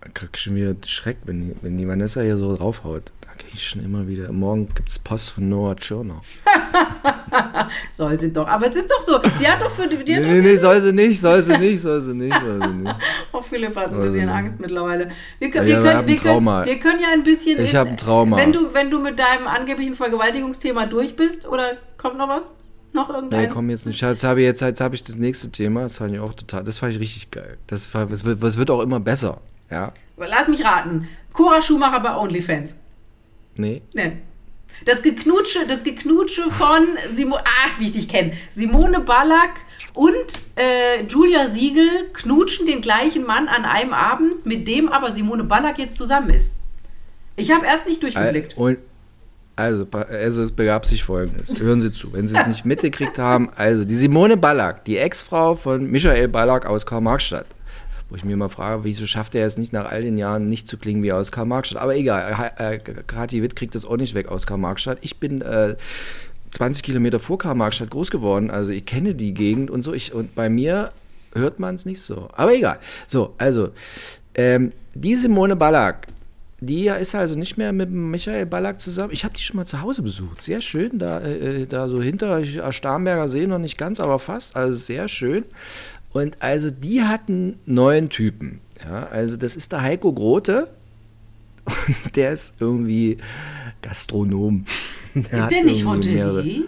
Da 0.01 0.09
krieg 0.11 0.31
ich 0.35 0.43
schon 0.43 0.55
wieder 0.55 0.77
Schreck, 0.87 1.19
wenn 1.25 1.57
wenn 1.63 1.77
die 1.77 1.89
Vanessa 1.89 2.21
hier 2.21 2.37
so 2.37 2.57
draufhaut. 2.57 3.11
Da 3.37 3.43
krieg 3.43 3.55
ich 3.55 3.67
schon 3.69 3.85
immer 3.85 4.07
wieder. 4.09 4.33
Morgen 4.33 4.69
gibt's 4.75 4.99
Post 4.99 5.31
von 5.31 5.49
Noah 5.49 5.77
Tschirner. 5.77 6.23
Soll 7.97 8.19
sie 8.21 8.33
doch. 8.33 8.47
Aber 8.49 8.67
es 8.67 8.77
ist 8.77 8.91
doch 8.91 9.01
so. 9.01 9.21
Sie 9.39 9.47
hat 9.49 9.61
doch 9.61 9.71
für 9.71 9.87
die. 9.87 10.03
die 10.05 10.15
Nee, 10.15 10.21
nee, 10.21 10.41
nee, 10.41 10.57
soll 10.57 10.81
sie 10.81 10.93
nicht, 10.93 11.21
soll 11.21 11.43
sie 11.43 11.57
nicht, 11.59 11.81
soll 11.81 12.01
sie 12.01 12.15
nicht, 12.15 12.35
soll 12.41 12.63
sie 12.63 12.69
nicht. 12.69 12.95
Auch 13.33 13.45
Philipp 13.51 13.77
hat 13.77 13.93
ein 13.93 14.01
bisschen. 14.01 14.29
Angst 14.29 14.59
mittlerweile. 14.61 15.11
Wir 15.39 15.51
können, 15.51 15.67
Ich 15.67 15.73
wir 15.73 15.77
hab- 15.79 15.85
können, 15.85 15.97
hab 15.99 16.07
wir 16.07 16.17
können, 16.17 16.35
Trauma. 16.35 16.65
wir 16.65 16.79
können 16.81 17.01
ja 17.01 17.09
ein 17.13 17.23
bisschen. 17.25 17.61
Ich 17.61 17.73
in- 17.73 17.79
hab 17.79 17.89
ein 17.89 17.97
Trauma. 17.97 18.37
Wenn 18.37 18.53
du, 18.53 18.73
wenn 18.73 18.91
du 18.91 19.01
mit 19.01 19.19
deinem 19.19 19.47
angeblichen 19.47 19.95
Vergewaltigungsthema 19.97 20.87
durch 20.87 21.17
bist, 21.17 21.47
oder 21.47 21.77
kommt 21.99 22.17
noch 22.19 22.29
was? 22.29 22.45
Noch 22.93 23.11
irgendein? 23.11 23.43
Nee, 23.43 23.49
komm 23.53 23.69
jetzt 23.69 23.85
nicht. 23.87 24.01
Jetzt 24.01 24.25
habe 24.25 24.41
ich, 24.41 24.47
jetzt, 24.47 24.63
jetzt 24.63 24.81
habe 24.81 24.95
ich 24.95 25.03
das 25.03 25.17
nächste 25.17 25.51
Thema. 25.51 25.83
Das 25.83 25.99
fand 25.99 26.15
ich 26.15 26.21
auch 26.21 26.33
total, 26.33 26.65
das 26.65 26.79
fand 26.79 26.93
ich 26.95 27.01
richtig 27.01 27.31
geil. 27.31 27.59
Das, 27.67 27.91
das, 27.91 28.25
wird, 28.25 28.43
das 28.43 28.57
wird 28.57 28.71
auch 28.71 28.81
immer 28.81 29.01
besser. 29.01 29.41
Ja? 29.71 29.93
Lass 30.17 30.49
mich 30.49 30.65
raten. 30.65 31.07
Cora 31.35 31.61
Schumacher 31.61 32.01
bei 32.01 32.17
OnlyFans. 32.17 32.75
Nee? 33.59 33.83
Nee. 33.93 34.13
Das 34.85 35.03
Geknutsche, 35.03 35.67
das 35.67 35.85
Geknutsche 35.85 36.51
von 36.51 36.87
Simone, 37.15 37.43
ach, 37.45 37.81
wie 37.81 37.87
ich 37.87 37.93
dich 37.93 38.09
kenne. 38.09 38.33
Simone 38.51 39.01
Ballack 39.01 39.55
und 39.95 40.15
äh, 40.57 41.05
Julia 41.09 41.49
Siegel 41.49 41.89
knutschen 42.13 42.67
den 42.67 42.83
gleichen 42.83 43.25
Mann 43.25 43.49
an 43.49 43.65
einem 43.65 43.95
Abend, 43.95 44.45
mit 44.45 44.69
dem 44.69 44.89
aber 44.89 45.13
Simone 45.13 45.45
Ballack 45.45 45.79
jetzt 45.79 45.97
zusammen 45.97 46.31
ist. 46.31 46.55
Ich 47.37 47.51
habe 47.51 47.65
erst 47.67 47.87
nicht 47.87 48.03
durchgeblickt. 48.03 48.57
Und 48.57 48.79
also, 49.57 49.87
also 49.91 50.43
es 50.43 50.53
begab 50.53 50.85
sich 50.85 51.03
folgendes. 51.03 51.59
Hören 51.59 51.81
Sie 51.81 51.91
zu, 51.91 52.13
wenn 52.13 52.29
Sie 52.29 52.37
es 52.37 52.47
nicht 52.49 52.67
mitgekriegt 52.67 53.19
haben. 53.19 53.51
Also, 53.57 53.87
die 53.87 53.97
Simone 53.97 54.37
Ballack, 54.37 54.85
die 54.85 54.99
Ex-Frau 54.99 55.55
von 55.55 55.91
Michael 55.91 56.29
Ballack 56.29 56.67
aus 56.67 56.85
Karl-Marx-Stadt. 56.85 57.47
Wo 58.09 58.15
ich 58.15 58.25
mir 58.25 58.37
mal 58.37 58.49
frage, 58.49 58.85
wieso 58.85 59.05
schafft 59.07 59.35
er 59.35 59.47
es 59.47 59.59
nicht 59.59 59.73
nach 59.73 59.91
all 59.91 60.03
den 60.03 60.17
Jahren 60.17 60.49
nicht 60.49 60.69
zu 60.69 60.79
klingen 60.79 61.03
wie 61.03 61.13
aus 61.13 61.33
Karl-Marx-Stadt? 61.33 61.83
Aber 61.83 61.97
egal, 61.97 62.53
äh, 62.57 62.79
Kathi 62.79 63.43
Witt 63.43 63.57
kriegt 63.57 63.75
das 63.75 63.85
auch 63.85 63.97
nicht 63.97 64.15
weg 64.15 64.29
aus 64.29 64.47
Karl-Marx-Stadt. 64.47 64.99
Ich 65.01 65.19
bin 65.19 65.43
äh, 65.43 65.77
20 66.53 66.85
Kilometer 66.85 67.19
vor 67.19 67.39
Karl-Marx-Stadt 67.39 67.91
groß 67.91 68.11
geworden, 68.11 68.51
also 68.51 68.73
ich 68.73 68.87
kenne 68.87 69.15
die 69.15 69.35
Gegend 69.35 69.71
und 69.71 69.83
so. 69.83 69.93
Ich, 69.93 70.15
und 70.15 70.35
bei 70.35 70.49
mir 70.49 70.93
hört 71.35 71.59
man 71.59 71.75
es 71.75 71.85
nicht 71.85 72.01
so. 72.01 72.29
Aber 72.33 72.55
egal. 72.55 72.79
So, 73.09 73.35
also, 73.39 73.71
ähm, 74.35 74.73
die 74.95 75.17
Simone 75.17 75.57
Ballack, 75.57 76.07
die 76.61 76.87
ist 76.87 77.15
also 77.15 77.35
nicht 77.35 77.59
mehr 77.59 77.73
mit 77.73 77.91
Michael 77.91 78.47
Ballack 78.47 78.81
zusammen. 78.81 79.13
Ich 79.13 79.25
habe 79.25 79.35
die 79.35 79.43
schon 79.43 79.57
mal 79.57 79.67
zu 79.67 79.83
Hause 79.83 80.03
besucht. 80.03 80.43
Sehr 80.43 80.61
schön, 80.61 80.99
da, 80.99 81.21
äh, 81.21 81.67
da 81.67 81.89
so 81.89 82.01
hinter 82.01 82.43
Starnberger 82.73 83.29
See 83.29 83.47
noch 83.47 83.59
nicht 83.59 83.77
ganz, 83.77 84.01
aber 84.01 84.19
fast. 84.19 84.57
Also 84.57 84.73
sehr 84.79 85.09
schön. 85.09 85.45
Und 86.17 86.43
also 86.43 86.71
die 86.71 87.03
hatten 87.03 87.59
neuen 87.67 88.09
Typen. 88.09 88.61
Ja, 88.83 89.07
also 89.09 89.37
das 89.37 89.55
ist 89.55 89.73
der 89.73 89.83
Heiko 89.83 90.15
Grote. 90.15 90.69
Und 92.05 92.17
der 92.17 92.33
ist 92.33 92.55
irgendwie 92.59 93.19
Gastronom. 93.83 94.65
Der 95.15 95.39
ist 95.39 95.51
der 95.51 95.65
nicht 95.65 95.87
Hotelier? 95.87 96.65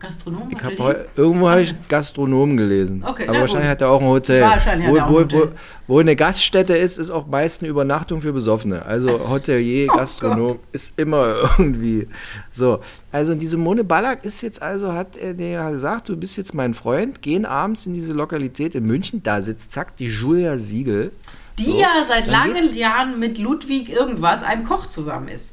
Gastronom? 0.00 0.48
ich 0.50 0.62
hab, 0.62 1.18
irgendwo 1.18 1.48
habe 1.48 1.62
ich 1.62 1.74
Gastronom 1.88 2.56
gelesen. 2.56 3.02
Okay, 3.04 3.26
aber 3.28 3.40
wahrscheinlich 3.40 3.64
gut. 3.66 3.70
hat 3.70 3.80
er 3.80 3.90
auch 3.90 4.00
ein 4.00 4.06
Hotel. 4.06 4.42
Wahrscheinlich 4.42 4.86
hat 4.86 4.94
wo, 4.94 4.96
er 4.96 5.04
auch 5.04 5.08
ein 5.08 5.14
wo, 5.14 5.18
Hotel. 5.18 5.52
Wo, 5.86 5.94
wo 5.94 5.98
eine 5.98 6.16
Gaststätte 6.16 6.76
ist, 6.76 6.98
ist 6.98 7.10
auch 7.10 7.26
meist 7.26 7.62
eine 7.62 7.70
Übernachtung 7.70 8.20
für 8.20 8.32
Besoffene. 8.32 8.84
Also 8.84 9.28
Hotelier, 9.30 9.88
Oh 9.90 9.96
Gastronom 9.96 10.58
ist 10.72 10.98
immer 10.98 11.34
irgendwie 11.58 12.08
so. 12.52 12.80
Also 13.10 13.34
diese 13.34 13.56
Mone 13.56 13.84
Ballack 13.84 14.24
ist 14.24 14.42
jetzt 14.42 14.62
also, 14.62 14.92
hat 14.92 15.16
er 15.16 15.34
der 15.34 15.70
gesagt, 15.70 16.08
du 16.08 16.16
bist 16.16 16.36
jetzt 16.36 16.54
mein 16.54 16.74
Freund, 16.74 17.22
gehen 17.22 17.44
abends 17.44 17.86
in 17.86 17.94
diese 17.94 18.12
Lokalität 18.12 18.74
in 18.74 18.84
München, 18.84 19.22
da 19.22 19.42
sitzt 19.42 19.72
zack 19.72 19.96
die 19.96 20.06
Julia 20.06 20.58
Siegel. 20.58 21.12
Die 21.58 21.64
So, 21.64 21.80
ja 21.80 22.04
seit 22.06 22.26
langen 22.28 22.74
Jahren 22.74 23.18
mit 23.18 23.38
Ludwig 23.38 23.90
irgendwas, 23.90 24.42
einem 24.42 24.64
Koch, 24.64 24.86
zusammen 24.86 25.28
ist. 25.28 25.52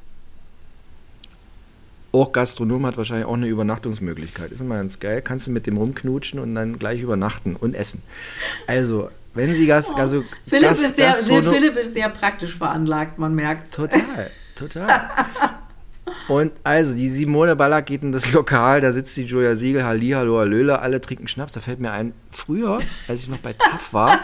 Auch 2.15 2.31
Gastronom 2.31 2.85
hat 2.85 2.95
wahrscheinlich 2.97 3.25
auch 3.27 3.33
eine 3.33 3.47
Übernachtungsmöglichkeit. 3.47 4.51
Ist 4.51 4.61
immer 4.61 4.75
ganz 4.75 4.99
geil. 4.99 5.21
Kannst 5.21 5.47
du 5.47 5.51
mit 5.51 5.67
dem 5.67 5.75
rumknutschen 5.77 6.39
und 6.39 6.55
dann 6.55 6.79
gleich 6.79 7.01
übernachten 7.01 7.55
und 7.55 7.75
essen. 7.75 8.01
Also, 8.67 9.09
wenn 9.33 9.53
sie 9.53 9.65
Gas, 9.67 9.91
also 9.91 10.19
Oh, 10.19 10.23
Philipp, 10.47 10.69
Gas, 10.69 10.79
ist 10.81 10.95
sehr, 10.95 11.11
sehr, 11.13 11.41
Gastrono- 11.41 11.51
Philipp 11.51 11.75
ist 11.77 11.93
sehr 11.93 12.07
praktisch 12.09 12.55
veranlagt, 12.55 13.19
man 13.19 13.35
merkt. 13.35 13.73
Total, 13.73 14.31
total. 14.55 15.09
Und 16.27 16.51
also, 16.63 16.93
die 16.93 17.09
Simone 17.09 17.55
Ballack 17.55 17.87
geht 17.87 18.03
in 18.03 18.11
das 18.11 18.31
Lokal, 18.33 18.79
da 18.81 18.91
sitzt 18.91 19.17
die 19.17 19.23
Julia 19.23 19.55
Siegel, 19.55 19.83
Halli, 19.83 20.11
Hallo, 20.11 20.37
Hallöle, 20.39 20.79
alle 20.79 21.01
trinken 21.01 21.27
Schnaps. 21.27 21.53
Da 21.53 21.61
fällt 21.61 21.79
mir 21.79 21.91
ein, 21.91 22.13
früher, 22.31 22.73
als 23.07 23.21
ich 23.21 23.27
noch 23.27 23.39
bei 23.39 23.53
TAF 23.53 23.91
war, 23.93 24.19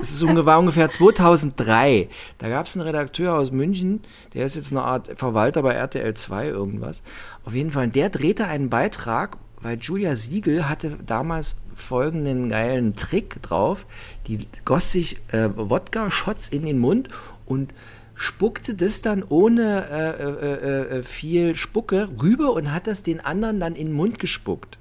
es 0.00 0.10
ist 0.12 0.22
unge- 0.22 0.46
war 0.46 0.58
ungefähr 0.58 0.88
2003, 0.88 2.08
da 2.38 2.48
gab 2.48 2.66
es 2.66 2.76
einen 2.76 2.86
Redakteur 2.86 3.34
aus 3.34 3.50
München, 3.52 4.00
der 4.34 4.46
ist 4.46 4.56
jetzt 4.56 4.70
eine 4.70 4.82
Art 4.82 5.10
Verwalter 5.16 5.62
bei 5.62 5.72
RTL 5.74 6.14
2 6.14 6.46
irgendwas. 6.48 7.02
Auf 7.44 7.54
jeden 7.54 7.72
Fall, 7.72 7.88
der 7.88 8.08
drehte 8.08 8.46
einen 8.46 8.70
Beitrag, 8.70 9.36
weil 9.60 9.76
Julia 9.78 10.14
Siegel 10.14 10.68
hatte 10.68 10.98
damals 11.04 11.56
folgenden 11.74 12.48
geilen 12.48 12.94
Trick 12.96 13.42
drauf. 13.42 13.86
Die 14.28 14.46
goss 14.64 14.92
sich 14.92 15.16
äh, 15.32 15.48
Wodka-Shots 15.54 16.48
in 16.48 16.64
den 16.64 16.78
Mund 16.78 17.08
und 17.44 17.72
spuckte 18.18 18.74
das 18.74 19.00
dann 19.00 19.22
ohne 19.22 19.86
äh, 19.88 20.22
äh, 20.22 20.98
äh, 20.98 21.02
viel 21.04 21.54
Spucke 21.54 22.08
rüber 22.20 22.52
und 22.52 22.72
hat 22.72 22.88
das 22.88 23.02
den 23.04 23.20
anderen 23.20 23.60
dann 23.60 23.76
in 23.76 23.86
den 23.86 23.94
Mund 23.94 24.18
gespuckt. 24.18 24.76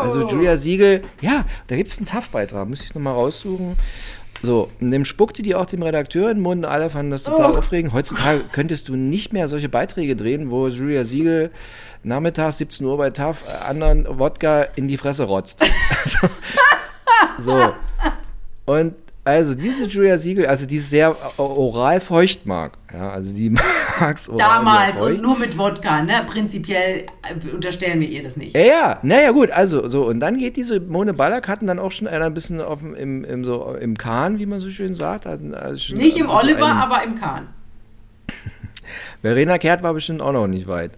Also 0.00 0.26
Julia 0.28 0.56
Siegel, 0.56 1.02
ja, 1.20 1.44
da 1.66 1.76
gibt 1.76 1.90
es 1.90 1.98
einen 1.98 2.06
TAF-Beitrag, 2.06 2.68
muss 2.68 2.82
ich 2.82 2.94
nochmal 2.94 3.14
raussuchen. 3.14 3.76
So, 4.42 4.70
und 4.80 4.90
dem 4.90 5.04
spuckte 5.04 5.42
die 5.42 5.54
auch 5.54 5.66
dem 5.66 5.82
Redakteur 5.82 6.30
in 6.30 6.38
den 6.38 6.42
Mund 6.42 6.64
und 6.64 6.70
alle 6.70 6.90
fanden 6.90 7.12
das 7.12 7.24
total 7.24 7.52
Oh. 7.52 7.58
aufregend. 7.58 7.92
Heutzutage 7.92 8.44
könntest 8.50 8.88
du 8.88 8.96
nicht 8.96 9.32
mehr 9.32 9.46
solche 9.46 9.68
Beiträge 9.68 10.16
drehen, 10.16 10.50
wo 10.50 10.66
Julia 10.68 11.04
Siegel 11.04 11.50
nachmittags 12.02 12.58
17 12.58 12.86
Uhr 12.86 12.96
bei 12.96 13.10
TAF 13.10 13.44
äh, 13.46 13.68
anderen 13.70 14.06
Wodka 14.18 14.62
in 14.74 14.88
die 14.88 14.96
Fresse 14.96 15.24
rotzt. 15.24 15.64
so. 16.06 16.28
so. 17.38 17.72
Und 18.66 18.94
also 19.24 19.54
diese 19.54 19.84
Julia 19.86 20.18
Siegel, 20.18 20.46
also 20.46 20.66
die 20.66 20.76
ist 20.76 20.90
sehr 20.90 21.14
oral 21.38 22.00
feucht 22.00 22.44
mag. 22.44 22.72
Ja, 22.92 23.10
also 23.10 23.32
die 23.34 23.50
mag's 24.00 24.28
oral 24.28 24.38
Damals 24.38 24.86
sehr 24.94 24.96
feucht. 24.98 25.14
und 25.16 25.22
nur 25.22 25.38
mit 25.38 25.56
Wodka, 25.56 26.02
ne? 26.02 26.22
Prinzipiell 26.26 27.06
äh, 27.22 27.54
unterstellen 27.54 28.00
wir 28.00 28.08
ihr 28.08 28.22
das 28.22 28.36
nicht. 28.36 28.56
Ja, 28.56 28.62
ja, 28.62 28.98
naja, 29.02 29.30
gut, 29.30 29.50
also 29.52 29.86
so, 29.88 30.06
und 30.06 30.18
dann 30.20 30.38
geht 30.38 30.56
diese 30.56 30.80
Mone 30.80 31.14
Ballack 31.14 31.46
hatten 31.48 31.66
dann 31.68 31.78
auch 31.78 31.92
schon 31.92 32.08
einer 32.08 32.26
ein 32.26 32.34
bisschen 32.34 32.60
auf 32.60 32.80
im, 32.82 33.24
im, 33.24 33.44
so, 33.44 33.76
im 33.80 33.96
Kahn, 33.96 34.38
wie 34.40 34.46
man 34.46 34.58
so 34.60 34.70
schön 34.70 34.92
sagt. 34.94 35.26
Also, 35.26 35.94
Nicht 35.94 36.16
im 36.16 36.28
Oliver, 36.28 36.66
einen- 36.66 36.78
aber 36.78 37.02
im 37.04 37.14
Kahn. 37.14 37.46
Verena 39.22 39.58
Kehrt 39.58 39.82
war 39.82 39.94
bestimmt 39.94 40.20
auch 40.20 40.32
noch 40.32 40.46
nicht 40.48 40.66
weit. 40.66 40.92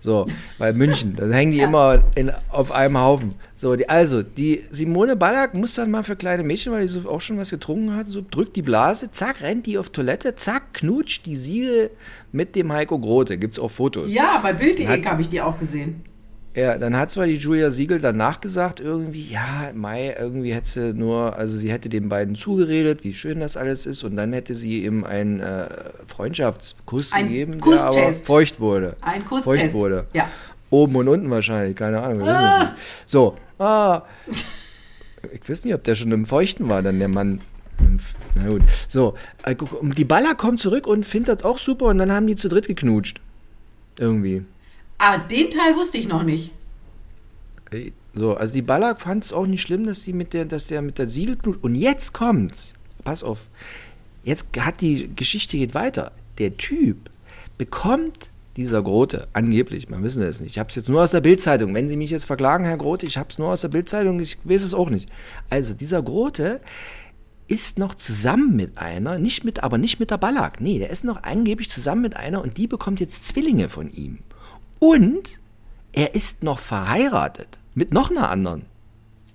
So, 0.00 0.26
bei 0.58 0.72
München, 0.72 1.14
da 1.16 1.26
hängen 1.28 1.52
die 1.52 1.60
immer 1.60 2.00
in, 2.16 2.32
auf 2.50 2.72
einem 2.72 2.98
Haufen. 2.98 3.34
So, 3.60 3.74
die, 3.74 3.88
also, 3.88 4.22
die 4.22 4.62
Simone 4.70 5.16
Ballack 5.16 5.52
muss 5.54 5.74
dann 5.74 5.90
mal 5.90 6.04
für 6.04 6.14
kleine 6.14 6.44
Mädchen, 6.44 6.72
weil 6.72 6.82
die 6.82 6.86
so 6.86 7.10
auch 7.10 7.20
schon 7.20 7.38
was 7.38 7.50
getrunken 7.50 7.96
hat, 7.96 8.06
so 8.06 8.22
drückt 8.30 8.54
die 8.54 8.62
Blase, 8.62 9.10
zack, 9.10 9.40
rennt 9.40 9.66
die 9.66 9.78
auf 9.78 9.90
Toilette, 9.90 10.36
zack, 10.36 10.74
knutscht 10.74 11.26
die 11.26 11.34
Siegel 11.34 11.90
mit 12.30 12.54
dem 12.54 12.72
Heiko 12.72 13.00
Grote. 13.00 13.36
Gibt's 13.36 13.58
auch 13.58 13.72
Fotos. 13.72 14.12
Ja, 14.12 14.38
bei 14.40 14.52
Bild.de 14.52 15.04
habe 15.04 15.22
ich 15.22 15.26
die 15.26 15.40
auch 15.40 15.58
gesehen. 15.58 16.04
Ja, 16.54 16.78
dann 16.78 16.96
hat 16.96 17.10
zwar 17.10 17.26
die 17.26 17.34
Julia 17.34 17.72
Siegel 17.72 17.98
danach 17.98 18.40
gesagt, 18.40 18.78
irgendwie, 18.78 19.28
ja, 19.28 19.72
Mai, 19.74 20.14
irgendwie 20.16 20.54
hätte 20.54 20.68
sie 20.68 20.94
nur, 20.94 21.36
also 21.36 21.56
sie 21.56 21.72
hätte 21.72 21.88
den 21.88 22.08
beiden 22.08 22.36
zugeredet, 22.36 23.02
wie 23.02 23.12
schön 23.12 23.40
das 23.40 23.56
alles 23.56 23.86
ist, 23.86 24.04
und 24.04 24.14
dann 24.14 24.32
hätte 24.32 24.54
sie 24.54 24.84
ihm 24.84 25.02
einen 25.02 25.40
äh, 25.40 25.66
Freundschaftskuss 26.06 27.12
Ein 27.12 27.26
gegeben, 27.26 27.58
der 27.60 27.84
aber 27.84 28.12
feucht 28.12 28.60
wurde. 28.60 28.96
Ein 29.00 29.22
Feucht 29.22 29.44
Kusstest. 29.46 29.74
wurde. 29.74 30.06
Ja. 30.12 30.28
Oben 30.70 30.94
und 30.94 31.08
unten 31.08 31.30
wahrscheinlich, 31.30 31.76
keine 31.76 32.00
Ahnung, 32.00 32.20
wir 32.20 32.26
wissen 32.26 32.44
es 32.44 32.58
nicht. 32.60 32.72
So, 33.06 33.36
ah, 33.58 34.02
ich 35.32 35.48
weiß 35.48 35.64
nicht, 35.64 35.74
ob 35.74 35.84
der 35.84 35.94
schon 35.94 36.12
im 36.12 36.26
Feuchten 36.26 36.68
war, 36.68 36.82
dann 36.82 36.98
der 36.98 37.08
Mann. 37.08 37.40
Na 38.34 38.48
gut, 38.48 38.62
so, 38.88 39.14
äh, 39.44 39.54
die 39.96 40.04
Baller 40.04 40.34
kommt 40.34 40.60
zurück 40.60 40.86
und 40.86 41.04
findet 41.04 41.40
das 41.40 41.44
auch 41.44 41.58
super, 41.58 41.86
und 41.86 41.98
dann 41.98 42.12
haben 42.12 42.26
die 42.26 42.36
zu 42.36 42.48
dritt 42.48 42.66
geknutscht. 42.66 43.20
Irgendwie. 43.98 44.44
Ah, 44.98 45.18
den 45.18 45.50
Teil 45.50 45.76
wusste 45.76 45.98
ich 45.98 46.08
noch 46.08 46.22
nicht. 46.22 46.52
So, 48.14 48.34
also 48.34 48.54
die 48.54 48.62
Ballack 48.62 49.00
fand 49.00 49.24
es 49.24 49.32
auch 49.32 49.46
nicht 49.46 49.62
schlimm, 49.62 49.84
dass 49.84 50.02
die 50.02 50.12
mit 50.12 50.32
der, 50.32 50.44
dass 50.44 50.66
der 50.66 50.82
mit 50.82 50.98
der 50.98 51.08
Siegel 51.08 51.36
knut- 51.36 51.62
Und 51.62 51.74
jetzt 51.74 52.12
kommt's. 52.12 52.74
Pass 53.04 53.22
auf. 53.22 53.40
Jetzt 54.24 54.48
hat 54.58 54.80
die 54.80 55.14
Geschichte 55.14 55.56
geht 55.58 55.74
weiter. 55.74 56.12
Der 56.38 56.56
Typ 56.56 56.96
bekommt 57.58 58.30
dieser 58.58 58.82
Grote, 58.82 59.28
angeblich, 59.34 59.88
man 59.88 60.02
wissen 60.02 60.20
es 60.22 60.40
nicht. 60.40 60.50
Ich 60.50 60.58
habe 60.58 60.68
es 60.68 60.74
jetzt 60.74 60.88
nur 60.88 61.00
aus 61.00 61.12
der 61.12 61.20
Bildzeitung. 61.20 61.74
Wenn 61.74 61.88
Sie 61.88 61.96
mich 61.96 62.10
jetzt 62.10 62.24
verklagen, 62.24 62.64
Herr 62.64 62.76
Grote, 62.76 63.06
ich 63.06 63.16
habe 63.16 63.28
es 63.30 63.38
nur 63.38 63.50
aus 63.50 63.60
der 63.60 63.68
Bildzeitung, 63.68 64.18
ich 64.18 64.36
weiß 64.42 64.64
es 64.64 64.74
auch 64.74 64.90
nicht. 64.90 65.08
Also 65.48 65.74
dieser 65.74 66.02
Grote 66.02 66.60
ist 67.46 67.78
noch 67.78 67.94
zusammen 67.94 68.56
mit 68.56 68.76
einer, 68.76 69.18
nicht 69.20 69.44
mit, 69.44 69.62
aber 69.62 69.78
nicht 69.78 70.00
mit 70.00 70.10
der 70.10 70.18
Ballack. 70.18 70.60
Nee, 70.60 70.80
der 70.80 70.90
ist 70.90 71.04
noch 71.04 71.22
angeblich 71.22 71.70
zusammen 71.70 72.02
mit 72.02 72.16
einer 72.16 72.42
und 72.42 72.56
die 72.56 72.66
bekommt 72.66 72.98
jetzt 72.98 73.28
Zwillinge 73.28 73.68
von 73.68 73.92
ihm. 73.92 74.18
Und 74.80 75.38
er 75.92 76.16
ist 76.16 76.42
noch 76.42 76.58
verheiratet 76.58 77.60
mit 77.74 77.92
noch 77.92 78.10
einer 78.10 78.28
anderen. 78.28 78.62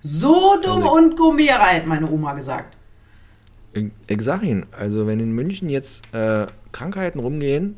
Sodom 0.01 0.83
Also- 0.83 0.95
und 0.95 1.15
Gomera, 1.15 1.73
hat 1.73 1.87
meine 1.87 2.11
Oma 2.11 2.33
gesagt. 2.33 2.75
Ich, 3.71 3.85
ich 4.05 4.21
sag 4.21 4.43
Ihnen, 4.43 4.65
also 4.77 5.07
wenn 5.07 5.21
in 5.21 5.31
München 5.31 5.69
jetzt 5.69 6.13
äh, 6.13 6.45
Krankheiten 6.73 7.19
rumgehen, 7.19 7.77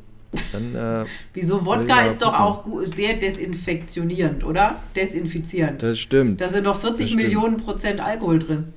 dann 0.52 0.74
äh, 0.74 1.04
Wieso? 1.34 1.64
Wodka 1.64 2.02
ist 2.02 2.22
doch 2.22 2.34
auch 2.34 2.64
sehr 2.82 3.14
desinfektionierend, 3.14 4.44
oder? 4.44 4.76
Desinfizierend. 4.94 5.82
das 5.82 5.98
stimmt. 5.98 6.40
Da 6.40 6.48
sind 6.48 6.64
doch 6.64 6.78
40 6.78 6.98
das 6.98 7.08
stimmt. 7.08 7.22
Millionen 7.22 7.56
Prozent 7.58 8.00
Alkohol 8.00 8.38
drin. 8.38 8.72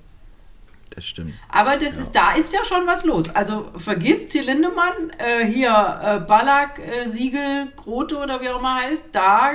Das 0.96 1.06
stimmt. 1.06 1.34
Aber 1.50 1.78
das 1.78 1.96
ist, 1.98 2.12
da 2.14 2.34
ist 2.34 2.52
ja 2.54 2.66
schon 2.66 2.86
was 2.88 3.06
los. 3.06 3.30
Also 3.30 3.70
vergiss 3.78 4.28
Till 4.28 4.44
Lindemann, 4.44 5.12
äh, 5.18 5.46
hier 5.46 5.70
äh, 5.70 6.20
Ballack, 6.20 6.80
äh, 6.80 7.08
Siegel, 7.08 7.68
Grote 7.76 8.18
oder 8.18 8.42
wie 8.42 8.50
auch 8.50 8.60
immer 8.60 8.76
heißt, 8.76 9.10
da, 9.14 9.52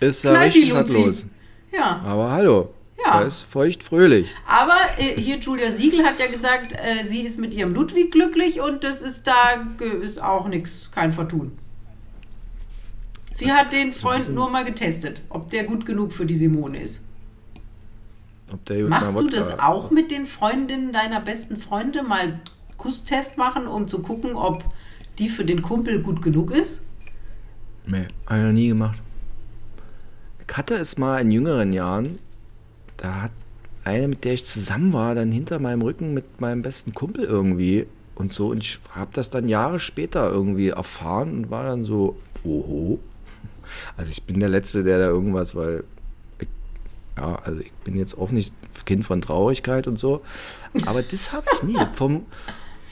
Ist 0.00 0.24
da 0.24 0.32
die 0.32 0.38
richtig 0.44 0.74
was 0.74 0.92
los. 0.92 1.26
ja. 1.72 2.00
Aber 2.04 2.30
hallo, 2.32 2.70
Ja. 3.04 3.20
da 3.20 3.26
ist 3.26 3.42
feucht 3.42 3.82
fröhlich. 3.82 4.28
Aber 4.46 4.78
äh, 4.98 5.20
hier 5.20 5.38
Julia 5.38 5.72
Siegel 5.72 6.04
hat 6.04 6.18
ja 6.18 6.26
gesagt, 6.26 6.72
äh, 6.72 7.04
sie 7.04 7.22
ist 7.22 7.38
mit 7.38 7.54
ihrem 7.54 7.74
Ludwig 7.74 8.10
glücklich 8.10 8.60
und 8.60 8.82
das 8.84 9.02
ist 9.02 9.26
da 9.26 9.66
ist 10.02 10.20
auch 10.22 10.48
nichts, 10.48 10.90
kein 10.92 11.12
Vertun. 11.12 11.56
Sie 13.32 13.52
hat 13.52 13.72
den 13.72 13.92
Freund 13.92 14.34
nur 14.34 14.50
mal 14.50 14.64
getestet, 14.64 15.20
ob 15.28 15.50
der 15.50 15.62
gut 15.62 15.86
genug 15.86 16.12
für 16.12 16.26
die 16.26 16.34
Simone 16.34 16.82
ist. 16.82 17.02
Ob 18.52 18.64
der 18.64 18.80
gut 18.80 18.90
Machst 18.90 19.14
du 19.14 19.28
das 19.28 19.60
auch 19.60 19.92
mit 19.92 20.10
den 20.10 20.26
Freundinnen 20.26 20.92
deiner 20.92 21.20
besten 21.20 21.56
Freunde? 21.56 22.02
Mal 22.02 22.40
Kusstest 22.78 23.38
machen, 23.38 23.68
um 23.68 23.86
zu 23.86 24.02
gucken, 24.02 24.34
ob 24.34 24.64
die 25.18 25.28
für 25.28 25.44
den 25.44 25.62
Kumpel 25.62 26.02
gut 26.02 26.20
genug 26.22 26.50
ist? 26.50 26.80
Nee, 27.86 28.06
habe 28.26 28.40
ich 28.40 28.46
noch 28.46 28.52
nie 28.52 28.68
gemacht. 28.68 29.00
Ich 30.46 30.56
hatte 30.56 30.74
es 30.74 30.98
mal 30.98 31.20
in 31.20 31.30
jüngeren 31.30 31.72
Jahren, 31.72 32.18
da 32.98 33.22
hat 33.22 33.30
eine, 33.84 34.08
mit 34.08 34.24
der 34.24 34.34
ich 34.34 34.44
zusammen 34.44 34.92
war, 34.92 35.14
dann 35.14 35.32
hinter 35.32 35.58
meinem 35.58 35.82
Rücken 35.82 36.12
mit 36.12 36.40
meinem 36.40 36.62
besten 36.62 36.92
Kumpel 36.92 37.24
irgendwie 37.24 37.86
und 38.14 38.32
so. 38.32 38.48
Und 38.48 38.62
ich 38.62 38.78
habe 38.90 39.10
das 39.12 39.30
dann 39.30 39.48
Jahre 39.48 39.80
später 39.80 40.30
irgendwie 40.30 40.68
erfahren 40.68 41.36
und 41.36 41.50
war 41.50 41.64
dann 41.64 41.84
so, 41.84 42.18
oho. 42.44 42.98
Also 43.96 44.10
ich 44.10 44.22
bin 44.24 44.40
der 44.40 44.48
Letzte, 44.48 44.82
der 44.82 44.98
da 44.98 45.06
irgendwas, 45.06 45.54
weil 45.54 45.84
ich, 46.38 46.48
ja, 47.16 47.36
also 47.36 47.60
ich 47.60 47.72
bin 47.84 47.96
jetzt 47.96 48.16
auch 48.16 48.30
nicht 48.30 48.52
Kind 48.84 49.04
von 49.04 49.20
Traurigkeit 49.20 49.86
und 49.86 49.98
so. 49.98 50.22
Aber 50.86 51.02
das 51.02 51.32
habe 51.32 51.46
ich 51.54 51.62
nie. 51.62 51.78
Vom, 51.92 52.26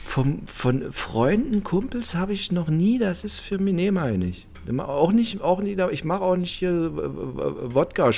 vom, 0.05 0.47
von 0.47 0.93
Freunden, 0.93 1.65
Kumpels 1.65 2.15
habe 2.15 2.31
ich 2.31 2.51
noch 2.53 2.69
nie, 2.69 2.97
das 2.97 3.25
ist 3.25 3.41
für 3.41 3.57
mich, 3.57 3.73
nee, 3.73 3.91
meine 3.91 4.25
ich. 4.25 4.47
Auch 4.77 5.11
nicht, 5.11 5.41
auch 5.41 5.59
nicht, 5.59 5.79
ich 5.91 6.05
mache 6.05 6.21
auch 6.21 6.37
nicht 6.37 6.53
hier 6.53 6.69
äh, 6.69 6.79
äh, 6.79 7.73
Wodka 7.75 8.11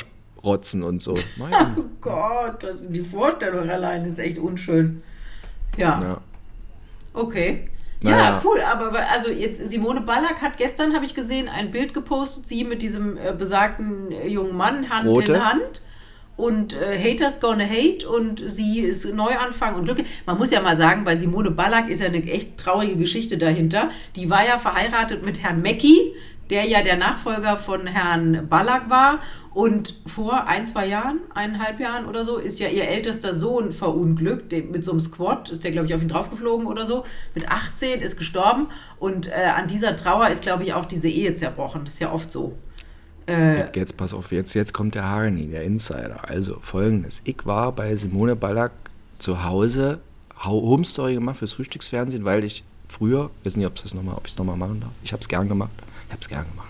rotzen 0.44 0.84
und 0.84 1.02
so. 1.02 1.16
Mein, 1.38 1.52
Oh 1.78 1.84
Gott, 2.02 2.64
das, 2.64 2.88
die 2.88 3.02
Vorstellung 3.02 3.70
allein 3.70 4.06
ist 4.06 4.20
echt 4.20 4.38
unschön. 4.38 5.02
Ja, 5.78 6.02
ja. 6.02 6.22
okay. 7.14 7.70
Ja, 8.02 8.12
Naja. 8.12 8.42
cool, 8.46 8.62
aber 8.62 8.94
also 9.10 9.30
jetzt 9.30 9.70
Simone 9.70 10.00
Ballack 10.02 10.42
hat 10.42 10.58
gestern, 10.58 10.94
habe 10.96 11.04
ich 11.04 11.14
gesehen, 11.16 11.50
ein 11.50 11.70
Bild 11.70 11.94
gepostet, 11.94 12.48
sie 12.48 12.64
mit 12.64 12.82
diesem 12.82 13.18
äh, 13.18 13.34
besagten 13.38 14.10
äh, 14.12 14.28
jungen 14.28 14.56
Mann 14.56 14.90
Hand 14.90 15.06
Rote. 15.06 15.34
in 15.34 15.44
Hand. 15.46 15.82
Und 16.38 16.74
äh, 16.82 16.98
Haters 16.98 17.42
gonna 17.42 17.66
hate 17.66 18.08
und 18.08 18.42
sie 18.48 18.80
ist 18.80 19.04
Neuanfang 19.14 19.76
und 19.76 19.84
glücklich. 19.84 20.08
Man 20.26 20.38
muss 20.38 20.52
ja 20.52 20.62
mal 20.62 20.78
sagen, 20.78 21.04
bei 21.04 21.18
Simone 21.18 21.52
Ballack 21.52 21.90
ist 21.90 22.00
ja 22.00 22.08
eine 22.08 22.24
echt 22.32 22.58
traurige 22.58 22.96
Geschichte 22.96 23.38
dahinter. 23.38 23.90
Die 24.16 24.30
war 24.30 24.46
ja 24.48 24.58
verheiratet 24.58 25.26
mit 25.26 25.44
Herrn 25.44 25.62
Mecki, 25.62 26.14
der 26.50 26.66
ja 26.66 26.82
der 26.84 26.98
Nachfolger 26.98 27.56
von 27.58 27.86
Herrn 27.88 28.48
Ballack 28.50 28.90
war. 28.90 29.20
Und 29.54 29.96
vor 30.06 30.48
ein, 30.48 30.66
zwei 30.68 30.86
Jahren, 30.88 31.20
eineinhalb 31.34 31.80
Jahren 31.80 32.06
oder 32.06 32.24
so, 32.24 32.38
ist 32.38 32.60
ja 32.60 32.68
ihr 32.70 32.88
ältester 32.88 33.34
Sohn 33.34 33.72
verunglückt. 33.72 34.52
Mit 34.72 34.86
so 34.86 34.92
einem 34.92 35.00
Squad 35.00 35.50
ist 35.50 35.64
der, 35.64 35.72
glaube 35.72 35.88
ich, 35.88 35.94
auf 35.94 36.02
ihn 36.02 36.08
draufgeflogen 36.08 36.68
oder 36.68 36.86
so. 36.86 37.04
Mit 37.36 37.50
18 37.50 38.02
ist 38.02 38.18
gestorben. 38.18 38.68
Und 39.00 39.28
äh, 39.28 39.32
an 39.56 39.68
dieser 39.68 39.96
Trauer 39.96 40.30
ist, 40.30 40.42
glaube 40.42 40.64
ich, 40.64 40.74
auch 40.74 40.86
diese 40.86 41.10
Ehe 41.10 41.36
zerbrochen. 41.36 41.86
Das 41.86 41.96
ist 41.96 42.00
ja 42.00 42.12
oft 42.12 42.32
so. 42.32 42.58
Äh, 43.28 43.76
Jetzt 43.78 43.96
pass 43.98 44.14
auf, 44.14 44.32
jetzt, 44.32 44.54
jetzt 44.56 44.74
kommt 44.74 44.96
der 44.96 45.08
Harni, 45.08 45.48
der 45.48 45.64
Insider. 45.64 46.28
Also 46.28 46.58
folgendes. 46.60 47.22
Ich 47.26 47.46
war 47.46 47.72
bei 47.72 47.96
Simone 47.96 48.36
Ballack 48.36 48.72
zu 49.20 49.44
Hause, 49.44 50.00
Hau- 50.44 50.62
Home 50.62 50.86
Story 50.86 51.14
gemacht 51.16 51.38
fürs 51.38 51.54
Frühstücksfernsehen, 51.54 52.26
weil 52.26 52.44
ich 52.44 52.64
früher, 52.88 53.30
weiß 53.44 53.56
nicht, 53.56 53.68
ob 53.68 53.76
ich 53.78 53.86
es 53.86 53.94
nochmal 53.94 54.16
noch 54.38 54.46
mal 54.46 54.56
machen 54.56 54.80
darf. 54.82 54.90
Ich 55.04 55.12
habe 55.12 55.22
es 55.22 55.28
gern 55.28 55.48
gemacht. 55.48 55.70
Ich 56.10 56.14
habe 56.14 56.28
gern 56.28 56.46
gemacht. 56.52 56.70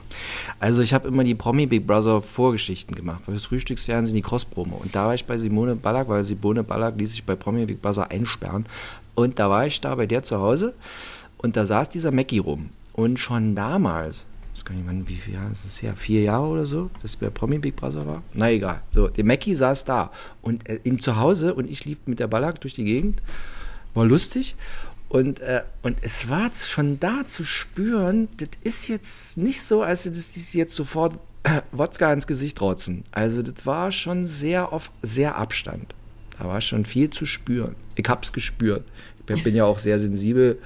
Also 0.59 0.81
ich 0.81 0.93
habe 0.93 1.07
immer 1.07 1.23
die 1.23 1.35
Promi 1.35 1.65
Big 1.65 1.87
Brother 1.87 2.21
Vorgeschichten 2.21 2.93
gemacht, 2.93 3.23
fürs 3.23 3.45
Frühstücksfernsehen, 3.45 4.15
die 4.15 4.21
Cross-Promo. 4.21 4.75
Und 4.75 4.93
da 4.93 5.07
war 5.07 5.15
ich 5.15 5.25
bei 5.25 5.37
Simone 5.37 5.75
Ballack, 5.75 6.09
weil 6.09 6.23
Simone 6.23 6.63
Ballack 6.63 6.97
ließ 6.97 7.11
sich 7.11 7.23
bei 7.23 7.35
Promi 7.35 7.65
Big 7.65 7.81
Brother 7.81 8.11
einsperren. 8.11 8.65
Und 9.15 9.39
da 9.39 9.49
war 9.49 9.65
ich 9.65 9.79
da 9.79 9.95
bei 9.95 10.05
der 10.05 10.23
zu 10.23 10.39
Hause 10.39 10.73
und 11.37 11.55
da 11.55 11.65
saß 11.65 11.89
dieser 11.89 12.11
Mackie 12.11 12.39
rum. 12.39 12.69
Und 12.93 13.17
schon 13.17 13.55
damals, 13.55 14.25
das 14.53 14.65
kann 14.65 14.77
ich 14.77 14.85
mal, 14.85 15.07
wie 15.07 15.15
viel 15.15 15.35
Jahre 15.35 15.51
ist 15.53 15.65
es 15.65 15.81
her? 15.81 15.93
Vier 15.95 16.21
Jahre 16.23 16.47
oder 16.47 16.65
so, 16.65 16.89
dass 17.01 17.15
bei 17.15 17.29
Promi 17.29 17.59
Big 17.59 17.77
Brother 17.77 18.05
war? 18.05 18.23
Na 18.33 18.51
egal. 18.51 18.81
So, 18.93 19.07
der 19.07 19.23
Mackie 19.23 19.55
saß 19.55 19.85
da 19.85 20.11
und 20.41 20.67
äh, 20.67 20.81
ihm 20.83 20.99
zu 20.99 21.15
Hause 21.15 21.53
und 21.53 21.69
ich 21.69 21.85
lief 21.85 21.97
mit 22.05 22.19
der 22.19 22.27
Ballack 22.27 22.59
durch 22.59 22.73
die 22.73 22.83
Gegend. 22.83 23.21
War 23.93 24.05
lustig. 24.05 24.55
Und, 25.09 25.39
äh, 25.39 25.63
und 25.81 25.97
es 26.01 26.29
war 26.29 26.51
schon 26.53 26.99
da 26.99 27.25
zu 27.27 27.43
spüren, 27.43 28.29
das 28.37 28.49
ist 28.63 28.87
jetzt 28.87 29.37
nicht 29.37 29.61
so, 29.61 29.81
als 29.81 30.03
dass 30.03 30.31
die 30.31 30.57
jetzt 30.57 30.75
sofort 30.75 31.15
äh, 31.43 31.61
Wodka 31.71 32.13
ins 32.13 32.27
Gesicht 32.27 32.61
rotzen. 32.61 33.03
Also 33.11 33.41
das 33.41 33.65
war 33.65 33.91
schon 33.91 34.27
sehr 34.27 34.71
auf 34.71 34.91
sehr 35.01 35.35
Abstand. 35.35 35.93
Da 36.37 36.47
war 36.47 36.61
schon 36.61 36.85
viel 36.85 37.09
zu 37.09 37.25
spüren. 37.25 37.75
Ich 37.95 38.07
hab's 38.07 38.31
gespürt. 38.31 38.85
Ich 39.31 39.43
bin 39.43 39.55
ja 39.55 39.65
auch 39.65 39.77
sehr 39.77 39.99
sensibel. 39.99 40.57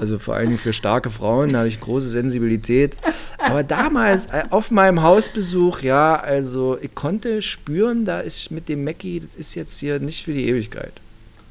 Also 0.00 0.18
vor 0.18 0.34
allem 0.34 0.56
für 0.56 0.72
starke 0.72 1.10
Frauen 1.10 1.54
habe 1.54 1.68
ich 1.68 1.80
große 1.80 2.08
Sensibilität. 2.08 2.96
Aber 3.38 3.62
damals 3.62 4.26
äh, 4.26 4.44
auf 4.50 4.70
meinem 4.70 5.02
Hausbesuch, 5.02 5.82
ja, 5.82 6.16
also 6.16 6.78
ich 6.80 6.94
konnte 6.94 7.42
spüren, 7.42 8.04
da 8.04 8.20
ist 8.20 8.50
mit 8.50 8.68
dem 8.68 8.84
Mackie, 8.84 9.20
das 9.20 9.36
ist 9.36 9.54
jetzt 9.54 9.78
hier 9.78 9.98
nicht 9.98 10.24
für 10.24 10.32
die 10.32 10.48
Ewigkeit. 10.48 10.92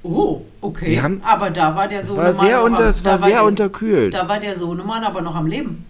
Oh, 0.03 0.41
okay. 0.61 1.01
Haben- 1.01 1.21
aber 1.23 1.49
da 1.49 1.75
war 1.75 1.87
der 1.87 2.03
Sohnemann. 2.03 2.25
war 2.27 2.33
sehr, 2.33 2.57
noch 2.57 2.63
unter, 2.65 2.83
es 2.87 3.03
war 3.03 3.17
sehr 3.17 3.29
der- 3.29 3.43
unterkühlt. 3.45 4.13
Da 4.13 4.27
war 4.27 4.39
der 4.39 4.55
Sohnemann 4.57 5.03
aber 5.03 5.21
noch 5.21 5.35
am 5.35 5.47
Leben. 5.47 5.85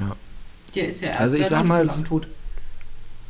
Ja. 0.00 0.16
Der 0.74 0.88
ist 0.88 1.00
ja 1.00 1.08
erst 1.08 1.20
Also 1.20 1.36
ich 1.36 1.46
sag 1.46 1.64
mal, 1.64 1.88
so 1.88 2.04
tot. 2.04 2.26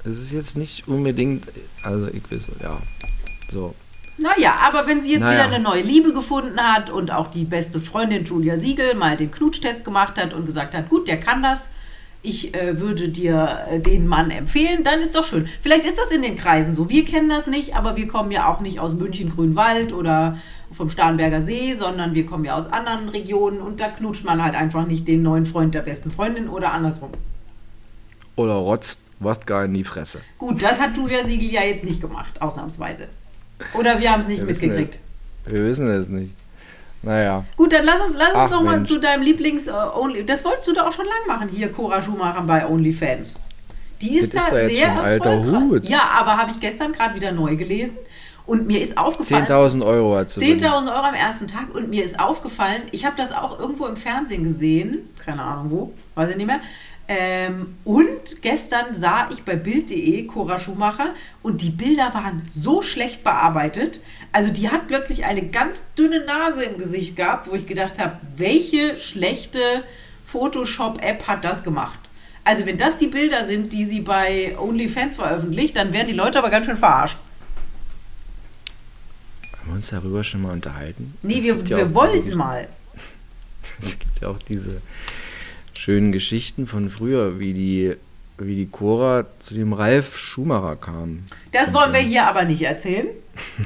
Es 0.05 0.19
ist 0.21 0.33
jetzt 0.33 0.57
nicht 0.57 0.89
unbedingt, 0.89 1.45
also 1.83 2.09
ich 2.09 2.23
weiß, 2.31 2.47
ja, 2.62 2.79
so. 3.53 3.75
Naja, 4.16 4.57
aber 4.66 4.87
wenn 4.89 5.03
sie 5.03 5.12
jetzt 5.12 5.21
Naja. 5.21 5.45
wieder 5.47 5.55
eine 5.55 5.62
neue 5.62 5.83
Liebe 5.83 6.12
gefunden 6.12 6.59
hat 6.59 6.91
und 6.91 7.11
auch 7.12 7.29
die 7.29 7.45
beste 7.45 7.81
Freundin 7.81 8.25
Julia 8.25 8.59
Siegel 8.59 8.95
mal 8.95 9.16
den 9.16 9.31
Knutschtest 9.31 9.85
gemacht 9.85 10.19
hat 10.19 10.33
und 10.35 10.47
gesagt 10.47 10.75
hat, 10.75 10.89
gut, 10.89 11.07
der 11.09 11.21
kann 11.21 11.43
das, 11.43 11.73
ich 12.23 12.55
äh, 12.55 12.81
würde 12.81 13.09
dir 13.09 13.66
äh, 13.71 13.81
den 13.81 14.07
Mann 14.07 14.31
empfehlen, 14.31 14.83
dann 14.83 15.01
ist 15.01 15.14
doch 15.14 15.25
schön. 15.25 15.49
Vielleicht 15.62 15.85
ist 15.85 15.99
das 15.99 16.11
in 16.11 16.23
den 16.23 16.37
Kreisen 16.37 16.75
so. 16.75 16.89
Wir 16.91 17.05
kennen 17.05 17.29
das 17.29 17.47
nicht, 17.47 17.77
aber 17.77 17.97
wir 17.97 18.09
kommen 18.09 18.31
ja 18.31 18.53
auch 18.53 18.61
nicht 18.61 18.81
aus 18.81 18.95
München 18.95 19.35
Grünwald 19.35 19.93
oder 19.93 20.39
vom 20.73 20.91
Starnberger 20.91 21.43
See, 21.43 21.75
sondern 21.75 22.14
wir 22.14 22.27
kommen 22.27 22.45
ja 22.45 22.57
aus 22.57 22.71
anderen 22.71 23.09
Regionen 23.09 23.61
und 23.61 23.81
da 23.81 23.89
knutscht 23.89 24.25
man 24.25 24.43
halt 24.43 24.55
einfach 24.55 24.87
nicht 24.87 25.07
den 25.07 25.23
neuen 25.23 25.47
Freund 25.47 25.75
der 25.75 25.83
besten 25.83 26.11
Freundin 26.11 26.49
oder 26.49 26.73
andersrum. 26.73 27.11
Oder 28.37 28.55
rotzt 28.55 29.01
Wodka 29.21 29.64
in 29.64 29.75
die 29.75 29.85
Fresse. 29.85 30.21
Gut, 30.39 30.62
das 30.62 30.79
hat 30.79 30.97
Julia 30.97 31.25
Siegel 31.25 31.51
ja 31.51 31.62
jetzt 31.62 31.85
nicht 31.85 32.01
gemacht, 32.01 32.41
ausnahmsweise. 32.41 33.09
Oder 33.75 33.99
wir 34.01 34.12
haben 34.12 34.21
es 34.21 34.29
nicht 34.29 34.43
Wir 34.43 34.49
wissen 34.49 34.69
mitgekriegt. 34.69 34.99
Wir 35.47 35.64
wissen 35.64 35.89
es 35.89 36.09
nicht. 36.09 36.35
Naja, 37.03 37.44
Gut, 37.57 37.72
dann 37.72 37.84
lass 37.84 38.01
uns, 38.01 38.14
lass 38.16 38.30
uns 38.30 38.36
Ach, 38.36 38.51
doch 38.51 38.62
mal 38.62 38.76
Mensch. 38.76 38.88
zu 38.88 38.99
deinem 38.99 39.22
Lieblings 39.22 39.68
äh. 39.68 40.24
Das 40.26 40.44
wolltest 40.44 40.66
du 40.66 40.72
doch 40.72 40.86
auch 40.86 40.92
schon 40.92 41.07
lang 41.07 41.38
machen 41.38 41.49
hier, 41.49 41.70
Cora 41.70 42.03
Schumacher 42.03 42.42
bei 42.42 42.66
OnlyFans. 42.66 43.34
Die 44.01 44.18
ist 44.18 44.34
Das 44.34 44.44
ist 44.44 44.53
da 44.53 44.59
jetzt 44.61 44.76
sehr 44.76 44.88
erfolgreich. 44.88 45.61
Hut. 45.61 45.88
Ja, 45.88 46.03
aber 46.12 46.36
habe 46.36 46.51
ich 46.51 46.61
gestern 46.61 46.92
gerade 46.92 47.14
wieder 47.14 47.32
neu 47.32 47.57
gelesen 47.57 47.96
und 48.46 48.66
mir 48.66 48.80
ist 48.80 48.96
aufgefallen. 48.96 49.46
10.000 49.46 49.84
Euro 49.84 50.16
hat 50.16 50.30
sie. 50.30 50.40
10.000 50.40 50.86
Euro 50.86 51.05
am 51.05 51.14
ersten 51.14 51.46
Tag 51.46 51.74
und 51.74 51.90
mir 51.90 52.03
ist 52.03 52.18
aufgefallen, 52.18 52.82
ich 52.92 53.05
habe 53.05 53.16
das 53.16 53.30
auch 53.32 53.59
irgendwo 53.59 53.86
im 53.86 53.96
Fernsehen 53.96 54.44
gesehen, 54.44 55.11
keine 55.24 55.42
Ahnung 55.42 55.70
wo, 55.70 55.92
weiß 56.14 56.30
ich 56.30 56.36
nicht 56.36 56.46
mehr. 56.46 56.61
Ähm, 57.11 57.76
und 57.84 58.42
gestern 58.42 58.92
sah 58.92 59.30
ich 59.32 59.42
bei 59.42 59.56
Bild.de 59.56 60.26
Cora 60.26 60.59
Schumacher 60.59 61.14
und 61.42 61.62
die 61.62 61.70
Bilder 61.70 62.12
waren 62.12 62.42
so 62.54 62.82
schlecht 62.82 63.24
bearbeitet. 63.24 64.02
Also 64.30 64.52
die 64.52 64.68
hat 64.68 64.88
plötzlich 64.88 65.24
eine 65.24 65.48
ganz 65.48 65.84
dünne 65.96 66.24
Nase 66.26 66.64
im 66.64 66.76
Gesicht 66.76 67.16
gehabt, 67.16 67.50
wo 67.50 67.54
ich 67.54 67.66
gedacht 67.66 67.98
habe, 67.98 68.18
welche 68.36 68.98
schlechte 68.98 69.84
Photoshop-App 70.26 71.26
hat 71.26 71.44
das 71.44 71.64
gemacht? 71.64 71.98
Also 72.44 72.66
wenn 72.66 72.76
das 72.76 72.98
die 72.98 73.06
Bilder 73.06 73.46
sind, 73.46 73.72
die 73.72 73.86
sie 73.86 74.00
bei 74.00 74.56
OnlyFans 74.59 75.16
veröffentlicht, 75.16 75.76
dann 75.76 75.94
werden 75.94 76.09
die 76.09 76.14
Leute 76.14 76.38
aber 76.38 76.50
ganz 76.50 76.66
schön 76.66 76.76
verarscht. 76.76 77.16
Haben 79.59 79.68
wir 79.68 79.74
uns 79.76 79.88
darüber 79.88 80.22
schon 80.22 80.42
mal 80.42 80.52
unterhalten? 80.52 81.14
Nee, 81.22 81.38
Es 81.38 81.44
wir, 81.44 81.56
ja 81.56 81.76
wir 81.78 81.86
auch 81.86 81.94
wollten 81.94 82.24
diese, 82.24 82.36
mal. 82.36 82.68
Es 83.80 83.98
gibt 83.98 84.20
ja 84.20 84.28
auch 84.28 84.38
diese 84.38 84.82
schönen 85.79 86.12
Geschichten 86.12 86.66
von 86.66 86.89
früher, 86.91 87.39
wie 87.39 87.53
die, 87.55 87.95
wie 88.39 88.57
die 88.57 88.66
Cora 88.66 89.26
zu 89.39 89.55
dem 89.55 89.72
Ralf 89.72 90.18
Schumacher 90.18 90.76
kam. 90.76 91.22
Das 91.53 91.72
wollen 91.72 91.93
wir 91.93 92.01
hier 92.01 92.26
aber 92.26 92.45
nicht 92.45 92.62
erzählen. 92.62 93.07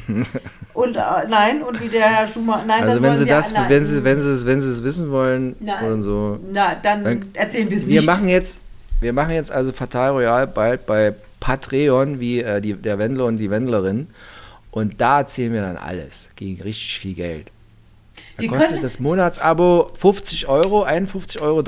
Und 0.75 0.97
äh, 0.97 1.01
nein, 1.29 1.63
und 1.63 1.83
wie 1.83 1.89
der 1.89 2.09
Herr 2.09 2.29
Schumacher. 2.29 2.65
Nein, 2.67 2.83
Also 2.85 3.03
wenn 3.03 3.15
sie 3.17 3.27
wir, 3.27 3.35
das, 3.35 3.53
nein. 3.53 3.69
wenn 3.69 3.85
sie, 3.85 4.05
wenn 4.05 4.23
sie 4.23 4.31
es, 4.31 4.47
wenn 4.47 4.61
sie 4.63 4.69
es 4.71 4.83
wissen 4.83 5.11
wollen 5.11 5.55
Nein. 5.61 5.85
oder 5.85 6.01
so. 6.03 6.41
Na, 6.51 6.75
dann 6.75 7.05
Dann- 7.05 7.29
erzählen 7.35 7.69
wir 7.71 7.77
es 7.77 7.87
Wir 7.87 8.01
nicht. 8.01 8.07
machen 8.07 8.27
jetzt, 8.27 8.59
wir 9.01 9.13
machen 9.13 9.35
jetzt 9.35 9.53
also 9.53 9.71
Fatal 9.73 10.13
Royal 10.13 10.47
bald 10.47 10.87
bei 10.87 11.15
Patreon, 11.41 12.21
wie 12.21 12.41
äh, 12.41 12.63
die, 12.63 12.73
der 12.73 12.99
Wendler 12.99 13.27
und 13.27 13.37
die 13.37 13.51
Wendlerin. 13.51 14.07
Und 14.71 14.99
da 15.03 15.19
erzählen 15.21 15.53
wir 15.53 15.61
dann 15.61 15.77
alles 15.77 16.31
gegen 16.37 16.63
richtig 16.63 16.99
viel 16.99 17.13
Geld. 17.15 17.51
Da 18.49 18.57
kostet 18.57 18.83
das 18.83 19.01
Monatsabo 19.01 19.91
50 19.95 20.49
Euro, 20.49 20.85
51,30 20.85 21.41
Euro 21.43 21.63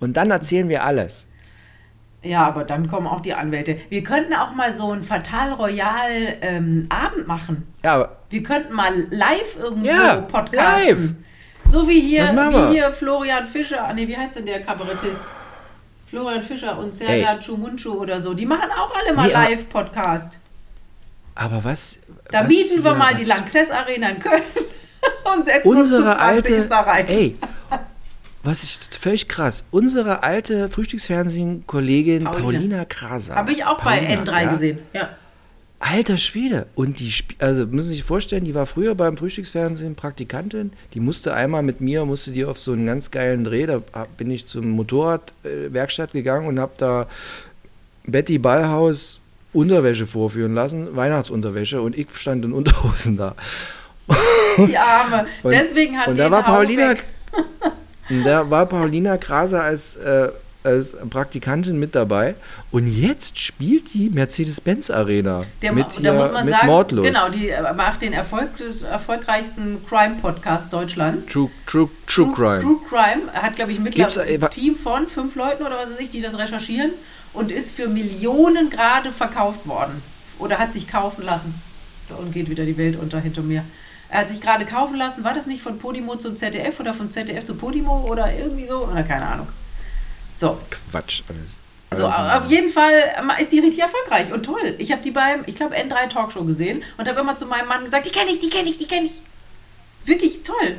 und 0.00 0.16
dann 0.16 0.30
erzählen 0.30 0.68
wir 0.68 0.84
alles. 0.84 1.26
ja, 2.22 2.42
aber 2.46 2.64
dann 2.64 2.88
kommen 2.88 3.06
auch 3.06 3.20
die 3.20 3.34
Anwälte. 3.34 3.78
Wir 3.88 4.02
könnten 4.02 4.34
auch 4.34 4.52
mal 4.54 4.74
so 4.76 4.90
einen 4.90 5.02
Fatal 5.04 5.52
Royal 5.52 6.36
ähm, 6.40 6.86
Abend 6.88 7.26
machen. 7.28 7.68
Ja, 7.84 8.08
Wir 8.30 8.42
könnten 8.42 8.72
mal 8.72 8.92
live 9.10 9.56
irgendwo 9.58 9.86
Ja, 9.86 10.16
podcasten. 10.22 10.86
live. 10.86 11.00
So 11.70 11.88
wie 11.88 12.00
hier, 12.00 12.24
wie 12.28 12.72
hier 12.74 12.92
Florian 12.92 13.46
Fischer. 13.46 13.84
Ah, 13.86 13.92
nee, 13.92 14.06
wie 14.08 14.16
heißt 14.16 14.36
denn 14.36 14.46
der 14.46 14.62
Kabarettist? 14.62 15.22
Florian 16.08 16.42
Fischer 16.42 16.78
und 16.78 16.94
Serda 16.94 17.32
Ey. 17.34 17.38
Chumunchu 17.40 17.92
oder 17.94 18.20
so. 18.22 18.32
Die 18.34 18.46
machen 18.46 18.70
auch 18.70 18.92
alle 18.94 19.12
mal 19.14 19.26
Nee, 19.26 19.32
Live-Podcast. 19.32 20.38
aber 21.34 21.64
was? 21.64 21.98
Da 22.30 22.40
was 22.42 22.48
mieten 22.48 22.82
wir 22.84 22.90
hier- 22.92 22.98
mal 22.98 23.14
die 23.16 23.24
Lanxess 23.24 23.70
Arena 23.70 24.10
in 24.10 24.18
Köln 24.20 24.42
und 25.34 25.44
setzen 25.44 25.68
uns 25.68 25.88
zu 25.88 25.96
Unsere 25.96 26.16
20 26.16 26.54
alte, 26.54 26.68
da 26.68 26.80
rein. 26.80 27.06
ey, 27.08 27.36
was 28.42 28.62
ist 28.62 28.96
völlig 28.98 29.26
krass. 29.28 29.64
Unsere 29.70 30.22
alte 30.22 30.68
Frühstücksfernsehen-Kollegin 30.70 32.24
Paulina. 32.24 32.42
Paulina, 32.42 32.84
Kraser. 32.84 33.34
Habe 33.34 33.52
ich 33.52 33.64
auch 33.64 33.82
bei 33.82 33.98
Paulina, 33.98 34.22
N3 34.22 34.42
ja? 34.42 34.52
gesehen. 34.52 34.78
Ja. 34.92 35.08
Alter 35.78 36.16
Schwede. 36.16 36.66
Und 36.74 37.00
die, 37.00 37.08
sp- 37.12 37.36
also 37.38 37.66
müssen 37.66 37.88
Sie 37.88 37.96
sich 37.96 38.02
vorstellen, 38.04 38.44
die 38.44 38.54
war 38.54 38.64
früher 38.66 38.94
beim 38.94 39.16
Frühstücksfernsehen 39.16 39.94
Praktikantin. 39.94 40.72
Die 40.94 41.00
musste 41.00 41.34
einmal 41.34 41.62
mit 41.62 41.80
mir, 41.80 42.04
musste 42.06 42.30
die 42.30 42.44
auf 42.44 42.58
so 42.58 42.72
einen 42.72 42.86
ganz 42.86 43.10
geilen 43.10 43.44
Dreh. 43.44 43.66
Da 43.66 43.82
bin 44.16 44.30
ich 44.30 44.46
zum 44.46 44.70
Motorradwerkstatt 44.70 46.12
gegangen 46.12 46.46
und 46.46 46.58
habe 46.58 46.72
da 46.78 47.06
Betty 48.06 48.38
Ballhaus 48.38 49.20
Unterwäsche 49.52 50.06
vorführen 50.06 50.54
lassen, 50.54 50.96
Weihnachtsunterwäsche. 50.96 51.80
Und 51.82 51.96
ich 51.96 52.08
stand 52.14 52.44
in 52.44 52.52
Unterhosen 52.52 53.16
da. 53.16 53.34
Die 54.58 54.76
Arme. 54.78 55.26
Und- 55.42 55.50
Deswegen 55.52 55.98
hat 55.98 56.08
und 56.08 56.14
die 56.14 56.20
da 56.20 56.30
war 56.30 56.42
Paulina, 56.44 56.94
und 58.10 58.24
da 58.24 58.48
war 58.50 58.66
Paulina 58.66 59.16
Kraser 59.18 59.62
als, 59.62 59.96
äh, 59.96 60.28
als 60.64 60.96
Praktikantin 61.10 61.78
mit 61.78 61.94
dabei. 61.94 62.34
Und 62.70 62.86
jetzt 62.86 63.38
spielt 63.38 63.92
die 63.94 64.08
Mercedes-Benz 64.10 64.90
Arena 64.90 65.44
Der, 65.62 65.72
mit, 65.72 65.86
da 65.96 66.00
hier, 66.00 66.12
muss 66.14 66.32
man 66.32 66.44
mit 66.44 66.54
sagen, 66.54 66.66
Mordlos. 66.66 67.06
genau, 67.06 67.28
die 67.28 67.48
äh, 67.50 67.72
macht 67.74 68.02
den 68.02 68.12
Erfolg 68.12 68.56
des 68.58 68.82
erfolgreichsten 68.82 69.84
Crime-Podcast 69.88 70.72
Deutschlands. 70.72 71.26
True, 71.26 71.50
true, 71.66 71.88
true 72.06 72.32
Crime. 72.34 72.60
True 72.62 72.78
Crime 72.88 73.32
hat, 73.32 73.56
glaube 73.56 73.72
ich, 73.72 73.78
mittlerweile 73.80 74.26
äh, 74.26 74.38
ein 74.42 74.50
Team 74.50 74.76
von 74.76 75.06
fünf 75.08 75.34
Leuten 75.36 75.64
oder 75.64 75.76
was 75.78 75.90
weiß 75.90 76.00
ich, 76.00 76.10
die 76.10 76.20
das 76.20 76.38
recherchieren 76.38 76.92
und 77.32 77.52
ist 77.52 77.76
für 77.76 77.86
Millionen 77.88 78.70
gerade 78.70 79.12
verkauft 79.12 79.66
worden. 79.68 80.02
Oder 80.38 80.58
hat 80.58 80.72
sich 80.72 80.88
kaufen 80.88 81.22
lassen. 81.24 81.54
Und 82.18 82.32
geht 82.32 82.48
wieder 82.48 82.64
die 82.64 82.76
Welt 82.78 82.96
unter 83.00 83.18
hinter 83.20 83.42
mir. 83.42 83.64
Er 84.08 84.20
hat 84.20 84.28
sich 84.28 84.40
gerade 84.40 84.64
kaufen 84.64 84.96
lassen, 84.96 85.24
war 85.24 85.34
das 85.34 85.46
nicht 85.46 85.62
von 85.62 85.78
Podimo 85.78 86.16
zum 86.16 86.36
ZDF 86.36 86.78
oder 86.80 86.94
von 86.94 87.10
ZDF 87.10 87.44
zu 87.44 87.56
Podimo 87.56 88.06
oder 88.08 88.32
irgendwie 88.32 88.66
so? 88.66 88.86
Oder 88.86 89.02
keine 89.02 89.26
Ahnung. 89.26 89.48
So, 90.36 90.58
Quatsch 90.90 91.22
alles. 91.28 91.58
also 91.90 92.06
Also, 92.06 92.44
auf 92.44 92.50
jeden 92.50 92.68
Fall 92.68 92.92
ist 93.40 93.52
die 93.52 93.58
richtig 93.58 93.80
erfolgreich 93.80 94.32
und 94.32 94.44
toll. 94.44 94.74
Ich 94.78 94.92
habe 94.92 95.02
die 95.02 95.10
beim, 95.10 95.42
ich 95.46 95.56
glaube, 95.56 95.74
N3 95.76 96.08
Talkshow 96.08 96.44
gesehen 96.44 96.82
und 96.98 97.08
habe 97.08 97.20
immer 97.20 97.36
zu 97.36 97.46
meinem 97.46 97.68
Mann 97.68 97.84
gesagt, 97.84 98.06
die 98.06 98.10
kenne 98.10 98.30
ich, 98.30 98.38
die 98.38 98.50
kenne 98.50 98.68
ich, 98.68 98.78
die 98.78 98.86
kenne 98.86 99.06
ich. 99.06 99.22
Wirklich 100.04 100.42
toll. 100.42 100.76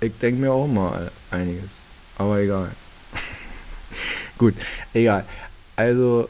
Ich 0.00 0.18
denke 0.18 0.40
mir 0.40 0.52
auch 0.52 0.66
mal 0.66 1.12
einiges. 1.30 1.80
Aber 2.18 2.38
egal. 2.38 2.70
Gut, 4.38 4.54
egal. 4.92 5.24
Also, 5.76 6.28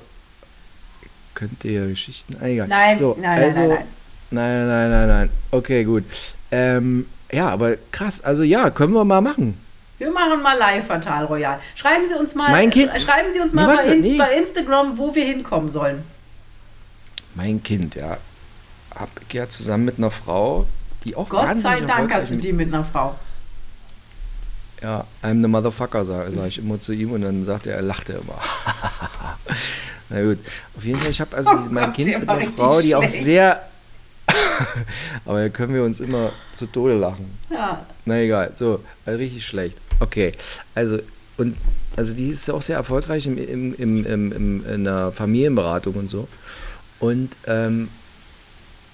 könnt 1.34 1.64
ihr 1.64 1.86
Geschichten. 1.86 2.36
Egal. 2.42 2.68
Nein, 2.68 2.98
so, 2.98 3.16
nein, 3.18 3.42
also, 3.42 3.60
nein, 3.60 3.68
nein. 3.68 3.78
Nein, 3.78 3.88
nein, 4.34 4.90
nein, 4.90 5.08
nein. 5.08 5.30
Okay, 5.50 5.84
gut. 5.84 6.04
Ähm, 6.50 7.06
ja, 7.32 7.48
aber 7.48 7.76
krass. 7.90 8.20
Also, 8.22 8.42
ja, 8.42 8.70
können 8.70 8.92
wir 8.92 9.04
mal 9.04 9.20
machen. 9.20 9.58
Wir 9.98 10.10
machen 10.10 10.42
mal 10.42 10.56
live 10.58 10.86
Fatal 10.86 11.24
Royal. 11.24 11.58
Schreiben 11.76 12.08
Sie 12.08 12.14
uns 12.14 12.34
mal, 12.34 12.50
Mein 12.50 12.70
Kind- 12.70 12.90
sch- 12.92 13.00
schreiben 13.00 13.32
Sie 13.32 13.40
uns 13.40 13.52
mal 13.52 13.76
bei, 13.76 13.86
In 13.86 14.00
nee. 14.00 14.18
bei 14.18 14.36
Instagram, 14.36 14.98
wo 14.98 15.14
wir 15.14 15.24
hinkommen 15.24 15.68
sollen. 15.68 16.02
Mein 17.34 17.62
Kind, 17.62 17.94
ja. 17.94 18.18
Hab 18.94 19.08
ich 19.26 19.34
ja 19.34 19.48
zusammen 19.48 19.84
mit 19.86 19.98
einer 19.98 20.10
Frau, 20.10 20.66
die 21.04 21.16
auch 21.16 21.28
Gott 21.28 21.58
sei 21.58 21.80
Dank 21.80 22.12
hast 22.12 22.30
du 22.30 22.36
die 22.36 22.52
mit 22.52 22.68
einer 22.68 22.84
Frau. 22.84 23.14
Ja, 24.82 25.04
I'm 25.22 25.40
the 25.42 25.48
motherfucker, 25.48 26.04
sage 26.04 26.30
sag 26.32 26.46
ich 26.48 26.58
immer 26.58 26.78
zu 26.80 26.92
ihm 26.92 27.12
und 27.12 27.22
dann 27.22 27.44
sagt 27.44 27.66
er, 27.66 27.76
er 27.76 27.82
lachte 27.82 28.12
immer. 28.14 28.38
Na 30.10 30.22
gut, 30.22 30.38
auf 30.76 30.84
jeden 30.84 30.98
Fall, 30.98 31.10
ich 31.10 31.20
habe 31.20 31.36
also 31.36 31.50
Oh 31.52 31.58
mein 31.70 31.86
Gott, 31.86 31.94
Kind 31.94 32.18
mit 32.20 32.28
einer 32.28 32.50
Frau, 32.56 32.80
die 32.80 32.94
auch 32.94 33.02
schlecht. 33.02 33.24
sehr. 33.24 33.62
Aber 35.24 35.42
da 35.42 35.48
können 35.48 35.74
wir 35.74 35.84
uns 35.84 36.00
immer 36.00 36.32
zu 36.56 36.66
Tode 36.66 36.94
lachen. 36.94 37.38
Ja. 37.50 37.84
Na 38.04 38.20
egal, 38.20 38.52
so, 38.54 38.80
also 39.04 39.18
richtig 39.18 39.44
schlecht. 39.44 39.78
Okay, 40.00 40.32
also, 40.74 40.98
und, 41.36 41.56
also 41.96 42.14
die 42.14 42.28
ist 42.28 42.50
auch 42.50 42.62
sehr 42.62 42.76
erfolgreich 42.76 43.26
im, 43.26 43.38
im, 43.38 43.74
im, 43.74 44.04
im, 44.04 44.32
im, 44.32 44.66
in 44.66 44.84
der 44.84 45.12
Familienberatung 45.12 45.94
und 45.94 46.10
so. 46.10 46.28
Und, 47.00 47.30
ähm, 47.46 47.88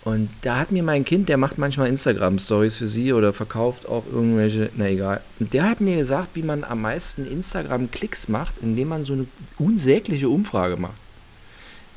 und 0.03 0.31
da 0.43 0.59
hat 0.59 0.73
mir 0.73 0.83
mein 0.83 1.05
Kind, 1.05 1.29
der 1.29 1.37
macht 1.37 1.59
manchmal 1.59 1.89
Instagram-Stories 1.89 2.77
für 2.77 2.87
sie 2.87 3.13
oder 3.13 3.35
verkauft 3.35 3.87
auch 3.87 4.05
irgendwelche, 4.11 4.71
na 4.77 4.89
egal. 4.89 5.21
Und 5.39 5.53
der 5.53 5.69
hat 5.69 5.83
mir 5.83 5.97
gesagt, 5.97 6.31
wie 6.35 6.43
man 6.43 6.65
am 6.65 6.81
meisten 6.81 7.31
Instagram-Klicks 7.31 8.29
macht, 8.29 8.55
indem 8.63 8.89
man 8.89 9.05
so 9.05 9.13
eine 9.13 9.27
unsägliche 9.59 10.31
Umfrage 10.31 10.79
macht. 10.79 10.95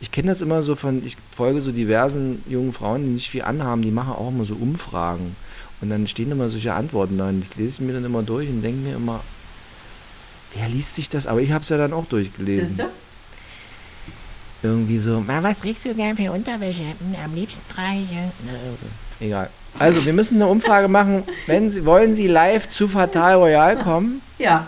Ich 0.04 0.12
kenne 0.12 0.28
das 0.28 0.42
immer 0.42 0.64
so 0.64 0.76
von, 0.76 1.02
ich 1.06 1.16
folge 1.34 1.62
so 1.62 1.72
diversen 1.72 2.44
jungen 2.46 2.74
Frauen, 2.74 3.06
die 3.06 3.12
nicht 3.12 3.30
viel 3.30 3.44
anhaben, 3.44 3.82
die 3.82 3.90
machen 3.90 4.12
auch 4.12 4.28
immer 4.28 4.44
so 4.44 4.54
Umfragen. 4.54 5.38
Und 5.80 5.90
dann 5.90 6.10
stehen 6.10 6.30
immer 6.30 6.50
solche 6.50 6.74
Antworten 6.74 7.18
da 7.18 7.30
und 7.30 7.40
das 7.40 7.56
lese 7.56 7.76
ich 7.76 7.80
mir 7.80 7.94
dann 7.94 8.04
immer 8.04 8.22
durch 8.22 8.50
und 8.50 8.62
denke 8.62 8.82
mir 8.82 8.98
immer, 8.98 9.22
wer 10.56 10.68
liest 10.68 10.96
sich 10.96 11.08
das? 11.08 11.26
Aber 11.26 11.40
ich 11.40 11.54
habe 11.54 11.62
es 11.62 11.70
ja 11.70 11.78
dann 11.78 11.94
auch 11.94 12.04
durchgelesen. 12.04 12.68
Siehst 12.68 12.80
du? 12.80 12.90
Irgendwie 14.62 14.98
so, 14.98 15.22
Ma, 15.22 15.42
was 15.42 15.60
trägst 15.60 15.86
du 15.86 15.96
gern 15.96 16.18
für 16.18 16.34
Unterwäsche? 16.34 16.82
Hm, 16.82 17.16
Am 17.24 17.34
liebsten 17.34 17.62
ich. 17.74 18.12
äh, 18.12 19.26
egal. 19.26 19.50
Also, 19.80 20.06
wir 20.06 20.12
müssen 20.12 20.36
eine 20.36 20.48
Umfrage 20.48 20.90
machen. 20.90 21.24
Wenn 21.48 21.72
Sie, 21.72 21.86
wollen 21.86 22.14
Sie 22.14 22.28
live 22.28 22.68
zu 22.68 22.90
Fatal 22.90 23.36
Royal 23.36 23.78
kommen? 23.78 24.22
Ja. 24.38 24.68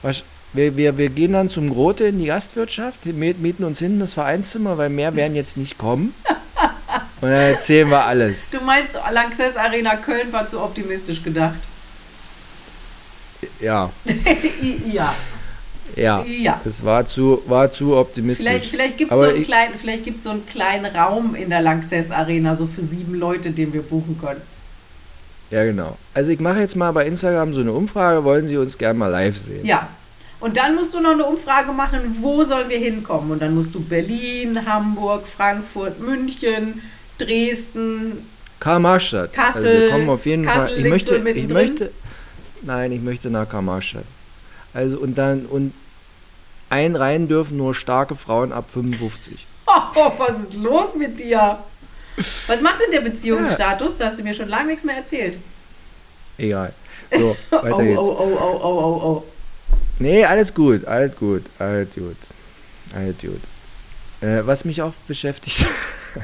Was, 0.00 0.24
wir, 0.52 0.76
wir, 0.76 0.98
wir 0.98 1.08
gehen 1.10 1.32
dann 1.32 1.48
zum 1.48 1.70
Grote 1.70 2.04
in 2.04 2.18
die 2.18 2.26
Gastwirtschaft, 2.26 3.06
wir 3.06 3.14
mieten 3.14 3.64
uns 3.64 3.78
hinten 3.78 4.00
das 4.00 4.14
Vereinszimmer, 4.14 4.78
weil 4.78 4.90
mehr 4.90 5.14
werden 5.14 5.34
jetzt 5.36 5.56
nicht 5.56 5.78
kommen. 5.78 6.12
Und 7.20 7.28
dann 7.28 7.52
erzählen 7.52 7.88
wir 7.88 8.04
alles. 8.06 8.50
Du 8.50 8.60
meinst, 8.60 8.94
Lanxess 9.12 9.56
Arena 9.56 9.96
Köln 9.96 10.32
war 10.32 10.46
zu 10.48 10.60
optimistisch 10.60 11.22
gedacht. 11.22 11.56
Ja, 13.60 13.90
ja. 14.92 15.14
ja. 15.96 16.24
Ja. 16.24 16.60
Es 16.64 16.84
war 16.84 17.06
zu, 17.06 17.42
war 17.46 17.70
zu 17.70 17.96
optimistisch. 17.96 18.46
Vielleicht, 18.46 18.70
vielleicht 18.70 18.98
gibt 18.98 19.12
es 19.12 19.18
so, 19.18 19.24
einen 19.26 19.44
kleinen- 19.44 19.74
vielleicht 19.78 20.04
gibt's 20.04 20.24
so 20.24 20.30
einen 20.30 20.46
kleinen 20.46 20.86
Raum 20.86 21.34
in 21.34 21.50
der 21.50 21.60
Lanxess 21.60 22.10
Arena, 22.10 22.54
so 22.56 22.66
für 22.66 22.82
sieben 22.82 23.14
Leute, 23.14 23.50
den 23.50 23.72
wir 23.72 23.82
buchen 23.82 24.18
können. 24.20 24.40
Ja, 25.50 25.64
genau. 25.64 25.96
Also 26.14 26.30
ich 26.32 26.40
mache 26.40 26.60
jetzt 26.60 26.76
mal 26.76 26.92
bei 26.92 27.06
Instagram 27.06 27.52
so 27.54 27.60
eine 27.60 27.72
Umfrage, 27.72 28.24
wollen 28.24 28.46
Sie 28.46 28.56
uns 28.56 28.78
gerne 28.78 28.98
mal 28.98 29.08
live 29.08 29.36
sehen? 29.36 29.64
Ja. 29.64 29.88
Und 30.40 30.56
dann 30.56 30.74
musst 30.74 30.94
du 30.94 31.00
noch 31.00 31.12
eine 31.12 31.24
Umfrage 31.24 31.70
machen, 31.72 32.16
wo 32.20 32.42
sollen 32.44 32.70
wir 32.70 32.78
hinkommen? 32.78 33.30
Und 33.30 33.42
dann 33.42 33.54
musst 33.54 33.74
du 33.74 33.80
Berlin, 33.80 34.66
Hamburg, 34.66 35.28
Frankfurt, 35.28 36.00
München, 36.00 36.82
Dresden. 37.18 38.26
Karl-Marstadt. 38.58 39.30
Also 39.38 39.52
Kassel. 39.52 39.80
wir 39.80 39.90
kommen 39.90 40.08
auf 40.08 40.24
jeden 40.24 40.46
Kassel 40.46 40.68
Fall. 40.68 40.78
Ich 40.78 40.84
möchte, 40.84 41.20
so 41.20 41.26
ich 41.26 41.48
möchte, 41.48 41.90
nein, 42.62 42.92
ich 42.92 43.02
möchte 43.02 43.30
nach 43.30 43.48
Karl-Marstadt. 43.48 44.04
Also 44.72 44.98
und 44.98 45.18
dann 45.18 45.46
und 45.46 45.74
ein 46.70 46.96
rein 46.96 47.28
dürfen 47.28 47.56
nur 47.56 47.74
starke 47.74 48.16
Frauen 48.16 48.52
ab 48.52 48.70
55. 48.70 49.46
Oh, 49.94 50.12
was 50.18 50.30
ist 50.30 50.54
los 50.54 50.96
mit 50.96 51.20
dir? 51.20 51.58
Was 52.48 52.60
macht 52.60 52.80
denn 52.80 52.90
der 52.90 53.02
Beziehungsstatus? 53.02 53.96
Da 53.96 54.06
hast 54.06 54.18
du 54.18 54.24
mir 54.24 54.34
schon 54.34 54.48
lange 54.48 54.66
nichts 54.66 54.82
mehr 54.82 54.96
erzählt. 54.96 55.38
Egal. 56.38 56.72
So, 57.12 57.36
weiter 57.50 57.74
oh, 57.76 57.78
geht's. 57.78 57.98
oh, 57.98 58.16
oh, 58.18 58.38
oh, 58.40 58.60
oh, 58.62 58.78
oh, 58.78 59.02
oh. 59.04 59.24
Nee, 60.00 60.24
alles 60.24 60.52
gut, 60.54 60.84
alles 60.86 61.14
gut, 61.16 61.42
alles 61.58 61.88
gut. 61.94 62.16
Alles 62.94 63.16
gut. 63.18 63.40
Äh, 64.20 64.44
was 64.46 64.64
mich 64.64 64.82
auch 64.82 64.92
beschäftigt 65.06 65.64
hat, 66.14 66.22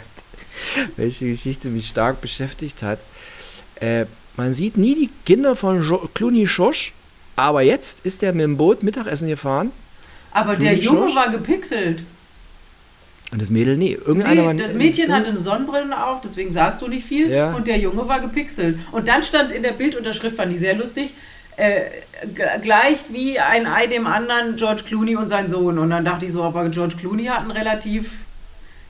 welche 0.96 1.26
Geschichte 1.26 1.68
mich 1.68 1.86
stark 1.88 2.20
beschäftigt 2.20 2.82
hat, 2.82 2.98
äh, 3.80 4.06
man 4.36 4.52
sieht 4.52 4.76
nie 4.76 4.94
die 4.94 5.10
Kinder 5.24 5.56
von 5.56 5.82
jo 5.82 6.08
Clooney 6.12 6.46
Schosch, 6.46 6.92
aber 7.36 7.62
jetzt 7.62 8.04
ist 8.04 8.22
er 8.22 8.32
mit 8.32 8.42
dem 8.44 8.56
Boot 8.56 8.82
Mittagessen 8.82 9.28
gefahren 9.28 9.70
Aber 10.32 10.56
der 10.56 10.74
Du 10.74 10.82
Junge 10.82 11.06
Schosch? 11.06 11.14
war 11.14 11.30
gepixelt. 11.30 12.02
und 13.32 13.40
das 13.40 13.48
Mädel 13.50 13.76
nee. 13.76 13.92
Irgendeiner 13.92 14.52
Nee, 14.52 14.62
das 14.62 14.74
Mädchen 14.74 15.12
hatte 15.12 15.36
Sonnenbrillen 15.38 15.92
auf, 15.92 16.20
deswegen 16.22 16.50
sahst 16.52 16.82
du 16.82 16.88
nicht 16.88 17.06
viel. 17.06 17.30
Ja. 17.30 17.54
Und 17.54 17.66
der 17.66 17.78
Junge 17.78 18.06
war 18.08 18.20
gepixelt. 18.20 18.78
Und 18.92 19.08
dann 19.08 19.22
stand 19.22 19.52
in 19.52 19.62
der 19.62 19.72
Bildunterschrift, 19.72 20.36
fand 20.36 20.52
ich 20.52 20.58
sehr 20.58 20.74
lustig, 20.74 21.14
äh, 21.56 21.80
gleich 22.62 22.98
wie 23.10 23.38
ein 23.38 23.66
Ei 23.66 23.86
dem 23.86 24.06
anderen 24.06 24.56
George 24.56 24.82
Clooney 24.86 25.16
und 25.16 25.28
sein 25.28 25.48
Sohn. 25.50 25.78
Und 25.78 25.90
dann 25.90 26.04
dachte 26.04 26.26
ich 26.26 26.32
so, 26.32 26.42
aber 26.42 26.68
George 26.68 26.96
Clooney 26.96 27.24
hat 27.26 27.40
ein 27.42 27.50
relativ 27.50 28.10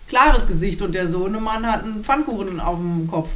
klares 0.09 0.47
Gesicht 0.47 0.83
und 0.83 0.95
der 0.95 1.07
Sohnemann 1.09 1.67
hat 1.67 1.83
einen 1.85 2.03
Pfannkuchen 2.05 2.61
auf 2.61 2.79
dem 2.79 3.09
Kopf. 3.09 3.31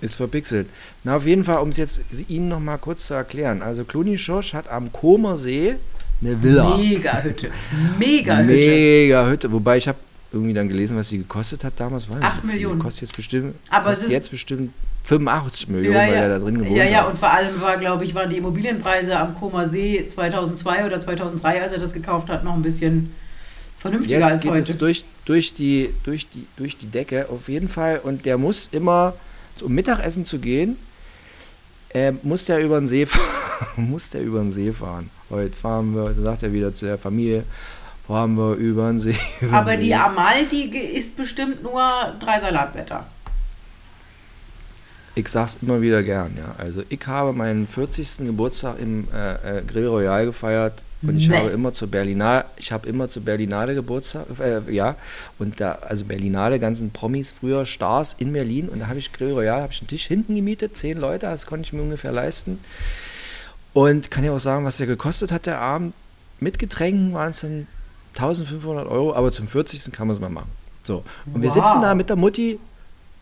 Ist 0.00 0.16
verpixelt. 0.16 0.68
Na, 1.04 1.16
auf 1.16 1.26
jeden 1.26 1.42
Fall, 1.44 1.58
um 1.60 1.70
es 1.70 1.76
jetzt 1.76 2.00
Ihnen 2.28 2.48
noch 2.48 2.60
mal 2.60 2.78
kurz 2.78 3.06
zu 3.06 3.14
erklären. 3.14 3.62
Also, 3.62 3.84
Clooney 3.84 4.16
Schosch 4.16 4.54
hat 4.54 4.68
am 4.68 4.92
Comer 4.92 5.36
See 5.36 5.74
eine 6.20 6.40
Villa. 6.42 6.76
Mega 6.76 7.20
Hütte. 7.22 7.50
Mega 7.98 8.36
Hütte. 8.38 8.46
Mega 8.52 9.26
Hütte. 9.26 9.52
Wobei 9.52 9.76
ich 9.78 9.88
habe 9.88 9.98
irgendwie 10.32 10.54
dann 10.54 10.68
gelesen, 10.68 10.96
was 10.96 11.08
sie 11.08 11.18
gekostet 11.18 11.64
hat 11.64 11.72
damals. 11.80 12.08
Weiß 12.08 12.16
Acht 12.22 12.34
nicht, 12.36 12.44
wie 12.44 12.46
viel. 12.48 12.54
Millionen. 12.54 12.78
Kostet 12.78 13.02
jetzt 13.08 13.16
bestimmt, 13.16 13.54
Aber 13.70 13.90
es 13.90 14.04
ist- 14.04 14.10
jetzt 14.10 14.30
bestimmt 14.30 14.72
85 15.08 15.68
Millionen, 15.68 15.94
Ja, 15.96 16.00
weil 16.02 16.14
ja. 16.14 16.20
er 16.20 16.28
da 16.28 16.38
drin 16.38 16.58
gewohnt 16.58 16.76
ja, 16.76 16.84
ja, 16.84 17.00
hat. 17.00 17.08
und 17.10 17.18
vor 17.18 17.30
allem 17.32 17.60
war, 17.62 17.78
glaube 17.78 18.04
ich, 18.04 18.14
waren 18.14 18.28
die 18.28 18.36
Immobilienpreise 18.36 19.18
am 19.18 19.34
Koma 19.34 19.64
See 19.64 20.06
2002 20.06 20.84
oder 20.84 21.00
2003, 21.00 21.62
als 21.62 21.72
er 21.72 21.78
das 21.78 21.94
gekauft 21.94 22.28
hat, 22.28 22.44
noch 22.44 22.54
ein 22.54 22.60
bisschen 22.62 23.14
vernünftiger 23.78 24.20
Jetzt 24.20 24.32
als 24.32 24.42
geht 24.42 24.50
heute. 24.52 24.72
es 24.72 24.76
durch, 24.78 25.04
durch, 25.24 25.52
die, 25.54 25.94
durch, 26.04 26.28
die, 26.28 26.46
durch 26.58 26.76
die 26.76 26.88
Decke 26.88 27.26
auf 27.30 27.48
jeden 27.48 27.68
Fall. 27.70 28.00
Und 28.02 28.26
der 28.26 28.36
muss 28.36 28.68
immer, 28.70 29.14
um 29.62 29.72
Mittagessen 29.74 30.24
zu 30.26 30.38
gehen, 30.40 30.76
äh, 31.90 32.12
muss 32.22 32.44
der 32.44 32.58
über 32.60 32.78
den 32.78 32.86
See 32.86 33.06
fahren. 33.06 33.24
muss 33.76 34.10
der 34.10 34.20
über 34.20 34.40
den 34.40 34.50
See 34.50 34.72
fahren. 34.72 35.08
Heute 35.30 35.54
fahren 35.56 35.94
wir, 35.94 36.12
sagt 36.22 36.42
er 36.42 36.52
wieder 36.52 36.74
zu 36.74 36.84
der 36.84 36.98
Familie, 36.98 37.44
fahren 38.06 38.36
wir 38.36 38.56
über 38.56 38.88
den 38.88 38.98
See. 39.00 39.14
über 39.40 39.46
den 39.48 39.54
Aber 39.54 39.70
See. 39.76 39.78
die 39.86 39.94
Amal, 39.94 40.44
die 40.52 40.64
isst 40.76 41.16
bestimmt 41.16 41.62
nur 41.62 41.82
drei 42.20 42.40
Salatblätter. 42.40 43.06
Ich 45.18 45.28
sag's 45.28 45.58
immer 45.62 45.80
wieder 45.80 46.02
gern, 46.04 46.36
ja. 46.38 46.54
Also 46.58 46.82
ich 46.88 47.04
habe 47.06 47.32
meinen 47.32 47.66
40. 47.66 48.18
Geburtstag 48.26 48.78
im 48.78 49.08
äh, 49.12 49.58
äh, 49.58 49.62
Grill 49.66 49.88
Royal 49.88 50.26
gefeiert 50.26 50.82
und 51.02 51.16
ich 51.16 51.28
Nee. 51.28 51.36
habe 51.36 51.48
immer 51.50 51.72
zur 51.72 51.88
Berlinale, 51.88 52.44
ich 52.56 52.70
habe 52.70 52.88
immer 52.88 53.08
zur 53.08 53.24
Berlinale 53.24 53.74
Geburtstag, 53.74 54.26
äh, 54.40 54.60
ja. 54.72 54.94
Und 55.40 55.60
da, 55.60 55.72
also 55.82 56.04
Berlinale, 56.04 56.60
ganzen 56.60 56.90
Promis 56.92 57.32
früher, 57.32 57.66
Stars 57.66 58.14
in 58.18 58.32
Berlin 58.32 58.68
und 58.68 58.78
da 58.78 58.86
habe 58.86 58.98
ich 59.00 59.12
Grill 59.12 59.32
Royal, 59.32 59.60
habe 59.62 59.72
ich 59.72 59.80
einen 59.80 59.88
Tisch 59.88 60.06
hinten 60.06 60.36
gemietet, 60.36 60.76
zehn 60.76 60.96
Leute, 60.98 61.26
das 61.26 61.46
konnte 61.46 61.66
ich 61.66 61.72
mir 61.72 61.82
ungefähr 61.82 62.12
leisten. 62.12 62.60
Und 63.72 64.10
kann 64.12 64.22
ja 64.24 64.32
auch 64.32 64.38
sagen, 64.38 64.64
was 64.64 64.76
der 64.76 64.86
gekostet 64.86 65.32
hat, 65.32 65.46
der 65.46 65.58
Abend. 65.60 65.94
Mit 66.40 66.58
Getränken 66.60 67.12
waren 67.14 67.30
es 67.30 67.40
dann 67.40 67.66
1500 68.14 68.86
Euro, 68.86 69.14
aber 69.14 69.32
zum 69.32 69.48
40. 69.48 69.92
kann 69.92 70.06
man 70.06 70.14
es 70.16 70.20
mal 70.20 70.30
machen. 70.30 70.50
So. 70.84 71.02
Und 71.32 71.42
wir 71.42 71.48
Wow. 71.50 71.54
sitzen 71.66 71.82
da 71.82 71.94
mit 71.96 72.08
der 72.08 72.16
Mutti, 72.16 72.58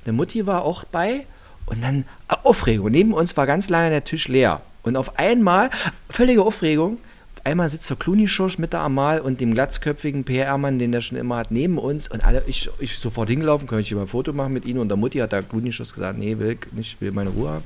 der 0.05 0.13
Mutti 0.13 0.47
war 0.47 0.63
auch 0.63 0.85
bei 0.85 1.27
und 1.67 1.83
dann 1.83 2.05
äh, 2.29 2.35
Aufregung. 2.43 2.91
Neben 2.91 3.13
uns 3.13 3.37
war 3.37 3.47
ganz 3.47 3.69
lange 3.69 3.91
der 3.91 4.05
Tisch 4.05 4.29
leer. 4.29 4.63
Und 4.83 4.97
auf 4.97 5.19
einmal, 5.19 5.71
völlige 6.09 6.43
Aufregung, 6.43 6.99
auf 7.37 7.45
einmal 7.45 7.69
sitzt 7.69 7.91
der 7.91 7.97
Clooney-Schorsch 7.97 8.59
mit 8.59 8.73
der 8.73 8.81
Amal 8.81 9.21
und 9.21 9.41
dem 9.41 9.53
glatzköpfigen 9.53 10.25
PR-Mann, 10.25 10.79
den 10.79 10.93
der 10.93 11.01
schon 11.01 11.19
immer 11.19 11.37
hat, 11.37 11.51
neben 11.51 11.79
uns. 11.79 12.09
Und 12.09 12.25
alle, 12.25 12.45
ich, 12.47 12.71
ich 12.79 12.99
sofort 12.99 13.29
hingelaufen, 13.29 13.67
kann 13.67 13.81
ich 13.81 13.89
hier 13.89 13.97
mal 13.97 14.05
ein 14.05 14.09
Foto 14.09 14.33
machen 14.33 14.53
mit 14.53 14.65
ihnen. 14.65 14.79
Und 14.79 14.89
der 14.89 14.97
Mutti 14.97 15.19
hat 15.19 15.33
der 15.33 15.43
Clooney-Schorsch 15.43 15.95
gesagt, 15.95 16.19
nee, 16.19 16.39
will 16.39 16.53
ich 16.53 16.73
nicht, 16.73 17.01
will 17.01 17.11
meine 17.11 17.31
Ruhe 17.31 17.51
haben. 17.51 17.65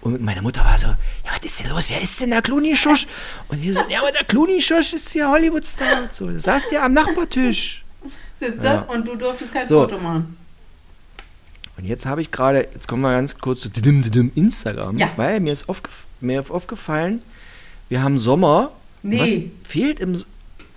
Und 0.00 0.20
meine 0.22 0.42
Mutter 0.42 0.64
war 0.64 0.76
so, 0.78 0.88
ja, 0.88 0.96
was 1.32 1.44
ist 1.44 1.62
denn 1.62 1.70
los? 1.70 1.88
Wer 1.88 2.02
ist 2.02 2.20
denn 2.20 2.30
der 2.30 2.42
Clooney-Schorsch? 2.42 3.06
Und 3.48 3.62
wir 3.62 3.72
so, 3.72 3.80
ja, 3.88 4.00
aber 4.00 4.10
der 4.10 4.24
Clooney-Schorsch 4.24 4.92
ist 4.92 5.12
hier 5.12 5.30
Hollywood-Star. 5.30 6.08
So, 6.10 6.30
das 6.30 6.42
saß 6.44 6.68
der 6.70 6.82
am 6.82 6.92
Nachbartisch. 6.92 7.84
Siehst 8.40 8.62
du? 8.62 8.66
Ja. 8.66 8.80
Und 8.82 9.06
du 9.06 9.14
durftest 9.14 9.52
kein 9.52 9.66
So. 9.66 9.82
Foto 9.82 9.98
machen. 9.98 10.36
Und 11.78 11.84
jetzt 11.84 12.06
habe 12.06 12.20
ich 12.22 12.30
gerade, 12.30 12.68
jetzt 12.72 12.88
kommen 12.88 13.02
wir 13.02 13.12
ganz 13.12 13.36
kurz 13.38 13.60
zu 13.60 13.68
didim, 13.68 14.02
didim, 14.02 14.32
Instagram, 14.34 14.96
Ja. 14.98 15.10
weil 15.16 15.40
mir 15.40 15.52
ist 15.52 15.68
aufgef 15.68 16.04
mir 16.20 16.40
ist 16.40 16.50
aufgefallen, 16.50 17.20
wir 17.90 18.02
haben 18.02 18.16
Sommer. 18.16 18.72
Nee. 19.02 19.20
Was 19.20 19.68
fehlt 19.70 20.00
im. 20.00 20.12
S- 20.12 20.26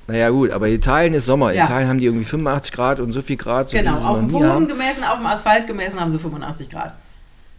Naja, 0.07 0.29
gut, 0.29 0.51
aber 0.51 0.67
Italien 0.69 1.13
ist 1.13 1.25
Sommer. 1.25 1.53
Ja. 1.53 1.63
Italien 1.63 1.87
haben 1.87 1.99
die 1.99 2.05
irgendwie 2.05 2.25
85 2.25 2.71
Grad 2.73 2.99
und 2.99 3.11
so 3.13 3.21
viel 3.21 3.37
Grad, 3.37 3.69
so 3.69 3.77
Genau, 3.77 3.95
auf 3.97 4.17
dem 4.19 4.27
Boden 4.29 4.67
gemessen, 4.67 5.03
auf 5.03 5.17
dem 5.17 5.25
Asphalt 5.27 5.67
gemessen 5.67 5.99
haben 5.99 6.11
sie 6.11 6.19
85 6.19 6.69
Grad. 6.69 6.93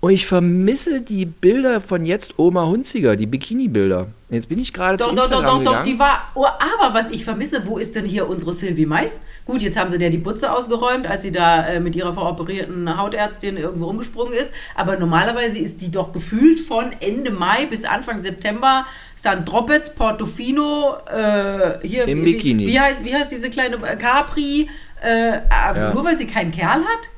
Und 0.01 0.12
ich 0.12 0.26
vermisse 0.26 1.03
die 1.03 1.26
Bilder 1.26 1.82
von 1.82 2.07
jetzt 2.07 2.38
Oma 2.38 2.64
Hunziger, 2.64 3.16
die 3.16 3.26
Bikini-Bilder. 3.26 4.07
Jetzt 4.30 4.48
bin 4.48 4.59
ich 4.59 4.72
gerade 4.72 4.96
zu 4.96 5.05
Doch, 5.05 5.14
doch, 5.14 5.16
doch, 5.16 5.24
Instagram 5.24 5.64
doch, 5.64 5.72
doch, 5.74 5.82
die 5.82 5.98
war. 5.98 6.30
Oh, 6.34 6.46
aber 6.46 6.94
was 6.94 7.11
ich 7.11 7.22
vermisse, 7.22 7.66
wo 7.66 7.76
ist 7.76 7.96
denn 7.96 8.07
hier 8.07 8.26
unsere 8.26 8.55
Sylvie 8.55 8.86
Mais? 8.86 9.20
Gut, 9.44 9.61
jetzt 9.61 9.78
haben 9.78 9.90
sie 9.90 9.98
der 9.98 10.09
die 10.09 10.18
Putze 10.18 10.51
ausgeräumt, 10.51 11.07
als 11.07 11.20
sie 11.20 11.32
da 11.32 11.66
äh, 11.66 11.80
mit 11.80 11.96
ihrer 11.96 12.14
veroperierten 12.14 12.96
Hautärztin 12.96 13.59
irgendwo 13.59 13.86
rumgesprungen 13.86 14.32
ist. 14.32 14.55
Aber 14.74 14.96
normalerweise 14.96 15.59
ist 15.59 15.82
die 15.82 15.90
doch 15.90 16.14
gefühlt 16.14 16.61
von 16.61 16.92
Ende 17.01 17.30
Mai 17.30 17.66
bis 17.66 17.84
Anfang 17.84 18.22
September 18.22 18.86
St. 19.18 19.44
Tropez, 19.44 19.94
Portofino, 19.94 20.96
äh, 21.14 21.86
hier. 21.86 22.09
Im 22.09 22.24
wie, 22.24 22.32
Bikini. 22.32 22.66
Wie, 22.66 22.80
heißt, 22.80 23.05
wie 23.05 23.14
heißt 23.14 23.30
diese 23.30 23.51
kleine 23.51 23.76
äh, 23.86 23.96
Capri? 23.96 24.70
Äh, 25.03 25.40
Ja. 25.51 25.92
Nur 25.92 26.05
weil 26.05 26.16
sie 26.16 26.26
keinen 26.26 26.53
Kerl 26.53 26.80
hat? 26.80 27.11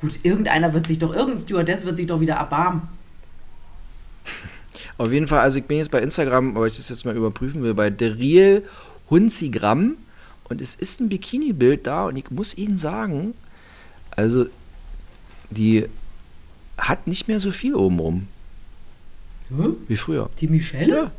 Gut, 0.00 0.20
irgendeiner 0.22 0.72
wird 0.74 0.86
sich 0.86 0.98
doch, 0.98 1.12
irgendein 1.12 1.38
Stewardess 1.38 1.84
wird 1.84 1.96
sich 1.96 2.06
doch 2.06 2.20
wieder 2.20 2.34
erbarmen. 2.34 2.82
Auf 4.98 5.12
jeden 5.12 5.26
Fall, 5.26 5.40
also 5.40 5.58
ich 5.58 5.64
bin 5.64 5.78
jetzt 5.78 5.90
bei 5.90 6.00
Instagram, 6.00 6.54
weil 6.54 6.68
ich 6.68 6.76
das 6.76 6.88
jetzt 6.88 7.04
mal 7.04 7.16
überprüfen 7.16 7.62
will, 7.62 7.74
bei 7.74 7.88
Real 7.88 8.62
Hunzigramm. 9.10 9.96
Und 10.48 10.60
es 10.62 10.74
ist 10.74 11.00
ein 11.00 11.08
Bikini-Bild 11.08 11.86
da 11.86 12.06
und 12.06 12.16
ich 12.16 12.30
muss 12.30 12.56
Ihnen 12.56 12.78
sagen, 12.78 13.34
also 14.10 14.46
die 15.50 15.86
hat 16.78 17.06
nicht 17.06 17.28
mehr 17.28 17.40
so 17.40 17.50
viel 17.50 17.74
obenrum 17.74 18.28
Hm? 19.50 19.76
wie 19.88 19.96
früher. 19.96 20.30
Die 20.40 20.48
Michelle? 20.48 20.96
Ja. 20.96 21.12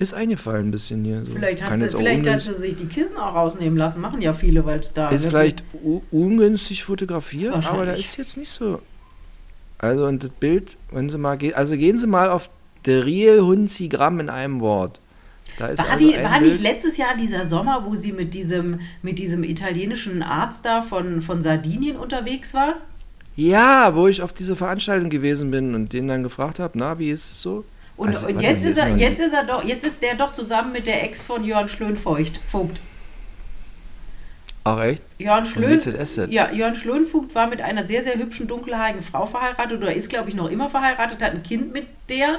Ist 0.00 0.14
eingefallen 0.14 0.68
ein 0.68 0.70
bisschen 0.70 1.04
hier. 1.04 1.20
So. 1.26 1.32
Vielleicht, 1.32 1.62
hat 1.62 1.78
sie, 1.78 1.88
vielleicht 1.90 2.26
hat 2.26 2.40
sie 2.40 2.54
sich 2.54 2.74
die 2.74 2.86
Kissen 2.86 3.18
auch 3.18 3.34
rausnehmen 3.34 3.78
lassen. 3.78 4.00
Machen 4.00 4.22
ja 4.22 4.32
viele, 4.32 4.64
weil 4.64 4.80
es 4.80 4.94
da 4.94 5.10
Ist 5.10 5.30
wirklich- 5.30 5.56
vielleicht 5.60 5.64
ungünstig 6.10 6.84
fotografiert, 6.84 7.68
aber 7.68 7.84
da 7.84 7.92
ist 7.92 8.16
jetzt 8.16 8.38
nicht 8.38 8.48
so. 8.48 8.80
Also 9.76 10.06
und 10.06 10.22
das 10.22 10.30
Bild, 10.30 10.78
wenn 10.90 11.08
Sie 11.10 11.18
mal 11.18 11.36
gehen, 11.36 11.54
also 11.54 11.76
gehen 11.76 11.98
Sie 11.98 12.06
mal 12.06 12.30
auf 12.30 12.48
The 12.86 12.94
Real 12.94 13.40
Hunzigramm 13.40 14.20
in 14.20 14.30
einem 14.30 14.60
Wort. 14.60 15.00
Da 15.58 15.66
ist 15.66 15.80
War, 15.82 15.90
also 15.90 16.10
die, 16.10 16.16
war 16.22 16.40
Bild, 16.40 16.52
nicht 16.52 16.62
letztes 16.62 16.96
Jahr 16.96 17.16
dieser 17.16 17.44
Sommer, 17.44 17.84
wo 17.86 17.94
sie 17.94 18.12
mit 18.12 18.32
diesem, 18.32 18.80
mit 19.02 19.18
diesem 19.18 19.44
italienischen 19.44 20.22
Arzt 20.22 20.64
da 20.64 20.80
von, 20.82 21.20
von 21.20 21.42
Sardinien 21.42 21.96
unterwegs 21.96 22.54
war? 22.54 22.76
Ja, 23.36 23.94
wo 23.94 24.06
ich 24.08 24.22
auf 24.22 24.32
diese 24.32 24.56
Veranstaltung 24.56 25.10
gewesen 25.10 25.50
bin 25.50 25.74
und 25.74 25.92
den 25.92 26.08
dann 26.08 26.22
gefragt 26.22 26.58
habe, 26.58 26.78
na, 26.78 26.98
wie 26.98 27.10
ist 27.10 27.30
es 27.30 27.40
so? 27.40 27.64
Und, 28.00 28.08
Also, 28.08 28.28
und 28.28 28.40
jetzt, 28.40 28.64
ist 28.64 28.78
er, 28.78 28.96
jetzt 28.96 29.20
ist 29.20 29.34
er 29.34 29.44
doch, 29.44 29.62
jetzt 29.62 29.86
ist 29.86 30.00
der 30.00 30.14
doch 30.14 30.32
zusammen 30.32 30.72
mit 30.72 30.86
der 30.86 31.04
Ex 31.04 31.22
von 31.22 31.44
Jörn 31.44 31.68
Schlönfeucht, 31.68 32.40
Vogt. 32.48 32.80
Ach 34.64 34.82
echt? 34.82 35.02
Jörn 35.18 35.44
Schlön, 35.44 35.78
ja, 36.30 36.50
Jörn 36.50 36.76
Schlönvogt 36.76 37.34
war 37.34 37.46
mit 37.46 37.60
einer 37.60 37.86
sehr, 37.86 38.02
sehr 38.02 38.14
hübschen, 38.14 38.46
dunkelhaarigen 38.46 39.02
Frau 39.02 39.26
verheiratet 39.26 39.76
oder 39.76 39.94
ist, 39.94 40.08
glaube 40.08 40.30
ich, 40.30 40.34
noch 40.34 40.50
immer 40.50 40.70
verheiratet, 40.70 41.20
hat 41.20 41.32
ein 41.32 41.42
Kind 41.42 41.74
mit 41.74 41.88
der 42.08 42.38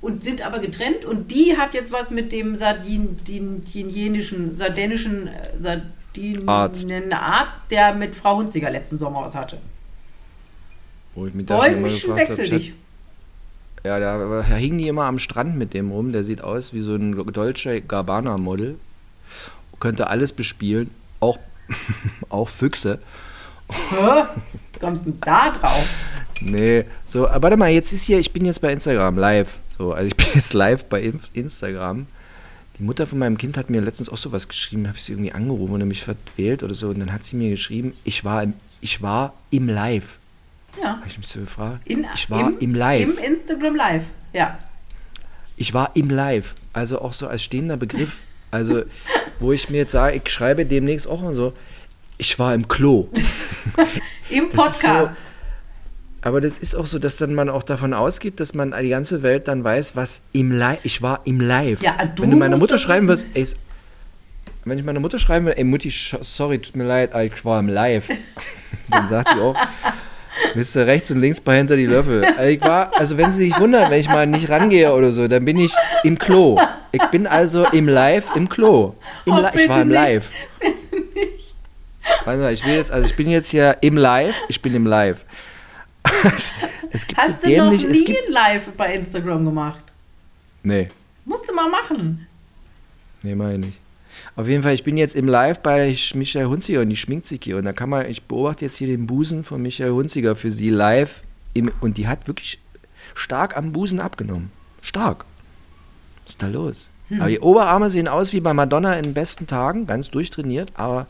und 0.00 0.22
sind 0.22 0.46
aber 0.46 0.60
getrennt 0.60 1.04
und 1.04 1.32
die 1.32 1.58
hat 1.58 1.74
jetzt 1.74 1.92
was 1.92 2.12
mit 2.12 2.30
dem 2.30 2.54
sardinienischen, 2.54 4.54
sardinischen 4.54 5.26
äh, 5.26 5.58
Sardinen 5.58 6.48
Arzt. 6.48 6.86
Arzt, 6.88 7.58
der 7.72 7.94
mit 7.94 8.14
Frau 8.14 8.36
Hunziger 8.36 8.70
letzten 8.70 8.96
Sommer 8.96 9.22
was 9.22 9.34
hatte. 9.34 9.56
Wo 11.16 11.26
ich 11.26 11.34
mich 11.34 11.46
da 11.46 11.56
schon 11.56 11.64
mal 11.64 11.80
Däumchen 11.80 11.94
gefragt 11.94 12.28
wechsel 12.28 12.48
dich. 12.48 12.74
Ja, 13.84 13.98
da, 13.98 14.18
da 14.18 14.42
hingen 14.42 14.78
die 14.78 14.88
immer 14.88 15.04
am 15.04 15.18
Strand 15.18 15.56
mit 15.56 15.74
dem 15.74 15.90
rum. 15.90 16.12
Der 16.12 16.24
sieht 16.24 16.42
aus 16.42 16.72
wie 16.74 16.80
so 16.80 16.94
ein 16.94 17.16
Dolce 17.32 17.80
Gabbana 17.80 18.36
Model. 18.36 18.78
Könnte 19.78 20.08
alles 20.08 20.32
bespielen, 20.32 20.90
auch, 21.20 21.38
auch 22.28 22.48
Füchse. 22.48 22.98
Hä? 23.70 24.24
Kommst 24.78 25.06
du 25.06 25.12
denn 25.12 25.20
da 25.20 25.50
drauf? 25.50 25.86
Nee, 26.42 26.84
so, 27.04 27.28
aber 27.28 27.42
warte 27.42 27.56
mal, 27.56 27.70
jetzt 27.70 27.92
ist 27.92 28.02
hier, 28.02 28.18
ich 28.18 28.32
bin 28.32 28.44
jetzt 28.44 28.60
bei 28.60 28.72
Instagram 28.72 29.18
live. 29.18 29.58
So, 29.78 29.92
also 29.92 30.06
ich 30.06 30.16
bin 30.18 30.26
jetzt 30.34 30.52
live 30.52 30.84
bei 30.84 31.12
Instagram. 31.32 32.06
Die 32.78 32.82
Mutter 32.82 33.06
von 33.06 33.18
meinem 33.18 33.38
Kind 33.38 33.56
hat 33.56 33.68
mir 33.70 33.80
letztens 33.80 34.08
auch 34.08 34.16
sowas 34.16 34.48
geschrieben, 34.48 34.88
habe 34.88 34.96
ich 34.96 35.04
sie 35.04 35.12
irgendwie 35.12 35.32
angerufen 35.32 35.74
und 35.74 35.88
mich 35.88 36.02
verwählt 36.02 36.62
oder 36.62 36.74
so. 36.74 36.88
Und 36.88 37.00
dann 37.00 37.12
hat 37.12 37.24
sie 37.24 37.36
mir 37.36 37.50
geschrieben, 37.50 37.94
ich 38.04 38.24
war 38.24 38.42
im, 38.42 38.54
ich 38.80 39.02
war 39.02 39.34
im 39.50 39.68
Live. 39.68 40.18
Ja. 40.80 40.96
Habe 40.96 41.06
ich 41.06 41.16
mich 41.18 41.26
so 41.28 41.40
gefragt? 41.40 41.80
In, 41.86 42.06
ich 42.14 42.30
war 42.30 42.52
im, 42.60 42.74
Live. 42.74 43.02
Im 43.18 43.18
Instagram 43.34 43.74
Live. 43.76 44.04
Ja. 44.32 44.58
Ich 45.56 45.74
war 45.74 45.90
im 45.94 46.10
Live. 46.10 46.54
Also 46.72 47.00
auch 47.00 47.12
so 47.12 47.26
als 47.28 47.42
stehender 47.42 47.76
Begriff. 47.76 48.18
Also, 48.50 48.82
wo 49.38 49.52
ich 49.52 49.70
mir 49.70 49.78
jetzt 49.78 49.92
sage, 49.92 50.20
ich 50.24 50.30
schreibe 50.32 50.66
demnächst 50.66 51.06
auch 51.08 51.22
mal 51.22 51.34
so, 51.34 51.52
ich 52.18 52.38
war 52.38 52.54
im 52.54 52.66
Klo. 52.68 53.08
Im 54.30 54.48
Podcast. 54.50 54.82
so- 54.82 55.10
Aber 56.22 56.40
das 56.40 56.58
ist 56.58 56.74
auch 56.74 56.86
so, 56.86 56.98
dass 56.98 57.16
dann 57.16 57.34
man 57.34 57.48
auch 57.48 57.62
davon 57.62 57.94
ausgeht, 57.94 58.40
dass 58.40 58.54
man 58.54 58.74
die 58.82 58.88
ganze 58.88 59.22
Welt 59.22 59.48
dann 59.48 59.64
weiß, 59.64 59.96
was 59.96 60.22
im 60.32 60.50
Live, 60.50 60.80
ich 60.84 61.00
war 61.02 61.20
im 61.24 61.40
Live. 61.40 61.82
Ja, 61.82 61.96
du 62.04 62.22
Wenn 62.22 62.30
du 62.32 62.36
meiner 62.36 62.58
Mutter 62.58 62.78
schreiben 62.78 63.08
wirst, 63.08 63.26
ey, 63.34 63.46
wenn 64.64 64.78
ich 64.78 64.84
meiner 64.84 65.00
Mutter 65.00 65.18
schreiben 65.18 65.46
will, 65.46 65.54
ey 65.56 65.64
Mutti, 65.64 65.90
sorry, 66.20 66.58
tut 66.58 66.76
mir 66.76 66.84
leid, 66.84 67.12
ich 67.24 67.44
war 67.44 67.58
im 67.60 67.68
Live. 67.68 68.08
dann 68.90 69.08
sagt 69.08 69.30
die 69.34 69.40
auch, 69.40 69.56
wisst 70.54 70.76
ihr, 70.76 70.86
rechts 70.86 71.10
und 71.10 71.20
links 71.20 71.40
bei 71.40 71.56
hinter 71.56 71.76
die 71.76 71.86
Löffel. 71.86 72.24
Also 72.24 72.50
ich 72.50 72.60
war, 72.60 72.92
also 72.98 73.16
wenn 73.18 73.30
sie 73.30 73.46
sich 73.46 73.58
wundern, 73.58 73.90
wenn 73.90 74.00
ich 74.00 74.08
mal 74.08 74.26
nicht 74.26 74.48
rangehe 74.50 74.92
oder 74.92 75.12
so, 75.12 75.28
dann 75.28 75.44
bin 75.44 75.58
ich 75.58 75.72
im 76.04 76.18
Klo. 76.18 76.58
Ich 76.92 77.02
bin 77.06 77.26
also 77.26 77.66
im 77.68 77.88
Live 77.88 78.34
im 78.34 78.48
Klo. 78.48 78.94
Im 79.26 79.32
Oh, 79.34 79.38
Li- 79.38 79.48
ich 79.54 79.68
war 79.68 79.82
im 79.82 79.88
nicht. 79.88 79.94
Live. 79.96 80.28
Warte 82.24 82.40
mal, 82.40 82.52
ich 82.52 82.64
will 82.66 82.74
jetzt, 82.74 82.90
also 82.90 83.06
ich 83.08 83.14
bin 83.16 83.28
jetzt 83.30 83.48
hier 83.48 83.76
im 83.82 83.96
Live, 83.96 84.34
ich 84.48 84.60
bin 84.62 84.74
im 84.74 84.86
Live. 84.86 85.24
es 86.92 87.06
gibt 87.06 87.18
Hast 87.20 87.42
so 87.42 87.48
du 87.48 87.56
noch 87.56 87.64
dämlich, 87.70 87.84
es 87.84 87.98
nie 88.00 88.04
gibt. 88.06 88.26
ein 88.26 88.32
Live 88.32 88.68
bei 88.76 88.94
Instagram 88.94 89.44
gemacht? 89.44 89.80
Nee, 90.62 90.88
Musst 91.24 91.48
du 91.48 91.54
mal 91.54 91.68
machen. 91.68 92.26
nee, 93.22 93.34
meine 93.34 93.52
ich 93.54 93.58
nicht. 93.66 93.78
Auf 94.36 94.48
jeden 94.48 94.62
Fall, 94.62 94.74
ich 94.74 94.84
bin 94.84 94.96
jetzt 94.96 95.16
im 95.16 95.26
Live 95.26 95.60
bei 95.60 95.94
Michael 96.14 96.46
Hunziger 96.46 96.80
und 96.80 96.88
die 96.88 96.96
schminkt 96.96 97.26
sich 97.26 97.40
hier. 97.42 97.56
Und 97.56 97.64
da 97.64 97.72
kann 97.72 97.90
man, 97.90 98.06
ich 98.06 98.22
beobachte 98.22 98.64
jetzt 98.64 98.76
hier 98.76 98.86
den 98.86 99.06
Busen 99.06 99.44
von 99.44 99.60
Michael 99.60 99.92
Hunziger 99.92 100.36
für 100.36 100.50
sie 100.50 100.70
live. 100.70 101.22
Im, 101.52 101.72
und 101.80 101.96
die 101.96 102.06
hat 102.06 102.28
wirklich 102.28 102.58
stark 103.14 103.56
am 103.56 103.72
Busen 103.72 104.00
abgenommen. 104.00 104.50
Stark. 104.82 105.24
Was 106.24 106.34
ist 106.34 106.42
da 106.42 106.48
los? 106.48 106.88
Hm. 107.08 107.20
Aber 107.20 107.30
die 107.30 107.40
Oberarme 107.40 107.90
sehen 107.90 108.08
aus 108.08 108.32
wie 108.32 108.40
bei 108.40 108.54
Madonna 108.54 108.94
in 108.96 109.02
den 109.02 109.14
besten 109.14 109.46
Tagen, 109.46 109.86
ganz 109.86 110.10
durchtrainiert, 110.10 110.70
aber 110.74 111.06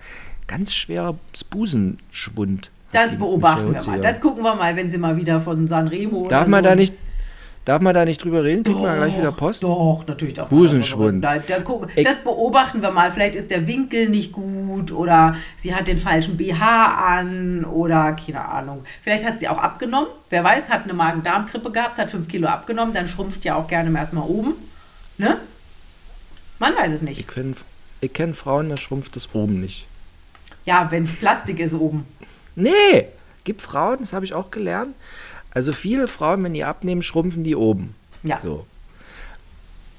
ganz 0.46 0.72
schwerer 0.72 1.18
Busenschwund. 1.50 2.70
Das 2.92 3.16
beobachten 3.16 3.72
wir 3.72 3.82
mal. 3.82 4.00
Das 4.00 4.20
gucken 4.20 4.42
wir 4.42 4.54
mal, 4.54 4.74
wenn 4.74 4.90
sie 4.90 4.98
mal 4.98 5.16
wieder 5.16 5.40
von 5.40 5.68
Sanremo. 5.68 6.26
Darf 6.28 6.48
man 6.48 6.64
so 6.64 6.70
da 6.70 6.74
nicht, 6.74 6.94
darf 7.70 7.80
man 7.80 7.94
da 7.94 8.04
nicht 8.04 8.22
drüber 8.24 8.42
reden? 8.44 8.64
Kriegt 8.64 8.78
man 8.80 8.96
gleich 8.96 9.16
wieder 9.16 9.32
Post? 9.32 9.62
Doch, 9.62 10.04
natürlich 10.06 10.34
darf 10.34 10.48
Busenschwund. 10.48 11.22
man 11.22 11.42
darüber- 11.46 11.86
Da, 11.94 12.02
das 12.02 12.18
beobachten 12.24 12.82
wir 12.82 12.90
mal. 12.90 13.10
Vielleicht 13.10 13.34
ist 13.36 13.50
der 13.50 13.66
Winkel 13.66 14.08
nicht 14.08 14.32
gut 14.32 14.90
oder 14.92 15.36
sie 15.56 15.74
hat 15.74 15.86
den 15.88 15.96
falschen 15.98 16.36
BH 16.36 16.96
an 17.18 17.64
oder 17.64 18.12
keine 18.14 18.44
Ahnung. 18.46 18.84
Vielleicht 19.02 19.24
hat 19.24 19.38
sie 19.38 19.48
auch 19.48 19.58
abgenommen. 19.58 20.08
Wer 20.30 20.42
weiß, 20.44 20.68
hat 20.68 20.84
eine 20.84 20.92
Magen-Darm-Grippe 20.94 21.70
gehabt, 21.70 21.98
hat 21.98 22.10
5 22.10 22.26
Kilo 22.28 22.48
abgenommen, 22.48 22.92
dann 22.92 23.06
schrumpft 23.08 23.44
ja 23.44 23.54
auch 23.54 23.68
gerne 23.68 23.88
mal 23.90 24.00
erstmal 24.00 24.28
oben. 24.28 24.54
Ne? 25.18 25.36
Man 26.58 26.74
weiß 26.76 26.92
es 26.92 27.02
nicht. 27.02 27.20
Ich 27.20 27.26
kenne 27.26 27.54
ich 28.00 28.12
kenn 28.12 28.34
Frauen, 28.34 28.68
da 28.70 28.76
schrumpft 28.76 29.14
das 29.16 29.28
oben 29.34 29.60
nicht. 29.60 29.86
Ja, 30.64 30.88
wenn 30.90 31.04
es 31.04 31.12
Plastik 31.14 31.60
ist 31.60 31.74
oben. 31.74 32.06
Nee, 32.56 33.06
gibt 33.44 33.62
Frauen, 33.62 33.98
das 34.00 34.12
habe 34.12 34.24
ich 34.24 34.34
auch 34.34 34.50
gelernt. 34.50 34.94
Also 35.50 35.72
viele 35.72 36.06
Frauen, 36.06 36.42
wenn 36.44 36.54
die 36.54 36.64
abnehmen, 36.64 37.02
schrumpfen 37.02 37.44
die 37.44 37.56
oben. 37.56 37.94
Ja. 38.22 38.40
So. 38.40 38.66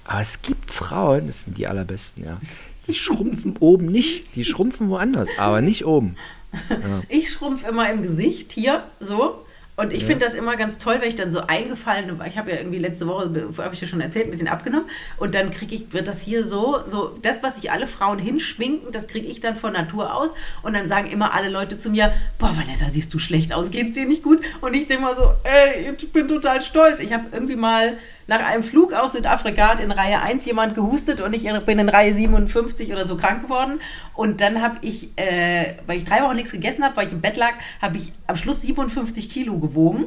Aber 0.05 0.21
es 0.21 0.41
gibt 0.41 0.71
Frauen, 0.71 1.27
das 1.27 1.43
sind 1.43 1.57
die 1.57 1.67
allerbesten, 1.67 2.23
ja. 2.23 2.39
Die 2.87 2.93
schrumpfen 2.93 3.55
oben 3.59 3.85
nicht. 3.85 4.35
Die 4.35 4.45
schrumpfen 4.45 4.89
woanders, 4.89 5.29
aber 5.37 5.61
nicht 5.61 5.85
oben. 5.85 6.17
Ich 7.07 7.31
schrumpf 7.31 7.65
immer 7.65 7.89
im 7.89 8.03
Gesicht 8.03 8.51
hier 8.51 8.83
so. 8.99 9.45
Und 9.77 9.93
ich 9.93 10.05
finde 10.05 10.25
das 10.25 10.33
immer 10.33 10.57
ganz 10.57 10.77
toll, 10.77 10.97
wenn 10.99 11.07
ich 11.07 11.15
dann 11.15 11.31
so 11.31 11.41
eingefallen, 11.47 12.19
ich 12.27 12.37
habe 12.37 12.51
ja 12.51 12.57
irgendwie 12.57 12.77
letzte 12.77 13.07
Woche, 13.07 13.51
habe 13.57 13.73
ich 13.73 13.81
ja 13.81 13.87
schon 13.87 14.01
erzählt, 14.01 14.25
ein 14.25 14.31
bisschen 14.31 14.47
abgenommen. 14.47 14.87
Und 15.17 15.33
dann 15.33 15.49
kriege 15.49 15.73
ich, 15.73 15.93
wird 15.93 16.07
das 16.07 16.21
hier 16.21 16.45
so, 16.45 16.79
so 16.87 17.17
das, 17.21 17.41
was 17.41 17.55
sich 17.55 17.71
alle 17.71 17.87
Frauen 17.87 18.19
hinschminken, 18.19 18.91
das 18.91 19.07
kriege 19.07 19.27
ich 19.27 19.39
dann 19.39 19.55
von 19.55 19.73
Natur 19.73 20.13
aus. 20.13 20.29
Und 20.61 20.73
dann 20.73 20.87
sagen 20.87 21.09
immer 21.09 21.33
alle 21.33 21.49
Leute 21.49 21.77
zu 21.77 21.89
mir, 21.89 22.13
boah, 22.37 22.55
Vanessa, 22.55 22.89
siehst 22.89 23.13
du 23.13 23.19
schlecht 23.19 23.53
aus, 23.53 23.71
geht's 23.71 23.93
dir 23.93 24.05
nicht 24.05 24.23
gut? 24.23 24.41
Und 24.59 24.73
ich 24.73 24.87
denke 24.87 25.03
mal 25.03 25.15
so, 25.15 25.33
ey, 25.43 25.95
ich 25.97 26.11
bin 26.11 26.27
total 26.27 26.61
stolz. 26.61 26.99
Ich 26.99 27.13
habe 27.13 27.25
irgendwie 27.31 27.55
mal 27.55 27.97
nach 28.31 28.45
einem 28.45 28.63
Flug 28.63 28.93
aus 28.93 29.11
Südafrika 29.11 29.67
hat 29.71 29.81
in 29.81 29.91
Reihe 29.91 30.21
1 30.21 30.45
jemand 30.45 30.73
gehustet 30.73 31.19
und 31.19 31.33
ich 31.33 31.43
bin 31.65 31.79
in 31.79 31.89
Reihe 31.89 32.13
57 32.13 32.89
oder 32.93 33.05
so 33.05 33.17
krank 33.17 33.41
geworden. 33.43 33.81
Und 34.13 34.39
dann 34.39 34.61
habe 34.61 34.77
ich, 34.79 35.09
äh, 35.17 35.73
weil 35.85 35.97
ich 35.97 36.05
drei 36.05 36.23
Wochen 36.23 36.37
nichts 36.37 36.53
gegessen 36.53 36.85
habe, 36.85 36.95
weil 36.95 37.07
ich 37.07 37.11
im 37.11 37.19
Bett 37.19 37.35
lag, 37.35 37.55
habe 37.81 37.97
ich 37.97 38.13
am 38.27 38.37
Schluss 38.37 38.61
57 38.61 39.29
Kilo 39.29 39.57
gewogen 39.59 40.05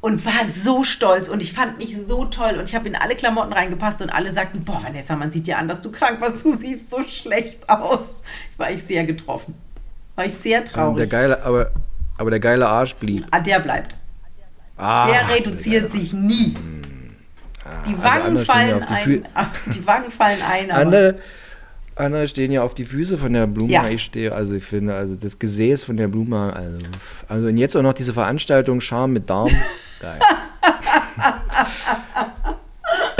und 0.00 0.24
war 0.24 0.46
so 0.46 0.84
stolz 0.84 1.28
und 1.28 1.42
ich 1.42 1.52
fand 1.52 1.76
mich 1.76 1.98
so 1.98 2.24
toll 2.24 2.54
und 2.58 2.66
ich 2.66 2.74
habe 2.74 2.88
in 2.88 2.96
alle 2.96 3.14
Klamotten 3.14 3.52
reingepasst 3.52 4.00
und 4.00 4.08
alle 4.08 4.32
sagten, 4.32 4.64
boah 4.64 4.82
Vanessa, 4.82 5.14
man 5.14 5.30
sieht 5.30 5.46
dir 5.46 5.58
an, 5.58 5.68
dass 5.68 5.82
du 5.82 5.92
krank 5.92 6.22
warst, 6.22 6.42
du 6.46 6.52
siehst 6.54 6.88
so 6.90 7.02
schlecht 7.04 7.68
aus. 7.68 8.22
War 8.56 8.70
ich 8.70 8.82
sehr 8.84 9.04
getroffen. 9.04 9.52
War 10.16 10.24
ich 10.24 10.34
sehr 10.34 10.60
Ähm, 10.60 10.64
traurig. 10.64 10.96
Der 10.96 11.06
geile, 11.08 11.44
aber, 11.44 11.72
aber 12.16 12.30
der 12.30 12.40
geile 12.40 12.66
Arsch 12.66 12.94
blieb. 12.94 13.26
ah, 13.32 13.40
der 13.40 13.60
bleibt. 13.60 13.96
Ah, 14.78 15.08
der 15.08 15.28
reduziert 15.28 15.90
sich 15.92 16.14
nie. 16.14 16.54
Die 17.86 17.94
also 17.94 18.02
Wangen 18.02 18.36
ja 18.36 18.44
fallen 18.44 18.74
auf 18.74 18.86
die 18.86 18.94
ein. 18.94 19.26
Die 19.74 19.86
Wangen 19.86 20.10
fallen 20.10 20.42
ein. 20.42 20.70
Andere, 20.70 21.18
andere 21.98 22.28
stehen 22.28 22.52
ja 22.52 22.62
auf 22.62 22.74
die 22.74 22.84
Füße 22.84 23.18
von 23.18 23.32
der 23.32 23.46
Blume. 23.46 23.72
Ja. 23.72 23.86
Ich 23.86 24.02
stehe, 24.02 24.34
also 24.34 24.54
ich 24.54 24.64
finde, 24.64 24.94
also 24.94 25.16
das 25.16 25.38
Gesäß 25.38 25.84
von 25.84 25.96
der 25.96 26.08
Blume, 26.08 26.52
also, 26.54 26.78
also 27.28 27.48
und 27.48 27.58
jetzt 27.58 27.76
auch 27.76 27.82
noch 27.82 27.94
diese 27.94 28.12
Veranstaltung 28.12 28.80
Charme 28.80 29.14
mit 29.14 29.30
Darm. 29.30 29.48
Geil. 30.00 30.20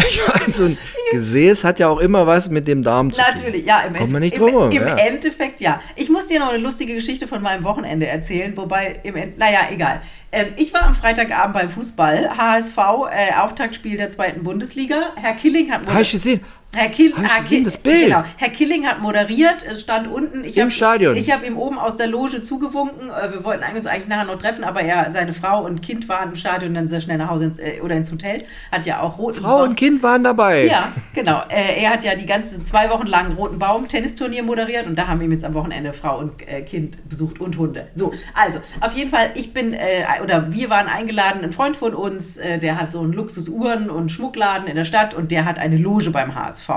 ich 0.09 0.20
meine, 0.26 0.53
so 0.53 0.64
ein 0.64 0.78
Gesäß 1.11 1.64
hat 1.64 1.78
ja 1.78 1.88
auch 1.88 1.99
immer 1.99 2.26
was 2.26 2.51
mit 2.51 2.68
dem 2.68 2.82
Darm 2.82 3.12
zu 3.12 3.20
tun. 3.20 3.34
Natürlich, 3.34 3.66
ja, 3.66 3.80
im, 3.80 3.94
Kommt 3.94 4.12
man 4.12 4.20
nicht 4.20 4.36
im, 4.36 4.42
drum 4.42 4.55
rum, 4.55 4.70
im 4.70 4.86
ja. 4.86 4.96
Endeffekt 4.96 5.61
ja. 5.61 5.80
Ich 5.96 6.09
muss 6.09 6.26
dir 6.26 6.38
noch 6.40 6.51
eine 6.51 6.59
lustige 6.59 6.94
Geschichte 6.94 7.26
von 7.26 7.42
meinem 7.42 7.64
Wochenende 7.64 8.07
erzählen, 8.07 8.57
wobei, 8.57 9.01
im 9.03 9.16
End, 9.16 9.38
naja, 9.38 9.61
egal. 9.72 10.03
Ähm, 10.31 10.49
ich 10.57 10.74
war 10.74 10.83
am 10.83 10.95
Freitagabend 10.95 11.55
beim 11.55 11.70
Fußball, 11.70 12.37
HSV, 12.37 12.76
äh, 13.11 13.35
Auftaktspiel 13.41 13.97
der 13.97 14.11
zweiten 14.11 14.43
Bundesliga. 14.43 15.12
Herr 15.16 15.35
Killing 15.35 15.70
hat 15.72 15.87
Habe 15.89 16.03
ich 16.03 16.12
gesehen. 16.12 16.41
Herr, 16.76 16.91
Kill, 16.91 17.14
Hab 17.16 17.24
ich 17.24 17.31
Herr, 17.31 17.39
gesehen, 17.39 17.57
Kill- 17.57 17.64
das 17.64 17.79
Bild. 17.79 18.05
Genau. 18.09 18.22
Herr 18.37 18.51
Killing 18.51 18.87
hat 18.87 19.01
moderiert, 19.01 19.64
es 19.66 19.81
stand 19.81 20.07
unten. 20.07 20.45
Ich 20.45 20.55
Im 20.59 20.64
hab, 20.64 20.72
Stadion. 20.72 21.16
Ich 21.16 21.31
habe 21.33 21.47
ihm 21.47 21.57
oben 21.57 21.79
aus 21.79 21.97
der 21.97 22.09
Loge 22.09 22.43
zugewunken. 22.43 23.09
Äh, 23.09 23.33
Wir 23.33 23.43
wollten 23.43 23.64
uns 23.74 23.87
eigentlich 23.87 24.07
nachher 24.09 24.26
noch 24.26 24.37
treffen, 24.39 24.64
aber 24.64 24.83
er, 24.83 25.11
seine 25.11 25.33
Frau 25.33 25.64
und 25.64 25.81
Kind 25.81 26.11
waren 26.11 26.29
im 26.33 26.37
Stadion, 26.37 26.74
dann 26.74 26.87
sehr 26.87 27.01
schnell 27.01 27.16
nach 27.16 27.31
Hause 27.31 27.47
ins, 27.47 27.59
äh, 27.59 27.81
oder 27.83 27.95
ins 27.95 28.12
Hotel. 28.12 28.43
Hat 28.70 28.85
ja 28.85 29.01
auch 29.01 29.16
roten 29.18 29.41
Frau 29.41 29.62
und 29.62 29.76
Kind 29.76 30.03
waren 30.03 30.22
dabei. 30.24 30.66
ja, 30.66 30.93
genau. 31.14 31.43
Äh, 31.49 31.83
er 31.83 31.89
hat 31.91 32.05
ja 32.05 32.14
die 32.14 32.26
ganze 32.26 32.62
zwei 32.62 32.91
Wochen 32.91 33.07
lang 33.07 33.33
Roten 33.33 33.59
Baum 33.59 33.89
Tennisturnier 33.89 34.43
moderiert 34.43 34.87
und 34.87 34.95
da 34.95 35.09
haben 35.09 35.22
ihm 35.22 35.33
jetzt 35.33 35.47
am 35.47 35.55
Wochenende 35.55 35.95
Frau 35.95 36.18
und 36.18 36.35
Kind 36.66 37.09
besucht 37.09 37.41
und 37.41 37.57
Hunde. 37.57 37.89
So, 37.95 38.12
also 38.35 38.59
auf 38.83 38.93
jeden 38.93 39.11
Fall, 39.11 39.31
ich 39.37 39.55
bin 39.55 39.72
äh, 39.72 40.05
oder 40.23 40.53
wir 40.53 40.71
waren 40.71 40.87
eingeladen, 40.87 41.43
ein 41.43 41.53
Freund 41.53 41.77
von 41.77 41.95
uns, 41.95 42.37
äh, 42.37 42.59
der 42.59 42.81
hat 42.81 42.93
so 42.93 43.01
einen 43.01 43.12
Luxusuhren 43.12 43.91
und 43.91 44.11
Schmuckladen 44.11 44.69
in 44.69 44.77
der 44.77 44.85
Stadt 44.85 45.14
und 45.14 45.31
der 45.31 45.45
hat 45.45 45.59
eine 45.59 45.77
Loge 45.77 46.11
beim 46.11 46.35
HSV. 46.35 46.69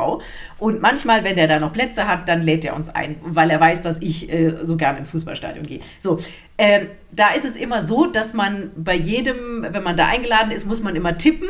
Und 0.57 0.81
manchmal, 0.81 1.23
wenn 1.23 1.35
der 1.35 1.47
da 1.47 1.59
noch 1.59 1.73
Plätze 1.73 2.07
hat, 2.07 2.27
dann 2.27 2.41
lädt 2.41 2.65
er 2.65 2.75
uns 2.75 2.89
ein, 2.89 3.15
weil 3.23 3.49
er 3.49 3.59
weiß, 3.59 3.81
dass 3.81 4.01
ich 4.01 4.31
äh, 4.31 4.57
so 4.63 4.77
gerne 4.77 4.99
ins 4.99 5.09
Fußballstadion 5.09 5.65
gehe. 5.65 5.79
So, 5.99 6.19
ähm, 6.57 6.87
da 7.11 7.33
ist 7.33 7.45
es 7.45 7.55
immer 7.55 7.83
so, 7.83 8.05
dass 8.05 8.33
man 8.33 8.71
bei 8.75 8.95
jedem, 8.95 9.65
wenn 9.69 9.83
man 9.83 9.97
da 9.97 10.07
eingeladen 10.07 10.51
ist, 10.51 10.67
muss 10.67 10.83
man 10.83 10.95
immer 10.95 11.17
tippen. 11.17 11.49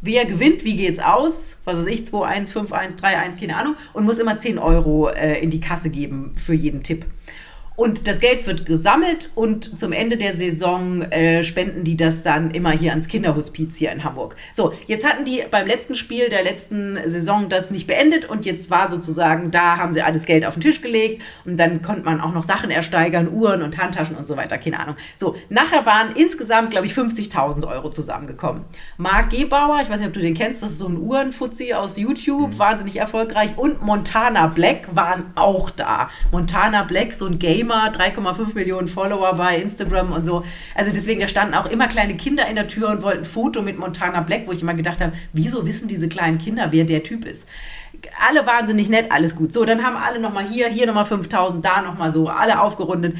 Wer 0.00 0.26
gewinnt, 0.26 0.64
wie 0.64 0.76
geht's 0.76 1.00
aus? 1.00 1.58
Was 1.64 1.78
weiß 1.78 1.86
ich, 1.86 2.02
2-1, 2.02 2.52
5-1, 2.52 3.00
3-1, 3.00 3.40
keine 3.40 3.56
Ahnung. 3.56 3.74
Und 3.92 4.04
muss 4.04 4.18
immer 4.18 4.38
10 4.38 4.58
Euro 4.58 5.08
äh, 5.08 5.40
in 5.40 5.50
die 5.50 5.60
Kasse 5.60 5.90
geben 5.90 6.34
für 6.36 6.54
jeden 6.54 6.82
Tipp. 6.82 7.04
Und 7.78 8.08
das 8.08 8.18
Geld 8.18 8.44
wird 8.48 8.66
gesammelt 8.66 9.30
und 9.36 9.78
zum 9.78 9.92
Ende 9.92 10.16
der 10.16 10.34
Saison 10.34 11.00
äh, 11.12 11.44
spenden 11.44 11.84
die 11.84 11.96
das 11.96 12.24
dann 12.24 12.50
immer 12.50 12.72
hier 12.72 12.90
ans 12.90 13.06
Kinderhospiz 13.06 13.76
hier 13.76 13.92
in 13.92 14.02
Hamburg. 14.02 14.34
So, 14.52 14.72
jetzt 14.88 15.06
hatten 15.06 15.24
die 15.24 15.44
beim 15.48 15.64
letzten 15.68 15.94
Spiel 15.94 16.28
der 16.28 16.42
letzten 16.42 16.98
Saison 17.06 17.48
das 17.48 17.70
nicht 17.70 17.86
beendet 17.86 18.24
und 18.24 18.44
jetzt 18.46 18.68
war 18.68 18.90
sozusagen, 18.90 19.52
da 19.52 19.76
haben 19.76 19.94
sie 19.94 20.02
alles 20.02 20.26
Geld 20.26 20.44
auf 20.44 20.54
den 20.54 20.62
Tisch 20.62 20.80
gelegt 20.80 21.22
und 21.44 21.56
dann 21.56 21.80
konnte 21.80 22.02
man 22.02 22.20
auch 22.20 22.34
noch 22.34 22.42
Sachen 22.42 22.72
ersteigern, 22.72 23.28
Uhren 23.32 23.62
und 23.62 23.78
Handtaschen 23.78 24.16
und 24.16 24.26
so 24.26 24.36
weiter, 24.36 24.58
keine 24.58 24.80
Ahnung. 24.80 24.96
So, 25.14 25.36
nachher 25.48 25.86
waren 25.86 26.16
insgesamt, 26.16 26.72
glaube 26.72 26.86
ich, 26.86 26.94
50.000 26.94 27.64
Euro 27.68 27.90
zusammengekommen. 27.90 28.64
Marc 28.96 29.30
Gebauer, 29.30 29.78
ich 29.82 29.88
weiß 29.88 30.00
nicht, 30.00 30.08
ob 30.08 30.14
du 30.14 30.20
den 30.20 30.34
kennst, 30.34 30.64
das 30.64 30.72
ist 30.72 30.78
so 30.78 30.88
ein 30.88 30.96
Uhrenfuzzi 30.96 31.74
aus 31.74 31.96
YouTube, 31.96 32.58
wahnsinnig 32.58 32.96
erfolgreich 32.96 33.56
und 33.56 33.82
Montana 33.82 34.48
Black 34.48 34.88
waren 34.96 35.30
auch 35.36 35.70
da. 35.70 36.10
Montana 36.32 36.82
Black, 36.82 37.12
so 37.12 37.26
ein 37.26 37.38
Gamer, 37.68 37.92
3,5 37.92 38.54
Millionen 38.54 38.88
Follower 38.88 39.34
bei 39.34 39.58
Instagram 39.58 40.10
und 40.12 40.24
so. 40.24 40.42
Also 40.74 40.90
deswegen, 40.92 41.20
da 41.20 41.28
standen 41.28 41.52
auch 41.54 41.70
immer 41.70 41.86
kleine 41.88 42.16
Kinder 42.16 42.48
in 42.48 42.56
der 42.56 42.66
Tür 42.66 42.88
und 42.88 43.02
wollten 43.02 43.20
ein 43.20 43.26
Foto 43.26 43.60
mit 43.62 43.78
Montana 43.78 44.22
Black, 44.22 44.46
wo 44.46 44.52
ich 44.52 44.62
immer 44.62 44.72
gedacht 44.74 45.02
habe, 45.02 45.12
wieso 45.32 45.66
wissen 45.66 45.88
diese 45.88 46.08
kleinen 46.08 46.38
Kinder, 46.38 46.68
wer 46.70 46.84
der 46.84 47.02
Typ 47.02 47.26
ist? 47.26 47.46
Alle 48.26 48.46
wahnsinnig 48.46 48.88
nett, 48.88 49.10
alles 49.10 49.36
gut. 49.36 49.52
So, 49.52 49.66
dann 49.66 49.84
haben 49.84 49.96
alle 49.96 50.20
nochmal 50.20 50.48
hier, 50.48 50.68
hier 50.68 50.86
nochmal 50.86 51.04
5000, 51.04 51.62
da 51.64 51.82
nochmal 51.82 52.12
so, 52.12 52.28
alle 52.28 52.60
aufgerundet. 52.60 53.16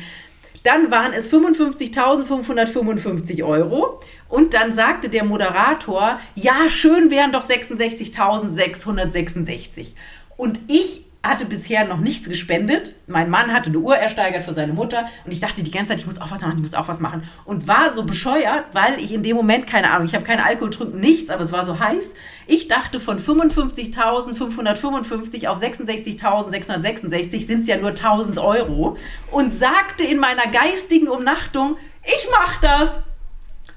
Dann 0.65 0.91
waren 0.91 1.13
es 1.13 1.33
55.555 1.33 3.45
Euro. 3.45 4.01
Und 4.29 4.55
dann 4.55 4.75
sagte 4.75 5.09
der 5.09 5.23
Moderator, 5.25 6.19
ja, 6.35 6.69
schön 6.69 7.11
wären 7.11 7.31
doch 7.33 7.45
66.666. 7.45 9.95
Und 10.37 10.59
ich 10.69 11.08
hatte 11.29 11.45
bisher 11.45 11.87
noch 11.87 11.99
nichts 11.99 12.29
gespendet. 12.29 12.95
Mein 13.07 13.31
Mann 13.31 13.53
hatte 13.53 13.71
eine 13.71 13.79
Uhr 13.79 13.97
ersteigert 13.97 14.43
für 14.43 14.55
seine 14.55 14.73
Mutter 14.73 15.09
und 15.25 15.33
ich 15.33 15.41
dachte 15.41 15.63
die 15.63 15.71
ganze 15.71 15.91
Zeit, 15.91 16.01
ich 16.01 16.07
muss 16.07 16.21
auch 16.21 16.31
was 16.31 16.41
machen, 16.41 16.55
ich 16.57 16.63
muss 16.63 16.75
auch 16.75 16.89
was 16.89 17.01
machen. 17.01 17.23
Und 17.45 17.69
war 17.69 17.93
so 17.93 18.05
bescheuert, 18.05 18.65
weil 18.73 18.99
ich 18.99 19.13
in 19.13 19.23
dem 19.23 19.37
Moment, 19.37 19.67
keine 19.67 19.91
Ahnung, 19.91 20.07
ich 20.07 20.15
habe 20.15 20.25
keinen 20.25 20.41
Alkohol 20.41 20.71
getrunken, 20.71 21.01
nichts, 21.01 21.31
aber 21.31 21.45
es 21.45 21.53
war 21.53 21.65
so 21.65 21.79
heiß. 21.79 22.13
Ich 22.47 22.69
dachte 22.69 23.01
von 23.01 23.19
55.555 23.19 25.49
auf 25.49 25.61
66.666 25.61 27.47
sind 27.47 27.63
es 27.63 27.69
ja 27.69 27.77
nur 27.77 27.91
1000 27.91 28.39
Euro 28.39 28.97
und 29.31 29.55
sagte 29.55 30.05
in 30.05 30.19
meiner 30.19 30.47
geistigen 30.47 31.09
Umnachtung, 31.09 31.77
ich 32.05 32.29
mach 32.31 32.61
das. 32.61 33.03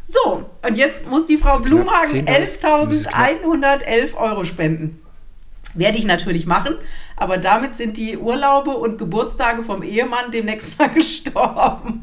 So, 0.06 0.45
und 0.68 0.78
jetzt 0.78 1.08
muss 1.08 1.26
die 1.26 1.38
Frau 1.38 1.60
Blumhagen 1.60 2.26
10.000. 2.26 2.62
Das 2.62 2.89
ist 2.89 3.08
knapp. 3.08 3.30
11.111 3.43 4.16
Euro 4.16 4.43
spenden. 4.43 5.02
Werde 5.74 5.97
ich 5.97 6.06
natürlich 6.06 6.45
machen, 6.45 6.76
aber 7.22 7.38
damit 7.38 7.76
sind 7.76 7.97
die 7.97 8.17
Urlaube 8.17 8.72
und 8.72 8.97
Geburtstage 8.97 9.61
vom 9.61 9.84
Ehemann 9.84 10.32
demnächst 10.32 10.76
mal 10.80 10.89
gestorben. 10.89 12.01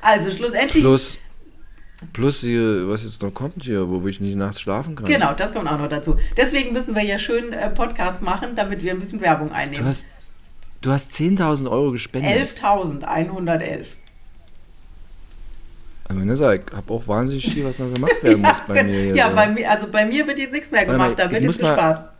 Also 0.00 0.30
schlussendlich. 0.30 0.80
Plus, 0.84 1.18
plus 2.12 2.40
hier, 2.42 2.88
was 2.88 3.02
jetzt 3.02 3.20
noch 3.20 3.34
kommt 3.34 3.64
hier, 3.64 3.88
wo 3.88 4.06
ich 4.06 4.20
nicht 4.20 4.36
nachts 4.36 4.60
schlafen 4.60 4.94
kann. 4.94 5.06
Genau, 5.06 5.34
das 5.34 5.52
kommt 5.52 5.68
auch 5.68 5.76
noch 5.76 5.88
dazu. 5.88 6.16
Deswegen 6.36 6.72
müssen 6.72 6.94
wir 6.94 7.02
ja 7.02 7.18
schön 7.18 7.52
äh, 7.52 7.68
Podcast 7.68 8.22
machen, 8.22 8.54
damit 8.54 8.84
wir 8.84 8.92
ein 8.92 9.00
bisschen 9.00 9.20
Werbung 9.20 9.48
Du 9.48 9.54
einnehmen. 9.54 9.84
hast, 9.84 10.06
du 10.80 10.92
hast 10.92 11.10
10.000 11.10 11.68
Euro 11.68 11.90
gespendet. 11.90 12.30
11.111. 12.56 13.86
Aber 16.04 16.20
Vanessa, 16.20 16.52
ich 16.52 16.62
habe 16.72 16.92
auch 16.92 17.08
wahnsinnig 17.08 17.52
viel, 17.52 17.64
was 17.64 17.80
noch 17.80 17.92
gemacht 17.92 18.12
werden 18.22 18.40
muss 18.40 18.60
bei 18.68 18.84
mir. 18.84 18.92
Hier 18.92 19.16
ja, 19.16 19.30
bei 19.30 19.48
mir, 19.48 19.68
also 19.68 19.88
bei 19.90 20.06
mir 20.06 20.28
wird 20.28 20.38
jetzt 20.38 20.52
nichts 20.52 20.70
mehr 20.70 20.82
Warte 20.82 20.96
mal, 20.96 21.04
gemacht, 21.06 21.18
da 21.18 21.32
wird 21.32 21.42
jetzt 21.42 21.58
gespart. 21.58 22.00
Mal 22.02 22.13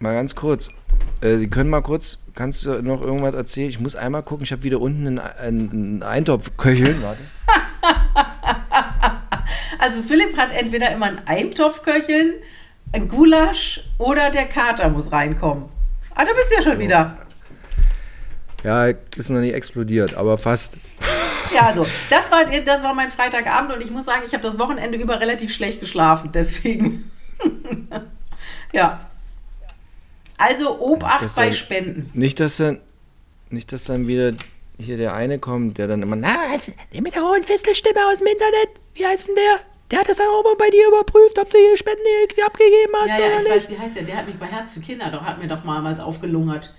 ganz 0.00 0.34
kurz. 0.34 0.68
Äh, 1.20 1.38
Sie 1.38 1.48
können 1.48 1.70
mal 1.70 1.82
kurz, 1.82 2.18
kannst 2.34 2.66
du 2.66 2.82
noch 2.82 3.02
irgendwas 3.02 3.34
erzählen? 3.34 3.68
Ich 3.68 3.80
muss 3.80 3.96
einmal 3.96 4.22
gucken, 4.22 4.44
ich 4.44 4.52
habe 4.52 4.62
wieder 4.62 4.80
unten 4.80 5.06
einen, 5.06 5.18
einen, 5.18 5.70
einen 5.70 6.02
Eintopf 6.02 6.56
köcheln. 6.56 7.02
Warte. 7.02 7.20
Also 9.78 10.02
Philipp 10.02 10.36
hat 10.36 10.52
entweder 10.52 10.90
immer 10.90 11.06
einen 11.06 11.20
Eintopf 11.26 11.82
köcheln, 11.82 12.34
ein 12.92 13.08
Gulasch 13.08 13.82
oder 13.98 14.30
der 14.30 14.46
Kater 14.46 14.88
muss 14.88 15.12
reinkommen. 15.12 15.66
Ah, 16.12 16.24
da 16.24 16.32
bist 16.32 16.50
du 16.50 16.54
ja 16.56 16.62
schon 16.62 16.78
wieder. 16.80 17.16
Ja, 18.64 18.86
ist 18.86 19.30
noch 19.30 19.38
nicht 19.38 19.54
explodiert, 19.54 20.14
aber 20.14 20.38
fast. 20.38 20.74
Ja, 21.54 21.68
also, 21.68 21.86
das 22.10 22.32
war, 22.32 22.44
das 22.44 22.82
war 22.82 22.92
mein 22.92 23.08
Freitagabend 23.08 23.72
und 23.72 23.80
ich 23.80 23.92
muss 23.92 24.04
sagen, 24.04 24.22
ich 24.26 24.32
habe 24.32 24.42
das 24.42 24.58
Wochenende 24.58 24.98
über 24.98 25.20
relativ 25.20 25.54
schlecht 25.54 25.78
geschlafen, 25.78 26.32
deswegen. 26.34 27.08
ja. 28.72 29.05
Also 30.38 30.78
Obacht 30.80 31.22
dass 31.22 31.34
bei 31.34 31.46
er- 31.48 31.52
Spenden. 31.52 32.10
Nicht, 32.14 32.40
dass 32.40 32.56
dann, 32.58 32.78
nicht, 33.50 33.72
dass 33.72 33.84
dann 33.84 34.06
wieder 34.08 34.32
hier 34.78 34.96
der 34.98 35.14
eine 35.14 35.38
kommt, 35.38 35.78
der 35.78 35.86
dann 35.88 36.02
immer, 36.02 36.16
na, 36.16 36.36
Der 36.92 37.00
mit 37.02 37.14
der 37.14 37.22
hohen 37.22 37.42
Fistelstimme 37.42 38.00
aus 38.12 38.18
dem 38.18 38.26
Internet. 38.26 38.68
Wie 38.94 39.06
heißt 39.06 39.28
denn 39.28 39.34
der? 39.36 39.60
Der 39.90 40.00
hat 40.00 40.08
das 40.08 40.16
dann 40.16 40.26
auch 40.26 40.42
mal 40.42 40.56
bei 40.58 40.68
dir 40.68 40.88
überprüft, 40.88 41.38
ob 41.38 41.48
du 41.48 41.56
die 41.56 41.76
Spenden 41.78 42.02
hier 42.34 42.44
abgegeben 42.44 42.92
hast 43.00 43.18
Ja, 43.18 43.24
ja, 43.24 43.26
oder 43.26 43.36
ich 43.38 43.44
nicht. 43.44 43.56
weiß, 43.56 43.70
wie 43.70 43.78
heißt 43.78 43.96
der? 43.96 44.02
Der 44.02 44.16
hat 44.16 44.26
mich 44.26 44.36
bei 44.36 44.46
Herz 44.46 44.72
für 44.72 44.80
Kinder, 44.80 45.10
doch 45.10 45.22
hat 45.22 45.38
mir 45.40 45.46
doch 45.48 45.62
damals 45.64 46.00
aufgelungert. 46.00 46.74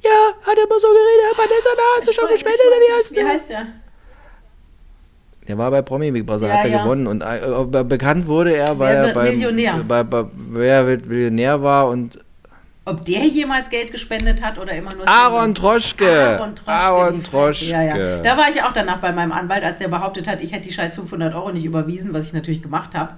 Ja, 0.00 0.10
hat 0.46 0.56
er 0.56 0.64
immer 0.64 0.78
so 0.78 0.86
geredet. 0.88 1.36
Vanessa, 1.36 1.68
da 1.76 1.82
hast 1.96 2.08
du 2.08 2.12
schon 2.12 2.28
gespendet 2.28 2.60
oder 2.66 2.76
wie 2.76 2.92
heißt 2.98 3.10
nicht, 3.12 3.16
der? 3.20 3.26
Wie 3.26 3.30
heißt 3.30 3.50
der? 3.50 3.66
der 5.48 5.58
war 5.58 5.70
bei 5.72 5.82
Promi 5.82 6.10
Big 6.12 6.24
Brother, 6.24 6.46
Ja, 6.48 6.54
hat 6.54 6.64
er 6.64 6.70
ja. 6.70 6.82
gewonnen. 6.84 7.06
Und 7.08 7.20
äh, 7.20 7.64
be- 7.66 7.84
bekannt 7.84 8.28
wurde 8.28 8.54
er, 8.54 8.78
weil 8.78 8.94
Wer 8.94 8.98
er 9.00 9.04
wird 9.06 9.14
bei, 9.14 9.30
Millionär? 9.32 9.84
bei, 9.86 10.02
bei 10.04 10.24
Wer 10.50 10.86
wird 10.86 11.06
Millionär 11.06 11.62
war 11.62 11.88
und 11.88 12.18
Ob 12.84 13.04
der 13.04 13.26
jemals 13.26 13.70
Geld 13.70 13.92
gespendet 13.92 14.42
hat 14.42 14.58
oder 14.58 14.72
immer 14.72 14.92
nur 14.94 15.06
Aaron 15.06 15.54
Troschke. 15.54 16.36
Aaron 16.38 16.56
Troschke. 16.56 16.70
Aaron 16.72 17.22
Fresse. 17.22 17.64
Ja, 17.66 17.82
ja. 17.82 17.92
Troschke. 17.92 18.20
Da 18.24 18.36
war 18.36 18.48
ich 18.50 18.60
auch 18.62 18.72
danach 18.72 18.98
bei 19.00 19.12
meinem 19.12 19.30
Anwalt, 19.30 19.62
als 19.62 19.78
der 19.78 19.86
behauptet 19.88 20.26
hat, 20.26 20.42
ich 20.42 20.52
hätte 20.52 20.66
die 20.68 20.72
scheiß 20.74 20.94
500 20.94 21.32
Euro 21.34 21.52
nicht 21.52 21.64
überwiesen, 21.64 22.12
was 22.12 22.26
ich 22.26 22.32
natürlich 22.32 22.60
gemacht 22.62 22.94
habe. 22.96 23.14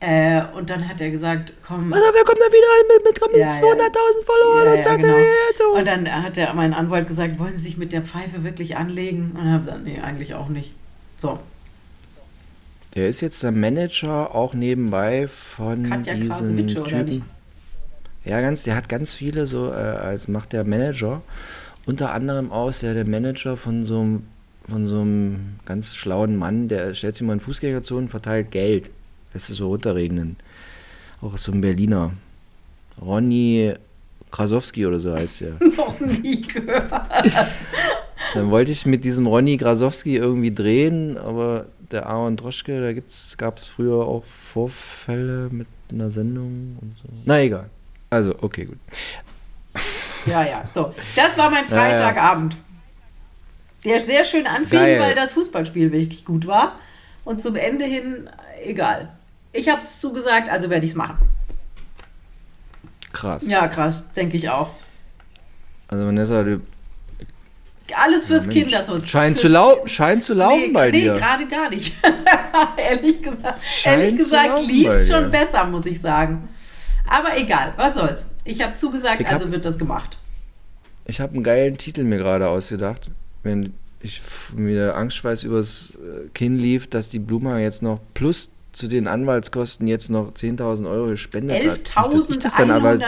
Äh, 0.00 0.42
und 0.54 0.68
dann 0.70 0.88
hat 0.88 1.00
er 1.00 1.10
gesagt, 1.10 1.52
komm. 1.66 1.92
Auf, 1.92 1.98
wer 2.12 2.24
kommt 2.24 2.38
da 2.38 2.52
wieder 2.52 2.96
mit, 2.96 3.04
mit, 3.04 3.32
mit 3.32 3.40
Ja, 3.40 3.46
ja. 3.46 3.52
200.000 3.52 4.24
Followern 4.24 4.66
Ja, 4.66 4.74
und 4.74 4.82
sagt, 4.82 4.98
genau. 5.02 5.14
ja, 5.14 5.20
ja, 5.20 5.24
so. 5.54 5.64
Und 5.78 5.86
dann 5.86 6.22
hat 6.24 6.36
der, 6.36 6.52
mein 6.54 6.74
Anwalt 6.74 7.06
gesagt, 7.06 7.38
wollen 7.38 7.56
Sie 7.56 7.62
sich 7.62 7.78
mit 7.78 7.92
der 7.92 8.02
Pfeife 8.02 8.42
wirklich 8.44 8.76
anlegen? 8.76 9.36
Und 9.38 9.50
habe 9.50 9.64
gesagt, 9.64 9.84
nee, 9.84 10.00
eigentlich 10.00 10.34
auch 10.34 10.48
nicht. 10.48 10.72
So, 11.18 11.38
Der 12.94 13.08
ist 13.08 13.20
jetzt 13.22 13.42
der 13.42 13.52
Manager 13.52 14.34
auch 14.34 14.52
nebenbei 14.52 15.28
von 15.28 15.88
Katja 15.88 16.14
diesem? 16.14 16.66
Typen. 16.66 17.35
Ja, 18.26 18.40
ganz, 18.40 18.64
der 18.64 18.74
hat 18.74 18.88
ganz 18.88 19.14
viele 19.14 19.46
so, 19.46 19.70
äh, 19.70 19.74
als 19.74 20.28
macht 20.28 20.52
der 20.52 20.64
Manager. 20.64 21.22
Unter 21.86 22.12
anderem 22.12 22.50
auch 22.50 22.68
ist 22.68 22.82
er 22.82 22.94
der 22.94 23.06
Manager 23.06 23.56
von 23.56 23.84
so 23.84 24.00
einem 24.00 24.22
von 24.68 24.84
so 24.84 25.00
einem 25.00 25.60
ganz 25.64 25.94
schlauen 25.94 26.36
Mann, 26.36 26.66
der 26.66 26.92
stellt 26.94 27.14
sich 27.14 27.24
mal 27.24 27.34
in 27.34 27.40
Fußgängerzonen, 27.40 28.08
verteilt 28.08 28.50
Geld. 28.50 28.90
Lässt 29.32 29.48
es 29.48 29.56
so 29.56 29.68
runterregnen. 29.68 30.36
Auch 31.20 31.36
so 31.36 31.52
ein 31.52 31.60
Berliner. 31.60 32.12
Ronny 33.00 33.74
Krasowski 34.32 34.86
oder 34.86 34.98
so 34.98 35.12
heißt 35.12 35.42
er. 35.42 35.52
Noch 35.76 36.00
nie 36.00 36.42
gehört. 36.42 36.90
Dann 38.34 38.50
wollte 38.50 38.72
ich 38.72 38.86
mit 38.86 39.04
diesem 39.04 39.26
Ronny 39.26 39.56
Grasowski 39.56 40.16
irgendwie 40.16 40.52
drehen, 40.52 41.16
aber 41.16 41.66
der 41.92 42.06
Aaron 42.06 42.36
Droschke, 42.36 42.80
da 42.80 43.00
gab 43.36 43.58
es 43.58 43.66
früher 43.66 44.04
auch 44.04 44.24
Vorfälle 44.24 45.48
mit 45.52 45.68
einer 45.92 46.10
Sendung 46.10 46.76
und 46.80 46.96
so. 46.96 47.04
Na 47.24 47.40
egal. 47.40 47.70
Also, 48.10 48.34
okay, 48.40 48.64
gut. 48.66 48.78
Ja, 50.26 50.44
ja. 50.44 50.64
So, 50.70 50.92
das 51.14 51.36
war 51.36 51.50
mein 51.50 51.66
Freitagabend. 51.66 52.56
Der 53.84 54.00
sehr 54.00 54.24
schön 54.24 54.46
anfing, 54.46 54.80
Geil. 54.80 55.00
weil 55.00 55.14
das 55.14 55.32
Fußballspiel 55.32 55.92
wirklich 55.92 56.24
gut 56.24 56.46
war. 56.46 56.72
Und 57.24 57.42
zum 57.42 57.56
Ende 57.56 57.84
hin, 57.84 58.28
egal. 58.64 59.10
Ich 59.52 59.68
habe 59.68 59.82
es 59.82 60.00
zugesagt, 60.00 60.48
also 60.50 60.70
werde 60.70 60.84
ich 60.84 60.92
es 60.92 60.96
machen. 60.96 61.18
Krass. 63.12 63.44
Ja, 63.46 63.68
krass, 63.68 64.04
denke 64.14 64.36
ich 64.36 64.48
auch. 64.50 64.70
Also 65.88 66.04
Vanessa, 66.04 66.42
du 66.42 66.60
Alles 67.94 68.26
fürs 68.26 68.46
Mensch, 68.46 68.58
Kind, 68.58 68.72
das 68.72 68.88
uns. 68.88 69.08
scheint, 69.08 69.38
zu 69.38 69.48
lau 69.48 69.86
scheint 69.86 70.22
zu 70.22 70.34
laufen 70.34 70.66
nee, 70.66 70.72
bei 70.72 70.90
nee, 70.90 71.02
dir. 71.02 71.14
gerade 71.14 71.46
gar 71.46 71.70
nicht. 71.70 71.94
ehrlich 72.76 73.22
gesagt, 73.22 73.64
Scheint 73.64 74.02
ehrlich 74.02 74.16
gesagt 74.18 74.66
lief 74.66 74.88
es 74.88 75.08
schon 75.08 75.30
besser, 75.30 75.64
muss 75.64 75.86
ich 75.86 76.00
sagen. 76.00 76.48
Aber 77.08 77.36
egal, 77.38 77.72
was 77.76 77.94
soll's. 77.94 78.26
Ich 78.44 78.62
habe 78.62 78.74
zugesagt, 78.74 79.20
Ich 79.20 79.26
hab- 79.26 79.34
also 79.34 79.50
wird 79.50 79.64
das 79.64 79.78
gemacht. 79.78 80.18
Ich 81.04 81.20
habe 81.20 81.34
einen 81.34 81.44
geilen 81.44 81.78
Titel 81.78 82.02
mir 82.04 82.18
gerade 82.18 82.48
ausgedacht. 82.48 83.10
Wenn 83.42 83.74
ich 84.00 84.20
mir 84.54 84.96
Angstschweiß 84.96 85.44
übers 85.44 85.96
äh, 85.96 86.28
Kinn 86.34 86.58
lief, 86.58 86.88
dass 86.88 87.08
die 87.08 87.18
Bluma 87.20 87.58
jetzt 87.60 87.82
noch 87.82 88.00
plus 88.14 88.50
zu 88.72 88.88
den 88.88 89.06
Anwaltskosten 89.06 89.86
jetzt 89.86 90.10
noch 90.10 90.32
10.000 90.32 90.88
Euro 90.90 91.06
gespendet 91.08 91.56
hat. 91.58 92.12
Nicht, 92.12 92.14
dass 92.14 92.30
ich 92.30 92.38
das 92.40 92.54
dann 92.54 92.70
aber 92.70 92.90
11.111. 92.90 93.00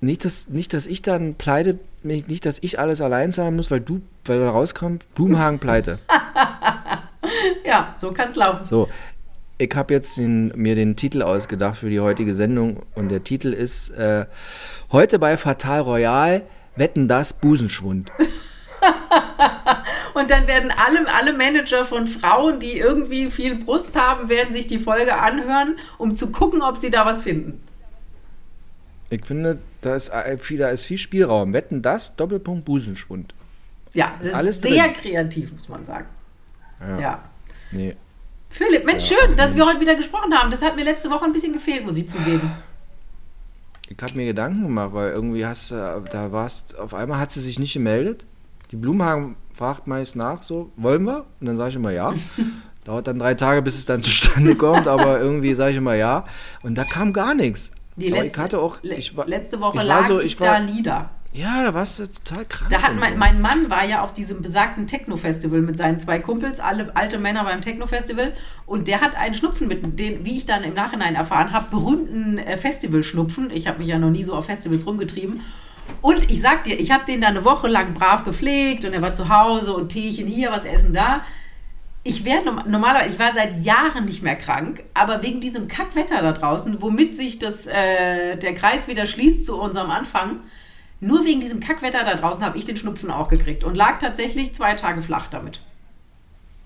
nicht, 0.00 0.24
dass, 0.24 0.48
nicht, 0.48 0.72
dass 0.72 0.86
ich 0.86 1.02
dann 1.02 1.34
pleite, 1.34 1.78
nicht, 2.02 2.44
dass 2.46 2.58
ich 2.62 2.78
alles 2.78 3.00
allein 3.00 3.32
zahlen 3.32 3.56
muss, 3.56 3.70
weil 3.70 3.80
du, 3.80 4.02
weil 4.26 4.38
da 4.38 4.50
rauskommt, 4.50 5.04
Blumhagen 5.14 5.58
pleite. 5.58 5.98
Ja, 7.64 7.94
so 7.98 8.12
kann's 8.12 8.36
laufen. 8.36 8.64
So, 8.64 8.88
ich 9.58 9.74
habe 9.74 9.94
jetzt 9.94 10.16
den, 10.16 10.48
mir 10.56 10.74
den 10.74 10.96
Titel 10.96 11.22
ausgedacht 11.22 11.78
für 11.78 11.90
die 11.90 12.00
heutige 12.00 12.34
Sendung 12.34 12.82
und 12.94 13.10
der 13.10 13.22
Titel 13.24 13.52
ist 13.52 13.90
äh, 13.90 14.26
Heute 14.90 15.18
bei 15.18 15.36
Fatal 15.36 15.80
Royal 15.80 16.42
Wetten 16.76 17.08
das 17.08 17.32
Busenschwund. 17.32 18.10
Und 20.14 20.30
dann 20.30 20.46
werden 20.46 20.70
alle, 20.70 21.12
alle 21.12 21.32
Manager 21.32 21.84
von 21.84 22.06
Frauen, 22.06 22.60
die 22.60 22.78
irgendwie 22.78 23.30
viel 23.30 23.56
Brust 23.56 23.96
haben, 23.96 24.28
werden 24.28 24.52
sich 24.52 24.66
die 24.66 24.78
Folge 24.78 25.18
anhören, 25.18 25.76
um 25.98 26.16
zu 26.16 26.30
gucken, 26.30 26.62
ob 26.62 26.78
sie 26.78 26.90
da 26.90 27.04
was 27.06 27.22
finden. 27.22 27.60
Ich 29.10 29.24
finde, 29.24 29.58
da 29.80 29.94
ist, 29.94 30.10
äh, 30.10 30.38
viel, 30.38 30.58
da 30.58 30.68
ist 30.68 30.86
viel 30.86 30.98
Spielraum. 30.98 31.52
Wetten 31.52 31.82
das, 31.82 32.16
Doppelpunkt 32.16 32.64
Busenschwund. 32.64 33.34
Ja, 33.92 34.14
das 34.18 34.28
ist 34.28 34.34
alles 34.34 34.56
sehr 34.58 34.84
drin. 34.84 34.94
kreativ, 34.94 35.52
muss 35.52 35.68
man 35.68 35.84
sagen. 35.84 36.06
Ja. 36.80 37.00
Ja. 37.00 37.24
Nee. 37.70 37.96
Philipp, 38.56 38.84
Mensch, 38.84 39.04
schön, 39.08 39.36
dass 39.36 39.56
wir 39.56 39.66
heute 39.66 39.80
wieder 39.80 39.96
gesprochen 39.96 40.32
haben. 40.32 40.48
Das 40.52 40.62
hat 40.62 40.76
mir 40.76 40.84
letzte 40.84 41.10
Woche 41.10 41.24
ein 41.24 41.32
bisschen 41.32 41.52
gefehlt, 41.52 41.84
muss 41.84 41.96
ich 41.96 42.08
zugeben. 42.08 42.52
Ich 43.88 43.96
habe 44.00 44.14
mir 44.16 44.26
Gedanken 44.26 44.62
gemacht, 44.62 44.90
weil 44.92 45.12
irgendwie 45.12 45.44
hast 45.44 45.72
du, 45.72 46.04
da 46.10 46.30
warst, 46.30 46.78
auf 46.78 46.94
einmal 46.94 47.18
hat 47.18 47.32
sie 47.32 47.40
sich 47.40 47.58
nicht 47.58 47.72
gemeldet. 47.74 48.24
Die 48.70 48.76
Blumenhagen 48.76 49.34
fragt 49.54 49.88
meist 49.88 50.14
nach, 50.14 50.42
so, 50.42 50.70
wollen 50.76 51.02
wir? 51.04 51.24
Und 51.40 51.46
dann 51.48 51.56
sage 51.56 51.70
ich 51.70 51.76
immer 51.76 51.90
ja. 51.90 52.14
Dauert 52.84 53.08
dann 53.08 53.18
drei 53.18 53.34
Tage, 53.34 53.60
bis 53.62 53.76
es 53.76 53.86
dann 53.86 54.02
zustande 54.02 54.54
kommt, 54.54 54.86
aber 54.86 55.18
irgendwie 55.20 55.54
sage 55.54 55.72
ich 55.72 55.78
immer 55.78 55.94
ja. 55.94 56.24
Und 56.62 56.76
da 56.78 56.84
kam 56.84 57.12
gar 57.12 57.34
nichts. 57.34 57.72
Die 57.96 58.06
letzte, 58.08 58.26
ich 58.26 58.38
hatte 58.38 58.58
auch, 58.60 58.78
ich 58.82 59.16
war, 59.16 59.26
letzte 59.26 59.58
Woche 59.60 59.78
ich 59.78 59.84
lag 59.84 60.06
so- 60.06 60.20
ich, 60.20 60.26
ich 60.34 60.40
war- 60.40 60.46
da 60.54 60.60
nieder. 60.60 61.10
Ja, 61.34 61.64
da 61.64 61.74
warst 61.74 61.98
du 61.98 62.06
total 62.06 62.44
krank. 62.44 62.70
Da 62.70 62.80
hat 62.82 62.94
mein, 62.94 63.18
mein 63.18 63.40
Mann 63.40 63.68
war 63.68 63.84
ja 63.84 64.02
auf 64.02 64.14
diesem 64.14 64.40
besagten 64.40 64.86
Techno-Festival 64.86 65.60
mit 65.62 65.76
seinen 65.76 65.98
zwei 65.98 66.20
Kumpels, 66.20 66.60
alle 66.60 66.94
alte 66.94 67.18
Männer 67.18 67.42
beim 67.42 67.60
Techno-Festival. 67.60 68.32
Und 68.66 68.86
der 68.86 69.00
hat 69.00 69.16
einen 69.16 69.34
Schnupfen 69.34 69.66
mit, 69.66 69.98
den, 69.98 70.24
wie 70.24 70.36
ich 70.36 70.46
dann 70.46 70.62
im 70.62 70.74
Nachhinein 70.74 71.16
erfahren 71.16 71.52
habe, 71.52 71.70
berühmten 71.70 72.38
äh, 72.38 72.56
Festivalschnupfen. 72.56 73.50
Ich 73.50 73.66
habe 73.66 73.80
mich 73.80 73.88
ja 73.88 73.98
noch 73.98 74.10
nie 74.10 74.22
so 74.24 74.34
auf 74.34 74.46
Festivals 74.46 74.86
rumgetrieben. 74.86 75.40
Und 76.00 76.30
ich 76.30 76.40
sag 76.40 76.64
dir, 76.64 76.78
ich 76.78 76.92
habe 76.92 77.04
den 77.04 77.20
da 77.20 77.26
eine 77.26 77.44
Woche 77.44 77.68
lang 77.68 77.92
brav 77.94 78.24
gepflegt 78.24 78.84
und 78.84 78.94
er 78.94 79.02
war 79.02 79.12
zu 79.12 79.28
Hause 79.28 79.74
und 79.74 79.88
Teechen 79.90 80.26
hier, 80.26 80.50
was 80.52 80.64
essen 80.64 80.94
da. 80.94 81.22
Ich 82.04 82.24
wäre 82.24 82.42
norm- 82.44 82.64
normalerweise, 82.68 83.10
ich 83.10 83.18
war 83.18 83.32
seit 83.32 83.64
Jahren 83.64 84.04
nicht 84.04 84.22
mehr 84.22 84.36
krank, 84.36 84.84
aber 84.94 85.22
wegen 85.22 85.40
diesem 85.40 85.68
Kackwetter 85.68 86.22
da 86.22 86.32
draußen, 86.32 86.80
womit 86.80 87.16
sich 87.16 87.38
das, 87.38 87.66
äh, 87.66 88.36
der 88.36 88.54
Kreis 88.54 88.88
wieder 88.88 89.06
schließt 89.06 89.44
zu 89.44 89.60
unserem 89.60 89.90
Anfang, 89.90 90.40
nur 91.04 91.24
wegen 91.24 91.40
diesem 91.40 91.60
Kackwetter 91.60 92.04
da 92.04 92.14
draußen 92.14 92.44
habe 92.44 92.56
ich 92.58 92.64
den 92.64 92.76
Schnupfen 92.76 93.10
auch 93.10 93.28
gekriegt 93.28 93.64
und 93.64 93.74
lag 93.76 93.98
tatsächlich 93.98 94.54
zwei 94.54 94.74
Tage 94.74 95.00
flach 95.02 95.26
damit. 95.28 95.60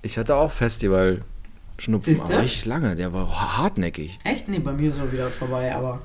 Ich 0.02 0.16
hatte 0.16 0.36
auch 0.36 0.50
Festival-Schnupfen, 0.52 2.14
Siehste? 2.14 2.34
aber 2.34 2.42
richtig 2.44 2.64
lange. 2.66 2.94
Der 2.96 3.12
war 3.12 3.56
hartnäckig. 3.58 4.18
Echt? 4.24 4.48
Nee, 4.48 4.60
bei 4.60 4.72
mir 4.72 4.90
ist 4.90 4.98
er 4.98 5.12
wieder 5.12 5.28
vorbei, 5.30 5.74
aber 5.74 6.02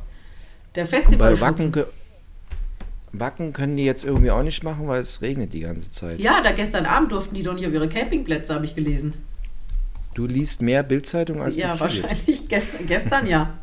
der 0.75 0.83
Bei 0.85 0.87
Festival. 0.87 1.39
Wacken, 1.39 1.71
kö- 1.71 1.85
Wacken 3.11 3.53
können 3.53 3.77
die 3.77 3.85
jetzt 3.85 4.03
irgendwie 4.03 4.31
auch 4.31 4.41
nicht 4.41 4.63
machen, 4.63 4.87
weil 4.87 4.99
es 5.01 5.21
regnet 5.21 5.53
die 5.53 5.59
ganze 5.59 5.91
Zeit. 5.91 6.19
Ja, 6.19 6.41
da 6.41 6.51
gestern 6.51 6.85
Abend 6.87 7.11
durften 7.11 7.35
die 7.35 7.43
doch 7.43 7.53
nicht 7.53 7.67
auf 7.67 7.73
ihre 7.73 7.87
Campingplätze, 7.87 8.55
habe 8.55 8.65
ich 8.65 8.73
gelesen. 8.73 9.13
Du 10.15 10.25
liest 10.25 10.61
mehr 10.61 10.81
Bildzeitung 10.83 11.41
als 11.41 11.55
ja, 11.57 11.73
du 11.73 11.77
Zürich. 11.77 12.03
wahrscheinlich 12.03 12.47
gestern, 12.49 12.87
gestern 12.87 13.27
ja. 13.27 13.53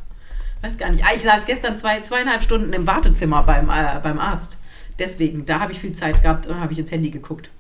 Weiß 0.63 0.77
gar 0.79 0.91
nicht. 0.91 1.05
Ah, 1.05 1.11
ich 1.15 1.23
saß 1.23 1.47
gestern 1.47 1.77
zwei, 1.79 2.01
zweieinhalb 2.03 2.43
Stunden 2.43 2.73
im 2.73 2.87
Wartezimmer 2.87 3.43
beim, 3.43 3.69
äh, 3.71 3.99
beim 4.03 4.19
Arzt. 4.19 4.59
Deswegen, 5.01 5.47
da 5.47 5.59
habe 5.59 5.73
ich 5.73 5.81
viel 5.81 5.95
Zeit 5.95 6.23
gehabt 6.23 6.47
und 6.47 6.61
habe 6.61 6.73
ich 6.73 6.79
ins 6.79 6.93
Handy 6.93 7.11
geguckt. 7.11 7.51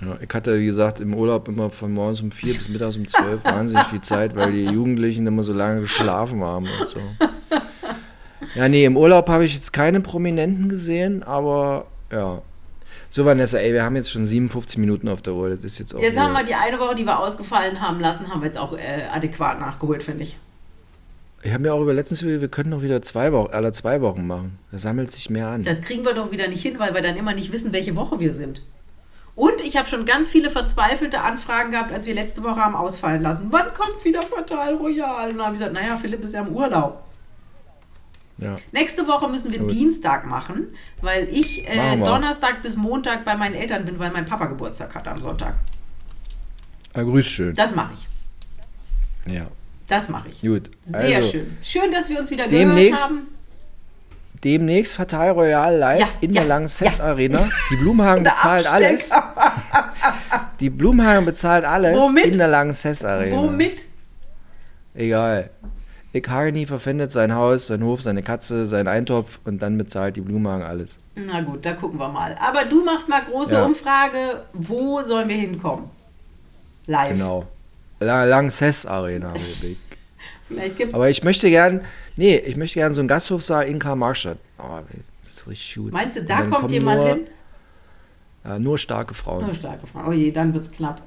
Ja, 0.00 0.16
ich 0.20 0.32
hatte, 0.32 0.58
wie 0.60 0.66
gesagt, 0.66 1.00
im 1.00 1.14
Urlaub 1.14 1.48
immer 1.48 1.70
von 1.70 1.92
morgens 1.92 2.20
um 2.20 2.30
vier 2.30 2.52
bis 2.52 2.68
mittags 2.68 2.96
um 2.96 3.08
zwölf 3.08 3.42
wahnsinnig 3.44 3.86
viel 3.86 4.00
Zeit, 4.00 4.36
weil 4.36 4.52
die 4.52 4.64
Jugendlichen 4.64 5.26
immer 5.26 5.42
so 5.42 5.52
lange 5.52 5.80
geschlafen 5.80 6.42
haben 6.42 6.66
und 6.80 6.88
so. 6.88 7.00
Ja, 8.54 8.68
nee, 8.68 8.84
im 8.84 8.96
Urlaub 8.96 9.28
habe 9.28 9.44
ich 9.44 9.54
jetzt 9.54 9.72
keine 9.72 10.00
Prominenten 10.00 10.68
gesehen, 10.68 11.22
aber 11.22 11.86
ja. 12.12 12.42
So, 13.10 13.24
Vanessa, 13.24 13.58
ey, 13.58 13.72
wir 13.72 13.82
haben 13.82 13.96
jetzt 13.96 14.10
schon 14.10 14.26
57 14.26 14.78
Minuten 14.78 15.08
auf 15.08 15.22
der 15.22 15.34
Uhr. 15.34 15.48
Das 15.50 15.64
ist 15.64 15.78
jetzt 15.78 15.94
auch. 15.94 16.00
Jetzt 16.00 16.18
haben 16.18 16.32
wir 16.32 16.44
die 16.44 16.54
eine 16.54 16.78
Woche, 16.78 16.94
die 16.94 17.04
wir 17.04 17.18
ausgefallen 17.18 17.80
haben 17.80 17.98
lassen, 17.98 18.28
haben 18.30 18.40
wir 18.40 18.46
jetzt 18.46 18.58
auch 18.58 18.76
äh, 18.76 19.08
adäquat 19.10 19.58
nachgeholt, 19.58 20.02
finde 20.02 20.22
ich. 20.22 20.36
Ich 21.46 21.52
habe 21.52 21.62
mir 21.62 21.72
auch 21.74 21.80
über 21.80 21.94
letztens, 21.94 22.22
über- 22.22 22.40
wir 22.40 22.48
können 22.48 22.70
noch 22.70 22.82
wieder 22.82 23.00
zwei 23.02 23.32
Wochen, 23.32 23.52
alle 23.52 23.70
zwei 23.70 24.00
Wochen 24.00 24.26
machen. 24.26 24.58
Da 24.72 24.78
sammelt 24.78 25.12
sich 25.12 25.30
mehr 25.30 25.46
an. 25.46 25.62
Das 25.62 25.80
kriegen 25.80 26.04
wir 26.04 26.12
doch 26.12 26.32
wieder 26.32 26.48
nicht 26.48 26.60
hin, 26.60 26.80
weil 26.80 26.92
wir 26.92 27.02
dann 27.02 27.16
immer 27.16 27.34
nicht 27.34 27.52
wissen, 27.52 27.72
welche 27.72 27.94
Woche 27.94 28.18
wir 28.18 28.32
sind. 28.32 28.62
Und 29.36 29.60
ich 29.62 29.76
habe 29.76 29.88
schon 29.88 30.06
ganz 30.06 30.28
viele 30.28 30.50
verzweifelte 30.50 31.20
Anfragen 31.20 31.70
gehabt, 31.70 31.92
als 31.92 32.04
wir 32.04 32.14
letzte 32.14 32.42
Woche 32.42 32.56
haben 32.56 32.74
ausfallen 32.74 33.22
lassen. 33.22 33.46
Wann 33.50 33.72
kommt 33.74 34.04
wieder 34.04 34.22
Fatal 34.22 34.74
Royal? 34.74 35.30
Und 35.30 35.36
dann 35.36 35.46
habe 35.46 35.54
ich 35.54 35.60
gesagt, 35.60 35.74
naja, 35.74 35.96
Philipp 35.96 36.24
ist 36.24 36.34
ja 36.34 36.40
im 36.40 36.48
Urlaub. 36.52 37.04
Ja. 38.38 38.56
Nächste 38.72 39.06
Woche 39.06 39.28
müssen 39.28 39.52
wir 39.52 39.60
Gut. 39.60 39.70
Dienstag 39.70 40.26
machen, 40.26 40.66
weil 41.00 41.28
ich 41.30 41.64
äh, 41.68 41.96
wir. 41.96 42.04
Donnerstag 42.04 42.60
bis 42.62 42.76
Montag 42.76 43.24
bei 43.24 43.36
meinen 43.36 43.54
Eltern 43.54 43.84
bin, 43.84 44.00
weil 44.00 44.10
mein 44.10 44.24
Papa 44.24 44.46
Geburtstag 44.46 44.92
hat 44.96 45.06
am 45.06 45.18
Sonntag. 45.18 45.54
Ah, 46.92 47.02
grüß 47.02 47.26
schön. 47.26 47.54
Das 47.54 47.72
mache 47.74 47.92
ich. 47.94 49.32
Ja, 49.32 49.46
Das 49.88 50.08
mache 50.08 50.28
ich. 50.30 50.40
gut. 50.40 50.70
Sehr 50.82 51.16
also, 51.16 51.28
schön. 51.30 51.56
Schön, 51.62 51.90
dass 51.92 52.08
wir 52.08 52.18
uns 52.18 52.30
wieder 52.30 52.48
Demnächst- 52.48 53.08
gehört 53.08 53.20
haben. 53.22 53.28
Demnächst 54.44 54.94
Fatal 54.94 55.30
Royal 55.30 55.76
live 55.76 56.00
Ja, 56.00 56.08
in 56.20 56.32
ja, 56.34 56.42
der 56.42 56.48
Lanxess 56.48 56.98
ja. 56.98 57.04
Arena. 57.04 57.48
Die 57.70 57.76
Blumhagen 57.76 58.22
Der 58.22 58.30
bezahlt 58.32 58.66
alles. 58.70 59.10
Die 60.60 60.70
Blumhagen 60.70 61.24
bezahlt 61.24 61.64
alles 61.64 61.96
Womit? 61.98 62.26
in 62.26 62.38
der 62.38 62.48
Lanxess 62.48 63.02
Arena. 63.04 63.36
Womit? 63.36 63.86
Egal. 64.94 65.50
Ich 66.12 66.26
Hageni 66.28 66.64
verpfändet 66.66 67.12
sein 67.12 67.34
Haus, 67.34 67.66
sein 67.66 67.82
Hof, 67.82 68.02
seine 68.02 68.22
Katze, 68.22 68.66
seinen 68.66 68.88
Eintopf 68.88 69.38
und 69.44 69.60
dann 69.62 69.76
bezahlt 69.78 70.16
die 70.16 70.20
Blumhagen 70.22 70.64
alles. 70.64 70.98
Na 71.14 71.40
gut, 71.40 71.64
da 71.66 71.72
gucken 71.72 71.98
wir 71.98 72.08
mal. 72.08 72.36
Aber 72.40 72.64
du 72.64 72.84
machst 72.84 73.08
mal 73.08 73.22
große. 73.22 73.62
Umfrage, 73.64 74.42
wo 74.52 75.02
sollen 75.02 75.28
wir 75.28 75.36
hinkommen? 75.36 75.90
Live. 76.86 77.08
Genau. 77.08 77.46
La 78.00 78.24
Lanxess 78.24 78.86
Arena. 78.86 79.32
Vielleicht 80.48 80.76
gibt 80.76 80.94
Aber 80.94 81.08
ich 81.10 81.24
möchte 81.24 81.48
gern, 81.50 81.82
nee, 82.16 82.36
ich 82.36 82.56
möchte 82.56 82.74
gern 82.78 82.94
so 82.94 83.00
einen 83.00 83.08
Gasthofsaal 83.08 83.64
in 83.66 83.78
Karl-Marstadt. 83.78 84.38
Oh, 84.58 84.78
das 85.24 85.30
ist 85.32 85.46
richtig 85.48 85.74
gut. 85.76 85.92
Meinst 85.92 86.16
du, 86.16 86.22
da 86.22 86.42
kommt 86.46 86.70
jemand 86.70 87.00
nur, 87.00 87.08
hin? 87.08 87.26
Ja, 88.44 88.58
nur 88.58 88.78
starke 88.78 89.12
Frauen. 89.14 89.44
Nur 89.46 89.54
starke 89.54 89.86
Frage. 89.86 90.08
Oh 90.08 90.12
je, 90.12 90.30
dann 90.30 90.54
wird's 90.54 90.70
knapp. 90.70 91.02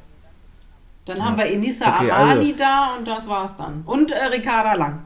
Dann 1.06 1.24
haben 1.24 1.38
wir 1.38 1.46
Enisa 1.46 1.94
Okay, 1.96 2.12
Amani 2.12 2.52
also. 2.52 2.56
da 2.58 2.96
und 2.98 3.08
das 3.08 3.28
war's 3.30 3.56
dann. 3.56 3.82
Und 3.86 4.12
äh, 4.12 4.26
Ricarda 4.26 4.74
Lang. 4.74 5.06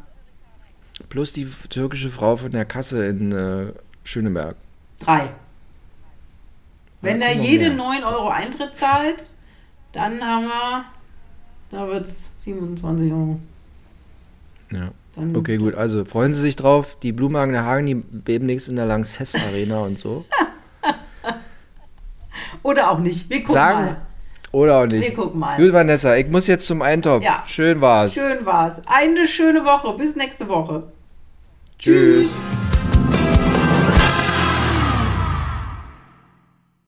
Plus 1.09 1.31
die 1.31 1.45
türkische 1.69 2.09
Frau 2.09 2.35
von 2.35 2.51
der 2.51 2.65
Kasse 2.65 3.05
in 3.05 3.31
äh, 3.31 3.71
Schöneberg. 4.03 4.55
Drei. 4.99 5.29
Wenn 7.01 7.21
Ja, 7.21 7.27
da 7.27 7.33
jede 7.33 7.69
mehr. 7.69 7.77
9 7.77 8.03
Euro 8.03 8.29
Eintritt 8.29 8.75
zahlt, 8.75 9.27
dann 9.91 10.21
haben 10.23 10.45
wir, 10.45 10.85
da 11.73 11.87
wird 11.87 12.05
es 12.05 12.31
27 12.37 13.11
Euro. 13.11 13.39
Ja. 14.71 14.91
Dann 15.15 15.35
Okay, 15.35 15.57
gut. 15.57 15.75
Also 15.75 16.05
freuen 16.05 16.33
Sie 16.33 16.41
sich 16.41 16.55
drauf. 16.55 16.97
Die 17.01 17.11
Blumenhagen 17.11 17.53
der 17.53 17.65
Hagen, 17.65 17.85
die 17.85 18.03
demnächst 18.11 18.69
in 18.69 18.75
der 18.75 18.85
Lanxess 18.85 19.35
Arena 19.35 19.79
und 19.79 19.99
so. 19.99 20.25
Oder 22.63 22.91
auch 22.91 22.99
nicht. 22.99 23.29
Wir 23.29 23.39
gucken 23.39 23.53
Sagen 23.53 23.81
mal. 23.81 23.97
Oder 24.51 24.79
auch 24.79 24.85
nicht. 24.85 25.01
Wir 25.01 25.13
gucken 25.13 25.39
mal. 25.39 25.57
Gut, 25.57 25.73
Vanessa, 25.73 26.15
ich 26.15 26.27
muss 26.27 26.47
jetzt 26.47 26.65
zum 26.65 26.81
Eintopf. 26.81 27.23
Ja. 27.23 27.43
Schön 27.45 27.81
war's. 27.81 28.13
Schön 28.13 28.45
war's. 28.45 28.81
Eine 28.85 29.27
schöne 29.27 29.65
Woche. 29.65 29.97
Bis 29.97 30.15
nächste 30.15 30.47
Woche. 30.47 30.83
Tschüss. 31.77 32.29